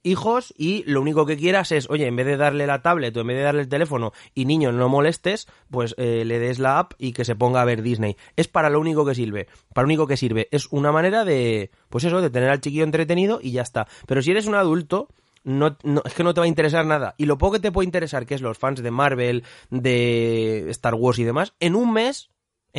hijos 0.03 0.53
y 0.57 0.83
lo 0.85 1.01
único 1.01 1.25
que 1.25 1.35
quieras 1.37 1.71
es, 1.73 1.89
oye, 1.89 2.07
en 2.07 2.15
vez 2.15 2.25
de 2.27 2.37
darle 2.37 2.65
la 2.67 2.81
tablet 2.81 3.15
o 3.17 3.21
en 3.21 3.27
vez 3.27 3.37
de 3.37 3.43
darle 3.43 3.61
el 3.61 3.67
teléfono 3.67 4.13
y 4.33 4.45
niño 4.45 4.71
no 4.71 4.87
molestes, 4.87 5.47
pues 5.69 5.95
eh, 5.97 6.23
le 6.23 6.39
des 6.39 6.59
la 6.59 6.79
app 6.79 6.93
y 6.97 7.11
que 7.11 7.25
se 7.25 7.35
ponga 7.35 7.61
a 7.61 7.65
ver 7.65 7.81
Disney. 7.81 8.15
Es 8.37 8.47
para 8.47 8.69
lo 8.69 8.79
único 8.79 9.05
que 9.05 9.15
sirve. 9.15 9.47
Para 9.73 9.83
lo 9.83 9.87
único 9.87 10.07
que 10.07 10.15
sirve. 10.15 10.47
Es 10.51 10.67
una 10.71 10.91
manera 10.93 11.25
de, 11.25 11.71
pues 11.89 12.03
eso, 12.05 12.21
de 12.21 12.29
tener 12.29 12.49
al 12.49 12.61
chiquillo 12.61 12.85
entretenido 12.85 13.39
y 13.41 13.51
ya 13.51 13.63
está. 13.63 13.87
Pero 14.05 14.21
si 14.21 14.31
eres 14.31 14.45
un 14.45 14.55
adulto, 14.55 15.09
no- 15.43 15.75
es 16.05 16.13
que 16.13 16.23
no 16.23 16.33
te 16.33 16.39
va 16.41 16.45
a 16.45 16.49
interesar 16.49 16.85
nada. 16.85 17.15
Y 17.17 17.25
lo 17.25 17.37
poco 17.37 17.53
que 17.53 17.59
te 17.59 17.71
puede 17.73 17.85
interesar, 17.87 18.25
que 18.25 18.35
es 18.35 18.41
los 18.41 18.57
fans 18.57 18.81
de 18.81 18.91
Marvel, 18.91 19.43
de 19.69 20.69
Star 20.69 20.93
Wars 20.95 21.19
y 21.19 21.23
demás, 21.25 21.53
en 21.59 21.75
un 21.75 21.91
mes, 21.91 22.29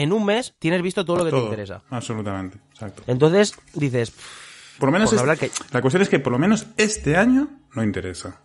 en 0.02 0.12
un 0.12 0.24
mes 0.24 0.54
tienes 0.58 0.80
visto 0.82 1.04
todo 1.04 1.18
lo 1.18 1.24
que 1.24 1.30
te 1.30 1.38
interesa. 1.38 1.82
Absolutamente, 1.90 2.58
exacto. 2.70 3.02
Entonces 3.06 3.54
dices, 3.74 4.12
Por 4.78 4.88
lo 4.88 4.92
menos 4.92 5.10
Por 5.10 5.16
es- 5.16 5.20
hablar 5.20 5.38
que- 5.38 5.50
la 5.72 5.80
cuestión 5.82 6.02
es 6.02 6.08
que 6.08 6.20
por 6.20 6.32
lo 6.32 6.38
menos 6.38 6.66
este 6.76 7.16
año 7.16 7.48
no 7.74 7.82
interesa. 7.82 8.40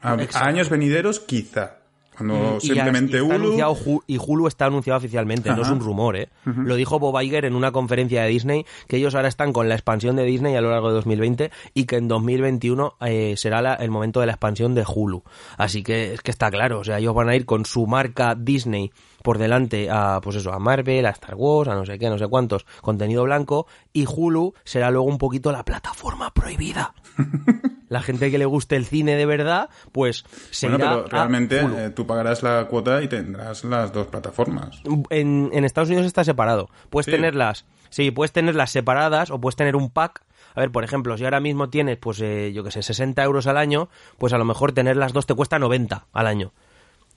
A, 0.00 0.16
años 0.44 0.68
venideros 0.70 1.20
quizá. 1.20 1.78
Cuando 2.16 2.58
y 2.60 2.68
ya 2.68 2.74
simplemente 2.74 3.18
está 3.18 3.70
Hulu... 3.70 4.02
y 4.06 4.18
Hulu 4.18 4.46
está 4.46 4.66
anunciado 4.66 4.98
oficialmente, 4.98 5.48
no 5.50 5.62
es 5.62 5.68
un 5.70 5.80
rumor, 5.80 6.16
¿eh? 6.16 6.28
Lo 6.44 6.76
dijo 6.76 6.98
Bob 6.98 7.18
Iger 7.22 7.46
en 7.46 7.54
una 7.54 7.72
conferencia 7.72 8.22
de 8.22 8.28
Disney, 8.28 8.66
que 8.86 8.98
ellos 8.98 9.14
ahora 9.14 9.28
están 9.28 9.52
con 9.54 9.68
la 9.70 9.74
expansión 9.76 10.16
de 10.16 10.24
Disney 10.24 10.54
a 10.54 10.60
lo 10.60 10.70
largo 10.70 10.88
de 10.88 10.94
2020 10.96 11.50
y 11.72 11.84
que 11.86 11.96
en 11.96 12.08
2021 12.08 12.96
eh, 13.00 13.34
será 13.38 13.62
la- 13.62 13.74
el 13.76 13.90
momento 13.90 14.20
de 14.20 14.26
la 14.26 14.32
expansión 14.32 14.74
de 14.74 14.84
Hulu. 14.86 15.22
Así 15.56 15.82
que 15.82 16.12
es 16.12 16.20
que 16.20 16.30
está 16.30 16.50
claro, 16.50 16.80
o 16.80 16.84
sea, 16.84 16.98
ellos 16.98 17.14
van 17.14 17.30
a 17.30 17.34
ir 17.34 17.46
con 17.46 17.64
su 17.64 17.86
marca 17.86 18.34
Disney 18.38 18.90
por 19.22 19.38
delante 19.38 19.88
a, 19.90 20.20
pues 20.22 20.36
eso, 20.36 20.52
a 20.52 20.58
Marvel, 20.58 21.06
a 21.06 21.10
Star 21.10 21.34
Wars, 21.34 21.68
a 21.70 21.74
no 21.74 21.84
sé 21.86 21.98
qué, 21.98 22.08
no 22.10 22.18
sé 22.18 22.26
cuántos, 22.28 22.64
contenido 22.80 23.22
blanco, 23.24 23.66
y 23.92 24.06
Hulu 24.06 24.54
será 24.64 24.90
luego 24.90 25.06
un 25.06 25.18
poquito 25.18 25.52
la 25.52 25.64
plataforma 25.64 26.32
prohibida. 26.34 26.94
la 27.88 28.02
gente 28.02 28.30
que 28.30 28.38
le 28.38 28.46
guste 28.46 28.76
el 28.76 28.86
cine 28.86 29.16
de 29.16 29.26
verdad, 29.26 29.68
pues 29.92 30.24
se 30.50 30.68
Bueno, 30.68 30.84
irá 30.84 30.94
pero 30.94 31.06
a 31.06 31.08
realmente 31.08 31.64
Hulu. 31.64 31.76
eh, 31.76 31.90
tú 31.90 32.06
pagarás 32.06 32.42
la 32.42 32.66
cuota 32.66 33.02
y 33.02 33.08
tendrás 33.08 33.64
las 33.64 33.92
dos 33.92 34.06
plataformas. 34.08 34.80
en, 35.10 35.50
en 35.52 35.64
Estados 35.64 35.88
Unidos 35.88 36.06
está 36.06 36.24
separado. 36.24 36.68
Puedes 36.90 37.06
Sí. 37.06 37.10
tenerlas, 37.12 37.66
sí, 37.90 38.10
puedes 38.10 38.32
tenerlas 38.32 38.70
separadas 38.70 39.30
o 39.30 39.40
puedes 39.40 39.56
tener 39.56 39.76
un 39.76 39.90
pack. 39.90 40.22
A 40.54 40.60
ver, 40.60 40.70
por 40.70 40.84
ejemplo, 40.84 41.16
si 41.16 41.24
ahora 41.24 41.40
mismo 41.40 41.70
tienes, 41.70 41.96
pues, 41.96 42.20
eh, 42.20 42.52
yo 42.54 42.62
que 42.62 42.70
sé, 42.70 42.82
60 42.82 43.22
euros 43.24 43.46
al 43.46 43.56
año, 43.56 43.88
pues 44.18 44.32
a 44.34 44.38
lo 44.38 44.44
mejor 44.44 44.72
tener 44.72 44.96
las 44.96 45.12
dos 45.14 45.24
te 45.26 45.34
cuesta 45.34 45.58
90 45.58 46.06
al 46.12 46.26
año. 46.26 46.52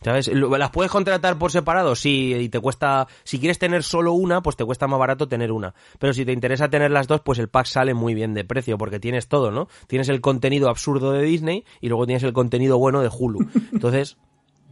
¿Sabes? 0.06 0.28
¿Las 0.28 0.70
puedes 0.70 0.92
contratar 0.92 1.40
por 1.40 1.52
separado? 1.52 1.96
Sí, 1.96 2.36
y 2.36 2.50
te 2.50 2.60
cuesta... 2.60 3.08
Si 3.24 3.40
quieres 3.40 3.58
tener 3.58 3.82
solo 3.82 4.14
una, 4.14 4.44
pues 4.44 4.56
te 4.56 4.64
cuesta 4.64 4.86
más 4.86 5.00
barato 5.00 5.28
tener 5.28 5.52
una. 5.52 5.74
Pero 5.98 6.14
si 6.14 6.24
te 6.26 6.32
interesa 6.32 6.70
tener 6.70 6.92
las 6.92 7.08
dos, 7.08 7.22
pues 7.22 7.40
el 7.40 7.48
pack 7.48 7.66
sale 7.66 7.96
muy 7.96 8.14
bien 8.14 8.36
de 8.36 8.46
precio, 8.46 8.78
porque 8.78 9.00
tienes 9.00 9.28
todo, 9.28 9.50
¿no? 9.50 9.68
Tienes 9.88 10.08
el 10.10 10.22
contenido 10.22 10.70
absurdo 10.70 11.12
de 11.12 11.24
Disney 11.24 11.66
y 11.82 11.90
luego 11.90 12.06
tienes 12.06 12.22
el 12.22 12.34
contenido 12.34 12.78
bueno 12.78 13.02
de 13.02 13.10
Hulu. 13.12 13.50
Entonces... 13.74 14.18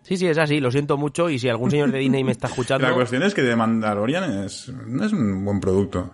Sí, 0.04 0.18
sí, 0.18 0.28
es 0.28 0.38
así, 0.38 0.60
lo 0.60 0.70
siento 0.70 0.98
mucho 0.98 1.32
y 1.32 1.40
si 1.40 1.50
algún 1.50 1.72
señor 1.72 1.92
de 1.92 1.98
Disney 1.98 2.24
me 2.24 2.34
está 2.34 2.46
escuchando... 2.46 2.88
La 2.88 2.94
cuestión 2.94 3.24
es 3.24 3.34
que 3.34 3.42
The 3.42 3.56
Mandalorian 3.56 4.44
es, 4.44 4.72
no 4.86 5.04
es 5.04 5.14
un 5.14 5.44
buen 5.44 5.60
producto. 5.60 6.14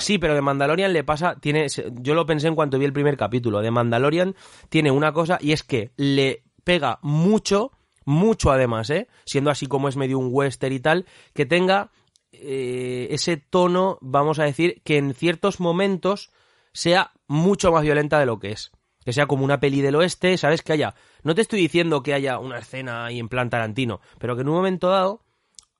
Sí, 0.00 0.18
pero 0.18 0.34
de 0.34 0.42
Mandalorian 0.42 0.92
le 0.92 1.02
pasa, 1.02 1.36
tiene, 1.40 1.66
yo 1.94 2.14
lo 2.14 2.26
pensé 2.26 2.48
en 2.48 2.54
cuanto 2.54 2.78
vi 2.78 2.84
el 2.84 2.92
primer 2.92 3.16
capítulo. 3.16 3.62
De 3.62 3.70
Mandalorian 3.70 4.34
tiene 4.68 4.90
una 4.90 5.12
cosa 5.12 5.38
y 5.40 5.52
es 5.52 5.62
que 5.62 5.92
le 5.96 6.42
pega 6.62 6.98
mucho, 7.00 7.72
mucho 8.04 8.50
además, 8.50 8.90
¿eh? 8.90 9.08
Siendo 9.24 9.50
así 9.50 9.66
como 9.66 9.88
es 9.88 9.96
medio 9.96 10.18
un 10.18 10.28
western 10.30 10.74
y 10.74 10.80
tal, 10.80 11.06
que 11.34 11.46
tenga 11.46 11.90
eh, 12.32 13.08
ese 13.10 13.36
tono, 13.36 13.98
vamos 14.00 14.38
a 14.38 14.44
decir, 14.44 14.80
que 14.84 14.96
en 14.96 15.14
ciertos 15.14 15.60
momentos 15.60 16.30
sea 16.72 17.12
mucho 17.26 17.72
más 17.72 17.82
violenta 17.82 18.18
de 18.18 18.26
lo 18.26 18.38
que 18.38 18.52
es. 18.52 18.72
Que 19.04 19.12
sea 19.12 19.26
como 19.26 19.44
una 19.44 19.60
peli 19.60 19.80
del 19.80 19.96
oeste, 19.96 20.36
¿sabes? 20.36 20.62
Que 20.62 20.74
haya. 20.74 20.94
No 21.22 21.34
te 21.34 21.42
estoy 21.42 21.60
diciendo 21.60 22.02
que 22.02 22.14
haya 22.14 22.38
una 22.38 22.58
escena 22.58 23.06
ahí 23.06 23.18
en 23.18 23.28
plan 23.28 23.50
Tarantino, 23.50 24.00
pero 24.18 24.36
que 24.36 24.42
en 24.42 24.48
un 24.48 24.56
momento 24.56 24.88
dado 24.90 25.24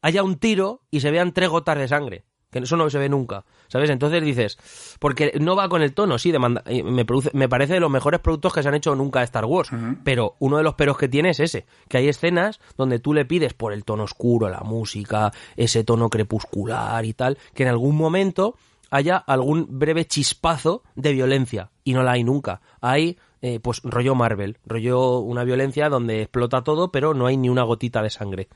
haya 0.03 0.23
un 0.23 0.39
tiro 0.39 0.83
y 0.91 1.01
se 1.01 1.11
vean 1.11 1.33
tres 1.33 1.51
gotas 1.51 1.79
de 1.79 1.89
sangre. 1.89 2.25
Que 2.51 2.59
eso 2.59 2.77
no 2.77 2.91
se 2.91 2.99
ve 2.99 3.09
nunca, 3.09 3.45
¿sabes? 3.69 3.91
Entonces 3.91 4.25
dices, 4.25 4.59
porque 4.99 5.33
no 5.41 5.55
va 5.55 5.69
con 5.69 5.83
el 5.83 5.95
tono, 5.95 6.19
sí, 6.19 6.33
de 6.33 6.39
manda- 6.41 6.63
eh, 6.67 6.83
me, 6.83 7.05
produce, 7.05 7.31
me 7.33 7.49
parece 7.49 7.75
de 7.75 7.81
los 7.81 7.91
mejores 7.91 8.19
productos 8.21 8.53
que 8.53 8.63
se 8.63 8.69
han 8.69 8.75
hecho 8.75 8.95
nunca 8.97 9.21
de 9.21 9.27
Star 9.27 9.45
Wars, 9.45 9.71
pero 10.03 10.35
uno 10.41 10.57
de 10.57 10.65
los 10.65 10.75
peros 10.75 10.99
que 10.99 11.09
tiene 11.09 11.31
es 11.31 11.39
ese, 11.41 11.65
que 11.89 11.99
hay 11.99 12.09
escenas 12.09 12.59
donde 12.77 12.99
tú 12.99 13.15
le 13.15 13.25
pides 13.25 13.55
por 13.55 13.73
el 13.73 13.85
tono 13.85 14.03
oscuro, 14.03 14.49
la 14.49 14.61
música, 14.61 15.33
ese 15.57 15.85
tono 15.85 16.09
crepuscular 16.11 17.05
y 17.05 17.13
tal, 17.15 17.39
que 17.55 17.63
en 17.63 17.69
algún 17.69 17.97
momento 17.97 18.57
haya 18.91 19.17
algún 19.17 19.67
breve 19.79 20.05
chispazo 20.05 20.83
de 20.97 21.13
violencia, 21.13 21.71
y 21.85 21.93
no 21.93 22.03
la 22.03 22.13
hay 22.13 22.25
nunca. 22.25 22.61
Hay, 22.81 23.17
eh, 23.43 23.61
pues, 23.61 23.81
rollo 23.85 24.17
Marvel, 24.17 24.59
rollo 24.67 25.21
una 25.21 25.45
violencia 25.45 25.89
donde 25.89 26.23
explota 26.23 26.63
todo, 26.65 26.91
pero 26.91 27.15
no 27.15 27.27
hay 27.27 27.37
ni 27.37 27.49
una 27.49 27.63
gotita 27.63 28.03
de 28.03 28.11
sangre. 28.11 28.49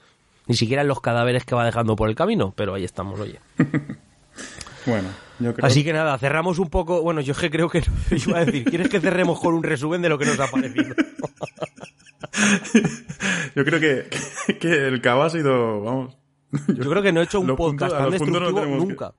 Ni 0.46 0.56
siquiera 0.56 0.82
en 0.82 0.88
los 0.88 1.00
cadáveres 1.00 1.44
que 1.44 1.54
va 1.54 1.64
dejando 1.64 1.96
por 1.96 2.08
el 2.08 2.14
camino, 2.14 2.52
pero 2.56 2.74
ahí 2.74 2.84
estamos, 2.84 3.18
oye. 3.20 3.40
Bueno, 4.86 5.08
yo 5.38 5.54
creo 5.54 5.66
Así 5.66 5.82
que 5.82 5.94
nada, 5.94 6.18
cerramos 6.18 6.58
un 6.58 6.68
poco. 6.68 7.00
Bueno, 7.00 7.22
yo 7.22 7.32
es 7.32 7.38
que 7.38 7.50
creo 7.50 7.70
que 7.70 7.82
iba 8.26 8.38
a 8.38 8.44
decir, 8.44 8.64
¿quieres 8.64 8.90
que 8.90 9.00
cerremos 9.00 9.40
con 9.40 9.54
un 9.54 9.62
resumen 9.62 10.02
de 10.02 10.10
lo 10.10 10.18
que 10.18 10.26
nos 10.26 10.38
ha 10.38 10.50
parecido? 10.50 10.94
yo 13.54 13.64
creo 13.64 13.80
que, 13.80 14.08
el 14.86 15.00
cabo 15.00 15.22
ha 15.22 15.30
sido, 15.30 15.80
vamos... 15.80 16.16
Yo 16.68 16.88
creo 16.90 17.02
que 17.02 17.12
no 17.12 17.20
he 17.20 17.24
hecho 17.24 17.40
un 17.40 17.56
podcast 17.56 17.94
tan 17.94 18.04
no 18.04 18.10
destructivo 18.10 18.60
que- 18.60 18.66
nunca. 18.66 19.14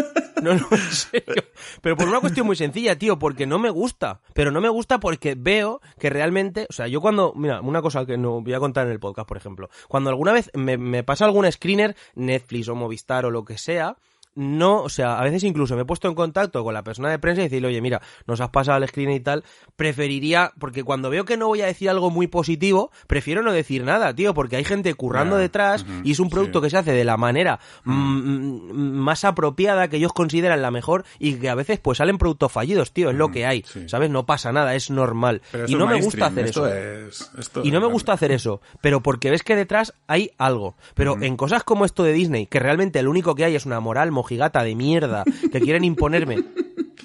No, 0.40 0.54
no, 0.54 0.66
en 0.70 0.78
serio. 0.78 1.44
Pero 1.82 1.98
por 1.98 2.08
una 2.08 2.20
cuestión 2.20 2.46
muy 2.46 2.56
sencilla, 2.56 2.96
tío, 2.96 3.18
porque 3.18 3.46
no 3.46 3.58
me 3.58 3.68
gusta. 3.68 4.22
Pero 4.32 4.50
no 4.50 4.62
me 4.62 4.70
gusta 4.70 4.98
porque 4.98 5.34
veo 5.36 5.82
que 5.98 6.08
realmente, 6.08 6.66
o 6.70 6.72
sea, 6.72 6.86
yo 6.86 7.02
cuando, 7.02 7.34
mira, 7.36 7.60
una 7.60 7.82
cosa 7.82 8.06
que 8.06 8.16
no 8.16 8.40
voy 8.40 8.54
a 8.54 8.58
contar 8.58 8.86
en 8.86 8.92
el 8.92 9.00
podcast, 9.00 9.28
por 9.28 9.36
ejemplo, 9.36 9.68
cuando 9.86 10.08
alguna 10.08 10.32
vez 10.32 10.50
me, 10.54 10.78
me 10.78 11.04
pasa 11.04 11.26
algún 11.26 11.50
screener, 11.52 11.94
Netflix 12.14 12.68
o 12.68 12.74
Movistar 12.74 13.26
o 13.26 13.30
lo 13.30 13.44
que 13.44 13.58
sea, 13.58 13.98
no, 14.40 14.82
o 14.82 14.88
sea, 14.88 15.18
a 15.18 15.22
veces 15.22 15.44
incluso 15.44 15.76
me 15.76 15.82
he 15.82 15.84
puesto 15.84 16.08
en 16.08 16.14
contacto 16.14 16.64
con 16.64 16.72
la 16.72 16.82
persona 16.82 17.10
de 17.10 17.18
prensa 17.18 17.42
y 17.42 17.44
decirle, 17.44 17.68
oye, 17.68 17.82
mira, 17.82 18.00
nos 18.26 18.40
has 18.40 18.48
pasado 18.48 18.78
el 18.82 18.88
screen 18.88 19.10
y 19.10 19.20
tal, 19.20 19.44
preferiría, 19.76 20.52
porque 20.58 20.84
cuando 20.84 21.10
veo 21.10 21.24
que 21.24 21.36
no 21.36 21.48
voy 21.48 21.62
a 21.62 21.66
decir 21.66 21.90
algo 21.90 22.10
muy 22.10 22.26
positivo, 22.26 22.90
prefiero 23.06 23.42
no 23.42 23.52
decir 23.52 23.84
nada, 23.84 24.14
tío, 24.14 24.32
porque 24.34 24.56
hay 24.56 24.64
gente 24.64 24.94
currando 24.94 25.36
detrás 25.36 25.84
y 26.04 26.12
es 26.12 26.20
un 26.20 26.30
producto 26.30 26.60
sí. 26.60 26.64
que 26.64 26.70
se 26.70 26.76
hace 26.78 26.92
de 26.92 27.04
la 27.04 27.16
manera 27.16 27.60
mm, 27.84 27.92
mm, 27.92 28.92
más 28.92 29.24
apropiada 29.24 29.88
que 29.88 29.96
ellos 29.96 30.12
consideran 30.12 30.62
la 30.62 30.70
mejor 30.70 31.04
y 31.18 31.34
que 31.34 31.48
a 31.48 31.54
veces 31.54 31.78
pues 31.80 31.98
salen 31.98 32.18
productos 32.18 32.52
fallidos, 32.52 32.92
tío, 32.92 33.10
es 33.10 33.16
lo 33.16 33.30
que 33.30 33.46
hay, 33.46 33.62
sí. 33.66 33.88
¿sabes? 33.88 34.10
No 34.10 34.26
pasa 34.26 34.52
nada, 34.52 34.74
es 34.74 34.90
normal. 34.90 35.42
Pero 35.52 35.66
Y 35.68 35.74
no 35.74 35.86
me 35.86 36.00
gusta 36.00 36.26
hacer 36.26 36.46
esto 36.46 36.66
eso. 36.66 37.08
es- 37.08 37.30
esto 37.38 37.62
Y 37.64 37.70
no 37.70 37.80
me 37.80 37.86
gusta 37.86 38.12
hacer 38.12 38.32
eso, 38.32 38.60
pero 38.80 39.02
porque 39.02 39.30
ves 39.30 39.42
que 39.42 39.56
detrás 39.56 39.94
hay 40.06 40.30
algo. 40.38 40.76
Pero 40.94 41.20
en 41.20 41.36
cosas 41.36 41.64
como 41.64 41.84
esto 41.84 42.02
de 42.04 42.12
Disney, 42.12 42.46
que 42.46 42.58
realmente 42.58 43.02
lo 43.02 43.10
único 43.10 43.34
que 43.34 43.44
hay 43.44 43.54
es 43.54 43.66
una 43.66 43.80
moral 43.80 44.10
mojigata 44.30 44.62
de 44.62 44.76
mierda 44.76 45.24
que 45.50 45.60
quieren 45.60 45.82
imponerme. 45.82 46.44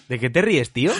¿De 0.08 0.20
qué 0.20 0.30
te 0.30 0.44
ríes, 0.44 0.72
tío? 0.72 0.92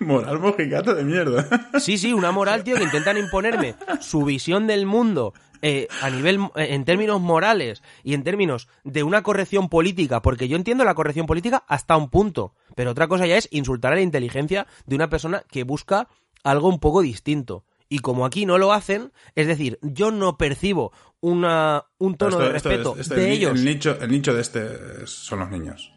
Moral 0.00 0.38
mojigata 0.38 0.94
de 0.94 1.04
mierda. 1.04 1.46
Sí, 1.78 1.98
sí, 1.98 2.14
una 2.14 2.32
moral, 2.32 2.64
tío, 2.64 2.76
que 2.76 2.84
intentan 2.84 3.18
imponerme 3.18 3.74
su 4.00 4.24
visión 4.24 4.66
del 4.66 4.86
mundo 4.86 5.34
eh, 5.60 5.88
a 6.00 6.08
nivel, 6.08 6.40
eh, 6.56 6.68
en 6.70 6.86
términos 6.86 7.20
morales 7.20 7.82
y 8.02 8.14
en 8.14 8.22
términos 8.22 8.68
de 8.82 9.02
una 9.02 9.22
corrección 9.22 9.68
política, 9.68 10.22
porque 10.22 10.48
yo 10.48 10.56
entiendo 10.56 10.84
la 10.84 10.94
corrección 10.94 11.26
política 11.26 11.64
hasta 11.68 11.98
un 11.98 12.08
punto, 12.08 12.54
pero 12.74 12.92
otra 12.92 13.08
cosa 13.08 13.26
ya 13.26 13.36
es 13.36 13.48
insultar 13.50 13.92
a 13.92 13.96
la 13.96 14.02
inteligencia 14.02 14.66
de 14.86 14.96
una 14.96 15.10
persona 15.10 15.42
que 15.50 15.64
busca 15.64 16.08
algo 16.44 16.68
un 16.68 16.80
poco 16.80 17.02
distinto. 17.02 17.64
Y 17.88 18.00
como 18.00 18.26
aquí 18.26 18.46
no 18.46 18.58
lo 18.58 18.72
hacen, 18.72 19.12
es 19.34 19.46
decir, 19.46 19.78
yo 19.82 20.10
no 20.10 20.36
percibo 20.36 20.92
una, 21.20 21.84
un 21.98 22.16
tono 22.16 22.38
de 22.38 22.56
Esto- 22.56 22.56
esto 22.56 22.68
respeto 22.70 22.94
es- 22.94 23.00
esto 23.02 23.14
de 23.14 23.26
el, 23.26 23.32
ellos. 23.32 23.52
El 23.58 23.64
nicho, 23.64 23.98
el 24.00 24.10
nicho 24.10 24.34
de 24.34 24.40
este 24.42 25.06
son 25.06 25.38
los 25.40 25.50
niños. 25.50 25.92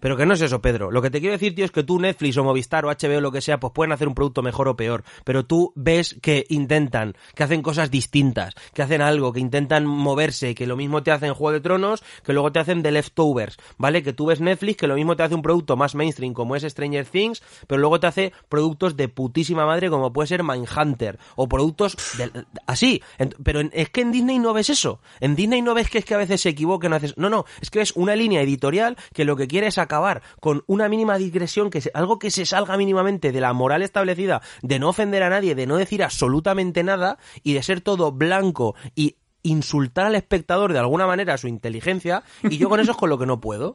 Pero 0.00 0.16
que 0.16 0.26
no 0.26 0.34
es 0.34 0.40
eso, 0.40 0.60
Pedro. 0.60 0.90
Lo 0.90 1.02
que 1.02 1.10
te 1.10 1.20
quiero 1.20 1.32
decir, 1.32 1.54
tío, 1.54 1.64
es 1.64 1.70
que 1.70 1.82
tú, 1.82 1.98
Netflix 1.98 2.36
o 2.36 2.44
Movistar 2.44 2.84
o 2.84 2.88
HBO 2.90 3.20
lo 3.20 3.32
que 3.32 3.40
sea, 3.40 3.58
pues 3.60 3.72
pueden 3.72 3.92
hacer 3.92 4.08
un 4.08 4.14
producto 4.14 4.42
mejor 4.42 4.68
o 4.68 4.76
peor. 4.76 5.04
Pero 5.24 5.44
tú 5.44 5.72
ves 5.74 6.16
que 6.22 6.46
intentan, 6.48 7.14
que 7.34 7.42
hacen 7.42 7.62
cosas 7.62 7.90
distintas, 7.90 8.54
que 8.74 8.82
hacen 8.82 9.02
algo, 9.02 9.32
que 9.32 9.40
intentan 9.40 9.86
moverse, 9.86 10.54
que 10.54 10.66
lo 10.66 10.76
mismo 10.76 11.02
te 11.02 11.10
hacen 11.10 11.34
Juego 11.34 11.52
de 11.52 11.60
Tronos, 11.60 12.02
que 12.24 12.32
luego 12.32 12.52
te 12.52 12.58
hacen 12.58 12.82
The 12.82 12.90
Leftovers, 12.90 13.56
¿vale? 13.78 14.02
Que 14.02 14.12
tú 14.12 14.26
ves 14.26 14.40
Netflix, 14.40 14.76
que 14.78 14.86
lo 14.86 14.94
mismo 14.94 15.16
te 15.16 15.22
hace 15.22 15.34
un 15.34 15.42
producto 15.42 15.76
más 15.76 15.94
mainstream 15.94 16.32
como 16.34 16.56
es 16.56 16.62
Stranger 16.62 17.06
Things, 17.06 17.42
pero 17.66 17.80
luego 17.80 18.00
te 18.00 18.06
hace 18.06 18.32
productos 18.48 18.96
de 18.96 19.08
putísima 19.08 19.66
madre 19.66 19.90
como 19.90 20.12
puede 20.12 20.26
ser 20.28 20.42
Mindhunter, 20.42 21.18
o 21.36 21.48
productos 21.48 21.96
de- 22.18 22.44
así. 22.66 23.02
Pero 23.42 23.60
es 23.72 23.90
que 23.90 24.00
en 24.02 24.12
Disney 24.12 24.38
no 24.38 24.52
ves 24.52 24.70
eso. 24.70 25.00
En 25.20 25.36
Disney 25.36 25.62
no 25.62 25.74
ves 25.74 25.88
que 25.90 25.98
es 25.98 26.04
que 26.04 26.14
a 26.14 26.18
veces 26.18 26.40
se 26.40 26.50
equivoquen, 26.50 26.90
no 26.90 26.96
haces... 26.96 27.16
No, 27.16 27.30
no, 27.30 27.44
es 27.60 27.70
que 27.70 27.78
ves 27.80 27.92
una 27.96 28.14
línea 28.16 28.42
editorial 28.42 28.96
que 29.12 29.24
lo 29.24 29.36
que 29.36 29.46
quiere 29.48 29.66
es 29.68 29.78
acabar 29.86 30.22
con 30.40 30.62
una 30.66 30.88
mínima 30.88 31.18
digresión, 31.18 31.70
que 31.70 31.80
se- 31.80 31.90
algo 31.94 32.18
que 32.18 32.30
se 32.30 32.44
salga 32.46 32.76
mínimamente 32.76 33.32
de 33.32 33.40
la 33.40 33.52
moral 33.52 33.82
establecida, 33.82 34.42
de 34.62 34.78
no 34.78 34.90
ofender 34.90 35.22
a 35.22 35.30
nadie, 35.30 35.54
de 35.54 35.66
no 35.66 35.76
decir 35.76 36.02
absolutamente 36.04 36.82
nada 36.84 37.18
y 37.42 37.54
de 37.54 37.62
ser 37.62 37.80
todo 37.80 38.12
blanco 38.12 38.74
y 38.94 39.16
insultar 39.42 40.06
al 40.06 40.14
espectador 40.16 40.72
de 40.72 40.80
alguna 40.80 41.06
manera 41.06 41.38
su 41.38 41.46
inteligencia 41.48 42.22
y 42.42 42.58
yo 42.58 42.68
con 42.68 42.80
eso 42.80 42.90
es 42.92 42.96
con 42.96 43.08
lo 43.10 43.18
que 43.18 43.26
no 43.26 43.40
puedo. 43.40 43.74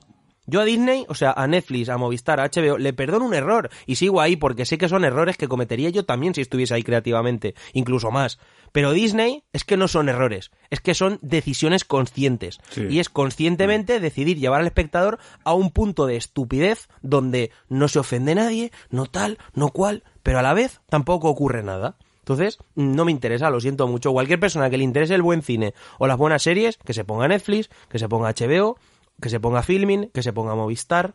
Yo 0.51 0.59
a 0.59 0.65
Disney, 0.65 1.05
o 1.07 1.15
sea, 1.15 1.31
a 1.31 1.47
Netflix, 1.47 1.87
a 1.87 1.97
Movistar, 1.97 2.41
a 2.41 2.49
HBO, 2.49 2.77
le 2.77 2.91
perdono 2.91 3.23
un 3.23 3.33
error 3.33 3.69
y 3.85 3.95
sigo 3.95 4.19
ahí 4.19 4.35
porque 4.35 4.65
sé 4.65 4.77
que 4.77 4.89
son 4.89 5.05
errores 5.05 5.37
que 5.37 5.47
cometería 5.47 5.87
yo 5.91 6.03
también 6.03 6.35
si 6.35 6.41
estuviese 6.41 6.73
ahí 6.73 6.83
creativamente, 6.83 7.55
incluso 7.71 8.11
más. 8.11 8.37
Pero 8.73 8.91
Disney 8.91 9.45
es 9.53 9.63
que 9.63 9.77
no 9.77 9.87
son 9.87 10.09
errores, 10.09 10.51
es 10.69 10.81
que 10.81 10.93
son 10.93 11.19
decisiones 11.21 11.85
conscientes. 11.85 12.59
Sí. 12.69 12.85
Y 12.89 12.99
es 12.99 13.07
conscientemente 13.07 14.01
decidir 14.01 14.39
llevar 14.39 14.59
al 14.59 14.67
espectador 14.67 15.19
a 15.45 15.53
un 15.53 15.71
punto 15.71 16.05
de 16.05 16.17
estupidez 16.17 16.89
donde 17.01 17.51
no 17.69 17.87
se 17.87 17.99
ofende 17.99 18.35
nadie, 18.35 18.73
no 18.89 19.05
tal, 19.05 19.37
no 19.53 19.69
cual, 19.69 20.03
pero 20.21 20.39
a 20.39 20.41
la 20.41 20.53
vez 20.53 20.81
tampoco 20.89 21.29
ocurre 21.29 21.63
nada. 21.63 21.95
Entonces, 22.19 22.59
no 22.75 23.05
me 23.05 23.11
interesa, 23.11 23.49
lo 23.49 23.61
siento 23.61 23.87
mucho. 23.87 24.11
Cualquier 24.11 24.39
persona 24.39 24.69
que 24.69 24.77
le 24.77 24.83
interese 24.83 25.15
el 25.15 25.21
buen 25.21 25.43
cine 25.43 25.73
o 25.97 26.07
las 26.07 26.17
buenas 26.17 26.43
series, 26.43 26.77
que 26.77 26.93
se 26.93 27.05
ponga 27.05 27.29
Netflix, 27.29 27.69
que 27.89 27.99
se 27.99 28.09
ponga 28.09 28.33
HBO, 28.33 28.77
que 29.21 29.29
se 29.29 29.39
ponga 29.39 29.63
Filming, 29.63 30.09
que 30.13 30.23
se 30.23 30.33
ponga 30.33 30.55
Movistar. 30.55 31.13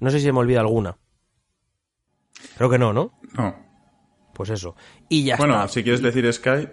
No 0.00 0.10
sé 0.10 0.18
si 0.18 0.24
se 0.24 0.32
me 0.32 0.38
olvida 0.40 0.60
alguna. 0.60 0.96
Creo 2.56 2.68
que 2.70 2.78
no, 2.78 2.92
¿no? 2.92 3.12
No. 3.34 3.54
Pues 4.32 4.50
eso. 4.50 4.74
Y 5.08 5.24
ya 5.24 5.36
Bueno, 5.36 5.54
está. 5.54 5.68
si 5.68 5.82
quieres 5.82 6.02
decir 6.02 6.30
Sky, 6.32 6.68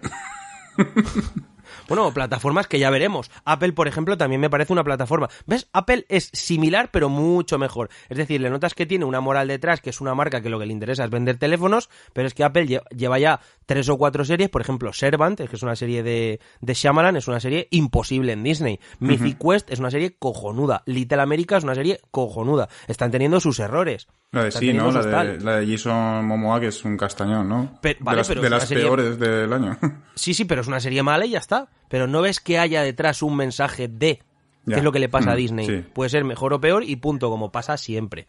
Bueno, 1.90 2.14
plataformas 2.14 2.68
que 2.68 2.80
ya 2.80 2.90
veremos. 2.90 3.30
Apple, 3.46 3.74
por 3.74 3.88
ejemplo, 3.88 4.16
también 4.18 4.40
me 4.40 4.50
parece 4.50 4.72
una 4.72 4.84
plataforma. 4.84 5.28
¿Ves? 5.48 5.68
Apple 5.74 6.06
es 6.08 6.30
similar, 6.34 6.90
pero 6.92 7.10
mucho 7.10 7.58
mejor. 7.58 7.90
Es 8.10 8.18
decir, 8.18 8.40
le 8.40 8.50
notas 8.50 8.76
que 8.76 8.86
tiene 8.86 9.06
una 9.06 9.20
moral 9.22 9.48
detrás, 9.48 9.82
que 9.82 9.90
es 9.90 10.00
una 10.00 10.14
marca 10.16 10.42
que 10.42 10.50
lo 10.50 10.60
que 10.60 10.68
le 10.68 10.74
interesa 10.74 11.04
es 11.04 11.10
vender 11.10 11.38
teléfonos, 11.38 11.90
pero 12.14 12.28
es 12.28 12.34
que 12.36 12.44
Apple 12.44 12.68
lle- 12.68 12.84
lleva 12.96 13.18
ya 13.20 13.40
tres 13.66 13.90
o 13.90 13.98
cuatro 13.98 14.24
series. 14.24 14.50
Por 14.50 14.62
ejemplo, 14.62 14.94
Servant, 14.94 15.40
que 15.42 15.56
es 15.56 15.64
una 15.64 15.76
serie 15.76 16.04
de, 16.04 16.40
de 16.62 16.74
Shyamalan, 16.74 17.18
es 17.18 17.28
una 17.28 17.40
serie 17.40 17.68
imposible 17.72 18.34
en 18.34 18.44
Disney. 18.44 18.80
Mythic 19.00 19.40
Quest 19.40 19.72
es 19.72 19.80
una 19.80 19.90
serie 19.92 20.16
cojonuda. 20.18 20.84
Little 20.86 21.22
America 21.22 21.58
es 21.58 21.64
una 21.64 21.76
serie 21.76 22.00
cojonuda. 22.12 22.70
Están 22.88 23.10
teniendo 23.12 23.40
sus 23.40 23.60
errores. 23.60 24.08
La 24.32 24.44
de 24.44 24.52
sí, 24.52 24.74
¿no? 24.74 24.92
La 24.92 25.24
de, 25.24 25.40
la 25.40 25.58
de 25.60 25.68
Jason 25.72 26.26
Momoa, 26.26 26.60
que 26.60 26.68
es 26.68 26.86
un 26.86 26.96
castañón, 26.98 27.50
¿no? 27.50 27.80
Pero- 27.82 28.00
vale, 28.02 28.18
de 28.18 28.20
las, 28.20 28.28
pero 28.28 28.42
de 28.42 28.50
las 28.50 28.68
serie- 28.68 28.84
peores 28.84 29.20
del 29.20 29.52
año. 29.54 29.78
Sí, 30.16 30.34
sí, 30.34 30.46
pero 30.46 30.62
es 30.62 30.68
una 30.68 30.80
serie 30.82 31.02
mala 31.02 31.26
y 31.26 31.32
ya 31.32 31.40
está. 31.40 31.70
Pero 31.88 32.06
no 32.06 32.22
ves 32.22 32.40
que 32.40 32.60
haya 32.60 32.84
detrás 32.84 33.22
un 33.24 33.36
mensaje 33.38 33.88
de 33.88 34.22
qué 34.68 34.76
es 34.76 34.84
lo 34.84 34.92
que 34.92 35.00
le 35.00 35.08
pasa 35.10 35.32
a 35.32 35.34
Mm, 35.34 35.38
Disney. 35.38 35.66
sí. 35.66 35.86
Puede 35.94 36.10
ser 36.10 36.26
mejor 36.26 36.54
o 36.54 36.60
peor 36.62 36.84
y 36.84 36.96
punto, 36.98 37.30
como 37.30 37.52
pasa 37.52 37.78
siempre. 37.78 38.28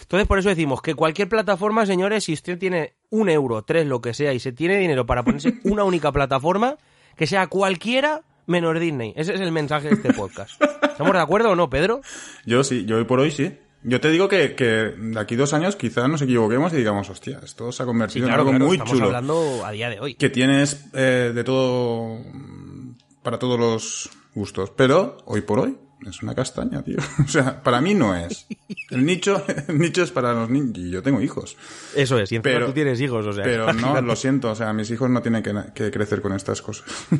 Entonces, 0.00 0.26
por 0.26 0.38
eso 0.38 0.48
decimos 0.48 0.80
que 0.82 0.94
cualquier 0.94 1.28
plataforma, 1.28 1.84
señores, 1.86 2.24
si 2.24 2.32
usted 2.32 2.58
tiene 2.58 2.94
un 3.10 3.28
euro, 3.28 3.62
tres, 3.62 3.86
lo 3.86 4.00
que 4.00 4.14
sea, 4.14 4.32
y 4.32 4.40
se 4.40 4.52
tiene 4.52 4.78
dinero 4.78 5.04
para 5.06 5.22
ponerse 5.22 5.54
una 5.64 5.84
única 5.84 6.10
plataforma, 6.10 6.76
que 7.16 7.26
sea 7.26 7.46
cualquiera 7.48 8.22
menos 8.46 8.80
Disney. 8.80 9.12
Ese 9.16 9.34
es 9.34 9.40
el 9.40 9.52
mensaje 9.52 9.88
de 9.88 9.94
este 9.94 10.12
podcast. 10.14 10.60
¿Estamos 10.82 11.12
de 11.12 11.20
acuerdo 11.20 11.50
o 11.50 11.54
no, 11.56 11.68
Pedro? 11.68 12.00
Yo 12.46 12.64
sí, 12.64 12.84
yo 12.86 12.96
hoy 12.96 13.04
por 13.04 13.20
hoy 13.20 13.30
sí. 13.30 13.56
Yo 13.82 14.00
te 14.00 14.10
digo 14.10 14.28
que, 14.28 14.54
que 14.54 14.64
de 14.64 15.20
aquí 15.20 15.36
dos 15.36 15.52
años 15.52 15.76
quizás 15.76 16.08
nos 16.08 16.22
equivoquemos 16.22 16.72
y 16.72 16.76
digamos, 16.76 17.08
hostia, 17.08 17.40
esto 17.44 17.70
se 17.70 17.82
ha 17.82 17.86
convertido 17.86 18.26
en 18.26 18.34
algo 18.34 18.52
muy 18.52 18.72
estamos 18.76 18.92
chulo. 18.92 19.06
hablando 19.06 19.64
a 19.64 19.70
día 19.70 19.90
de 19.90 20.00
hoy. 20.00 20.14
Que 20.14 20.28
tienes 20.30 20.86
eh, 20.92 21.32
de 21.34 21.44
todo, 21.44 22.18
mm, 22.18 22.96
para 23.22 23.38
todos 23.38 23.58
los 23.58 24.10
gustos. 24.34 24.70
Pero 24.76 25.18
hoy 25.26 25.42
por 25.42 25.60
hoy 25.60 25.76
es 26.06 26.22
una 26.22 26.34
castaña, 26.34 26.82
tío. 26.82 26.96
O 27.24 27.28
sea, 27.28 27.62
para 27.62 27.80
mí 27.80 27.94
no 27.94 28.14
es. 28.14 28.46
El 28.90 29.04
nicho, 29.04 29.42
el 29.68 29.78
nicho 29.78 30.02
es 30.02 30.10
para 30.10 30.32
los 30.34 30.48
niños. 30.50 30.76
Y 30.78 30.90
yo 30.90 31.02
tengo 31.02 31.20
hijos. 31.20 31.56
Eso 31.94 32.18
es, 32.18 32.30
y 32.32 32.36
encima 32.36 32.54
Pero- 32.54 32.66
tú 32.66 32.72
tienes 32.72 33.00
hijos, 33.00 33.26
o 33.26 33.32
sea. 33.32 33.44
Pero 33.44 33.72
no, 33.72 34.00
lo 34.00 34.16
siento, 34.16 34.50
o 34.50 34.54
sea, 34.54 34.72
mis 34.72 34.90
hijos 34.90 35.08
no 35.10 35.22
tienen 35.22 35.42
que, 35.42 35.52
que 35.74 35.90
crecer 35.90 36.20
con 36.20 36.32
estas 36.32 36.62
cosas. 36.62 36.86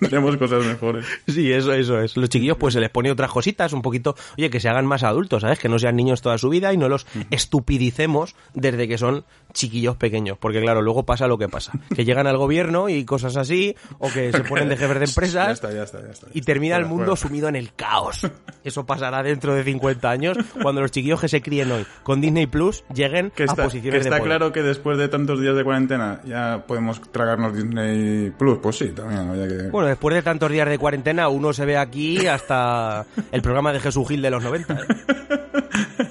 Tenemos 0.00 0.36
cosas 0.36 0.64
mejores. 0.64 1.04
Sí, 1.26 1.52
eso, 1.52 1.72
eso 1.72 2.00
es. 2.00 2.16
Los 2.16 2.28
chiquillos 2.30 2.56
pues 2.56 2.74
se 2.74 2.80
les 2.80 2.88
pone 2.90 3.10
otras 3.10 3.30
cositas, 3.30 3.72
un 3.72 3.82
poquito, 3.82 4.14
oye, 4.38 4.48
que 4.48 4.60
se 4.60 4.68
hagan 4.68 4.86
más 4.86 5.02
adultos, 5.02 5.42
¿sabes? 5.42 5.58
Que 5.58 5.68
no 5.68 5.78
sean 5.78 5.96
niños 5.96 6.22
toda 6.22 6.38
su 6.38 6.48
vida 6.48 6.72
y 6.72 6.76
no 6.78 6.88
los 6.88 7.06
estupidicemos 7.30 8.34
desde 8.54 8.88
que 8.88 8.96
son 8.96 9.24
chiquillos 9.52 9.96
pequeños. 9.96 10.38
Porque 10.38 10.60
claro, 10.60 10.82
luego 10.82 11.04
pasa 11.04 11.26
lo 11.26 11.36
que 11.36 11.48
pasa. 11.48 11.72
Que 11.94 12.04
llegan 12.04 12.26
al 12.26 12.38
gobierno 12.38 12.88
y 12.88 13.04
cosas 13.04 13.36
así, 13.36 13.74
o 13.98 14.10
que 14.10 14.32
se 14.32 14.40
ponen 14.44 14.68
de 14.68 14.76
jefes 14.76 15.00
de 15.00 15.06
Ya 15.06 15.10
empresas 15.10 15.52
está, 15.52 15.72
ya 15.72 15.82
está, 15.82 15.87
ya 15.92 16.10
está. 16.12 16.26
y 16.34 16.42
termina 16.42 16.76
el 16.76 16.82
Fuera, 16.84 16.94
mundo 16.96 17.16
sumido 17.16 17.48
en 17.48 17.56
el 17.56 17.72
caos. 17.74 18.26
Eso 18.64 18.84
pasará 18.84 19.22
dentro 19.22 19.54
de 19.54 19.64
50 19.64 20.10
años, 20.10 20.36
cuando 20.60 20.80
los 20.82 20.90
chiquillos 20.90 21.20
que 21.20 21.28
se 21.28 21.40
críen 21.40 21.72
hoy 21.72 21.86
con 22.02 22.20
Disney 22.20 22.46
Plus 22.46 22.84
lleguen 22.92 23.30
Que 23.30 23.44
está, 23.44 23.52
a 23.54 23.56
que 23.56 23.62
posiciones 23.62 24.04
de 24.04 24.08
está 24.10 24.18
poder. 24.18 24.24
claro 24.38 24.52
que 24.52 24.62
después 24.62 24.98
de 24.98 25.08
tantos 25.08 25.40
días 25.40 25.56
de 25.56 25.64
cuarentena 25.64 26.20
ya 26.26 26.64
podemos 26.66 27.00
tragarnos 27.10 27.54
Disney 27.54 28.30
Plus. 28.36 28.58
Pues 28.62 28.76
sí, 28.76 28.88
también. 28.88 29.32
Que... 29.48 29.68
Bueno, 29.70 29.88
después 29.88 30.14
de 30.14 30.22
tantos 30.22 30.50
días 30.50 30.68
de 30.68 30.76
cuarentena, 30.78 31.28
uno 31.28 31.52
se 31.52 31.64
ve 31.64 31.78
aquí 31.78 32.26
hasta 32.26 33.06
el 33.32 33.40
programa 33.40 33.72
de 33.72 33.80
Jesús 33.80 34.06
Gil 34.08 34.20
de 34.20 34.30
los 34.30 34.42
90. 34.42 34.74
¿eh? 34.74 34.78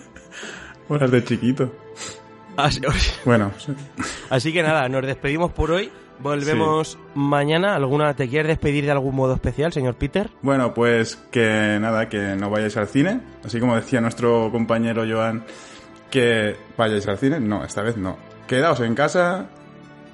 Horas 0.89 1.11
de 1.11 1.23
chiquito. 1.23 1.73
Así- 2.55 2.81
Bueno, 3.25 3.51
sí. 3.57 3.73
Así 4.29 4.53
que 4.53 4.63
nada, 4.63 4.87
nos 4.89 5.05
despedimos 5.05 5.51
por 5.51 5.71
hoy. 5.71 5.91
Volvemos 6.19 6.97
mañana. 7.15 7.75
¿Alguna 7.75 8.15
te 8.15 8.27
quieres 8.27 8.47
despedir 8.47 8.85
de 8.85 8.91
algún 8.91 9.15
modo 9.15 9.33
especial, 9.33 9.71
señor 9.71 9.95
Peter? 9.95 10.29
Bueno, 10.41 10.73
pues 10.73 11.15
que 11.31 11.77
nada, 11.79 12.09
que 12.09 12.35
no 12.35 12.49
vayáis 12.49 12.77
al 12.77 12.87
cine. 12.87 13.21
Así 13.43 13.59
como 13.59 13.75
decía 13.75 14.01
nuestro 14.01 14.51
compañero 14.51 15.03
Joan, 15.07 15.43
que 16.09 16.55
vayáis 16.77 17.07
al 17.07 17.17
cine. 17.17 17.39
No, 17.39 17.63
esta 17.63 17.81
vez 17.81 17.97
no. 17.97 18.17
Quedaos 18.47 18.79
en 18.79 18.95
casa 18.95 19.47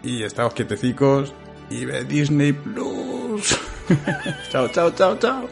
y 0.02 0.24
estáos 0.24 0.54
quietecicos 0.54 1.34
y 1.70 1.86
ve 1.86 2.04
Disney 2.04 2.54
Plus. 2.54 3.60
chao, 4.52 4.68
chao, 4.70 4.92
chao, 4.92 5.18
chao. 5.18 5.48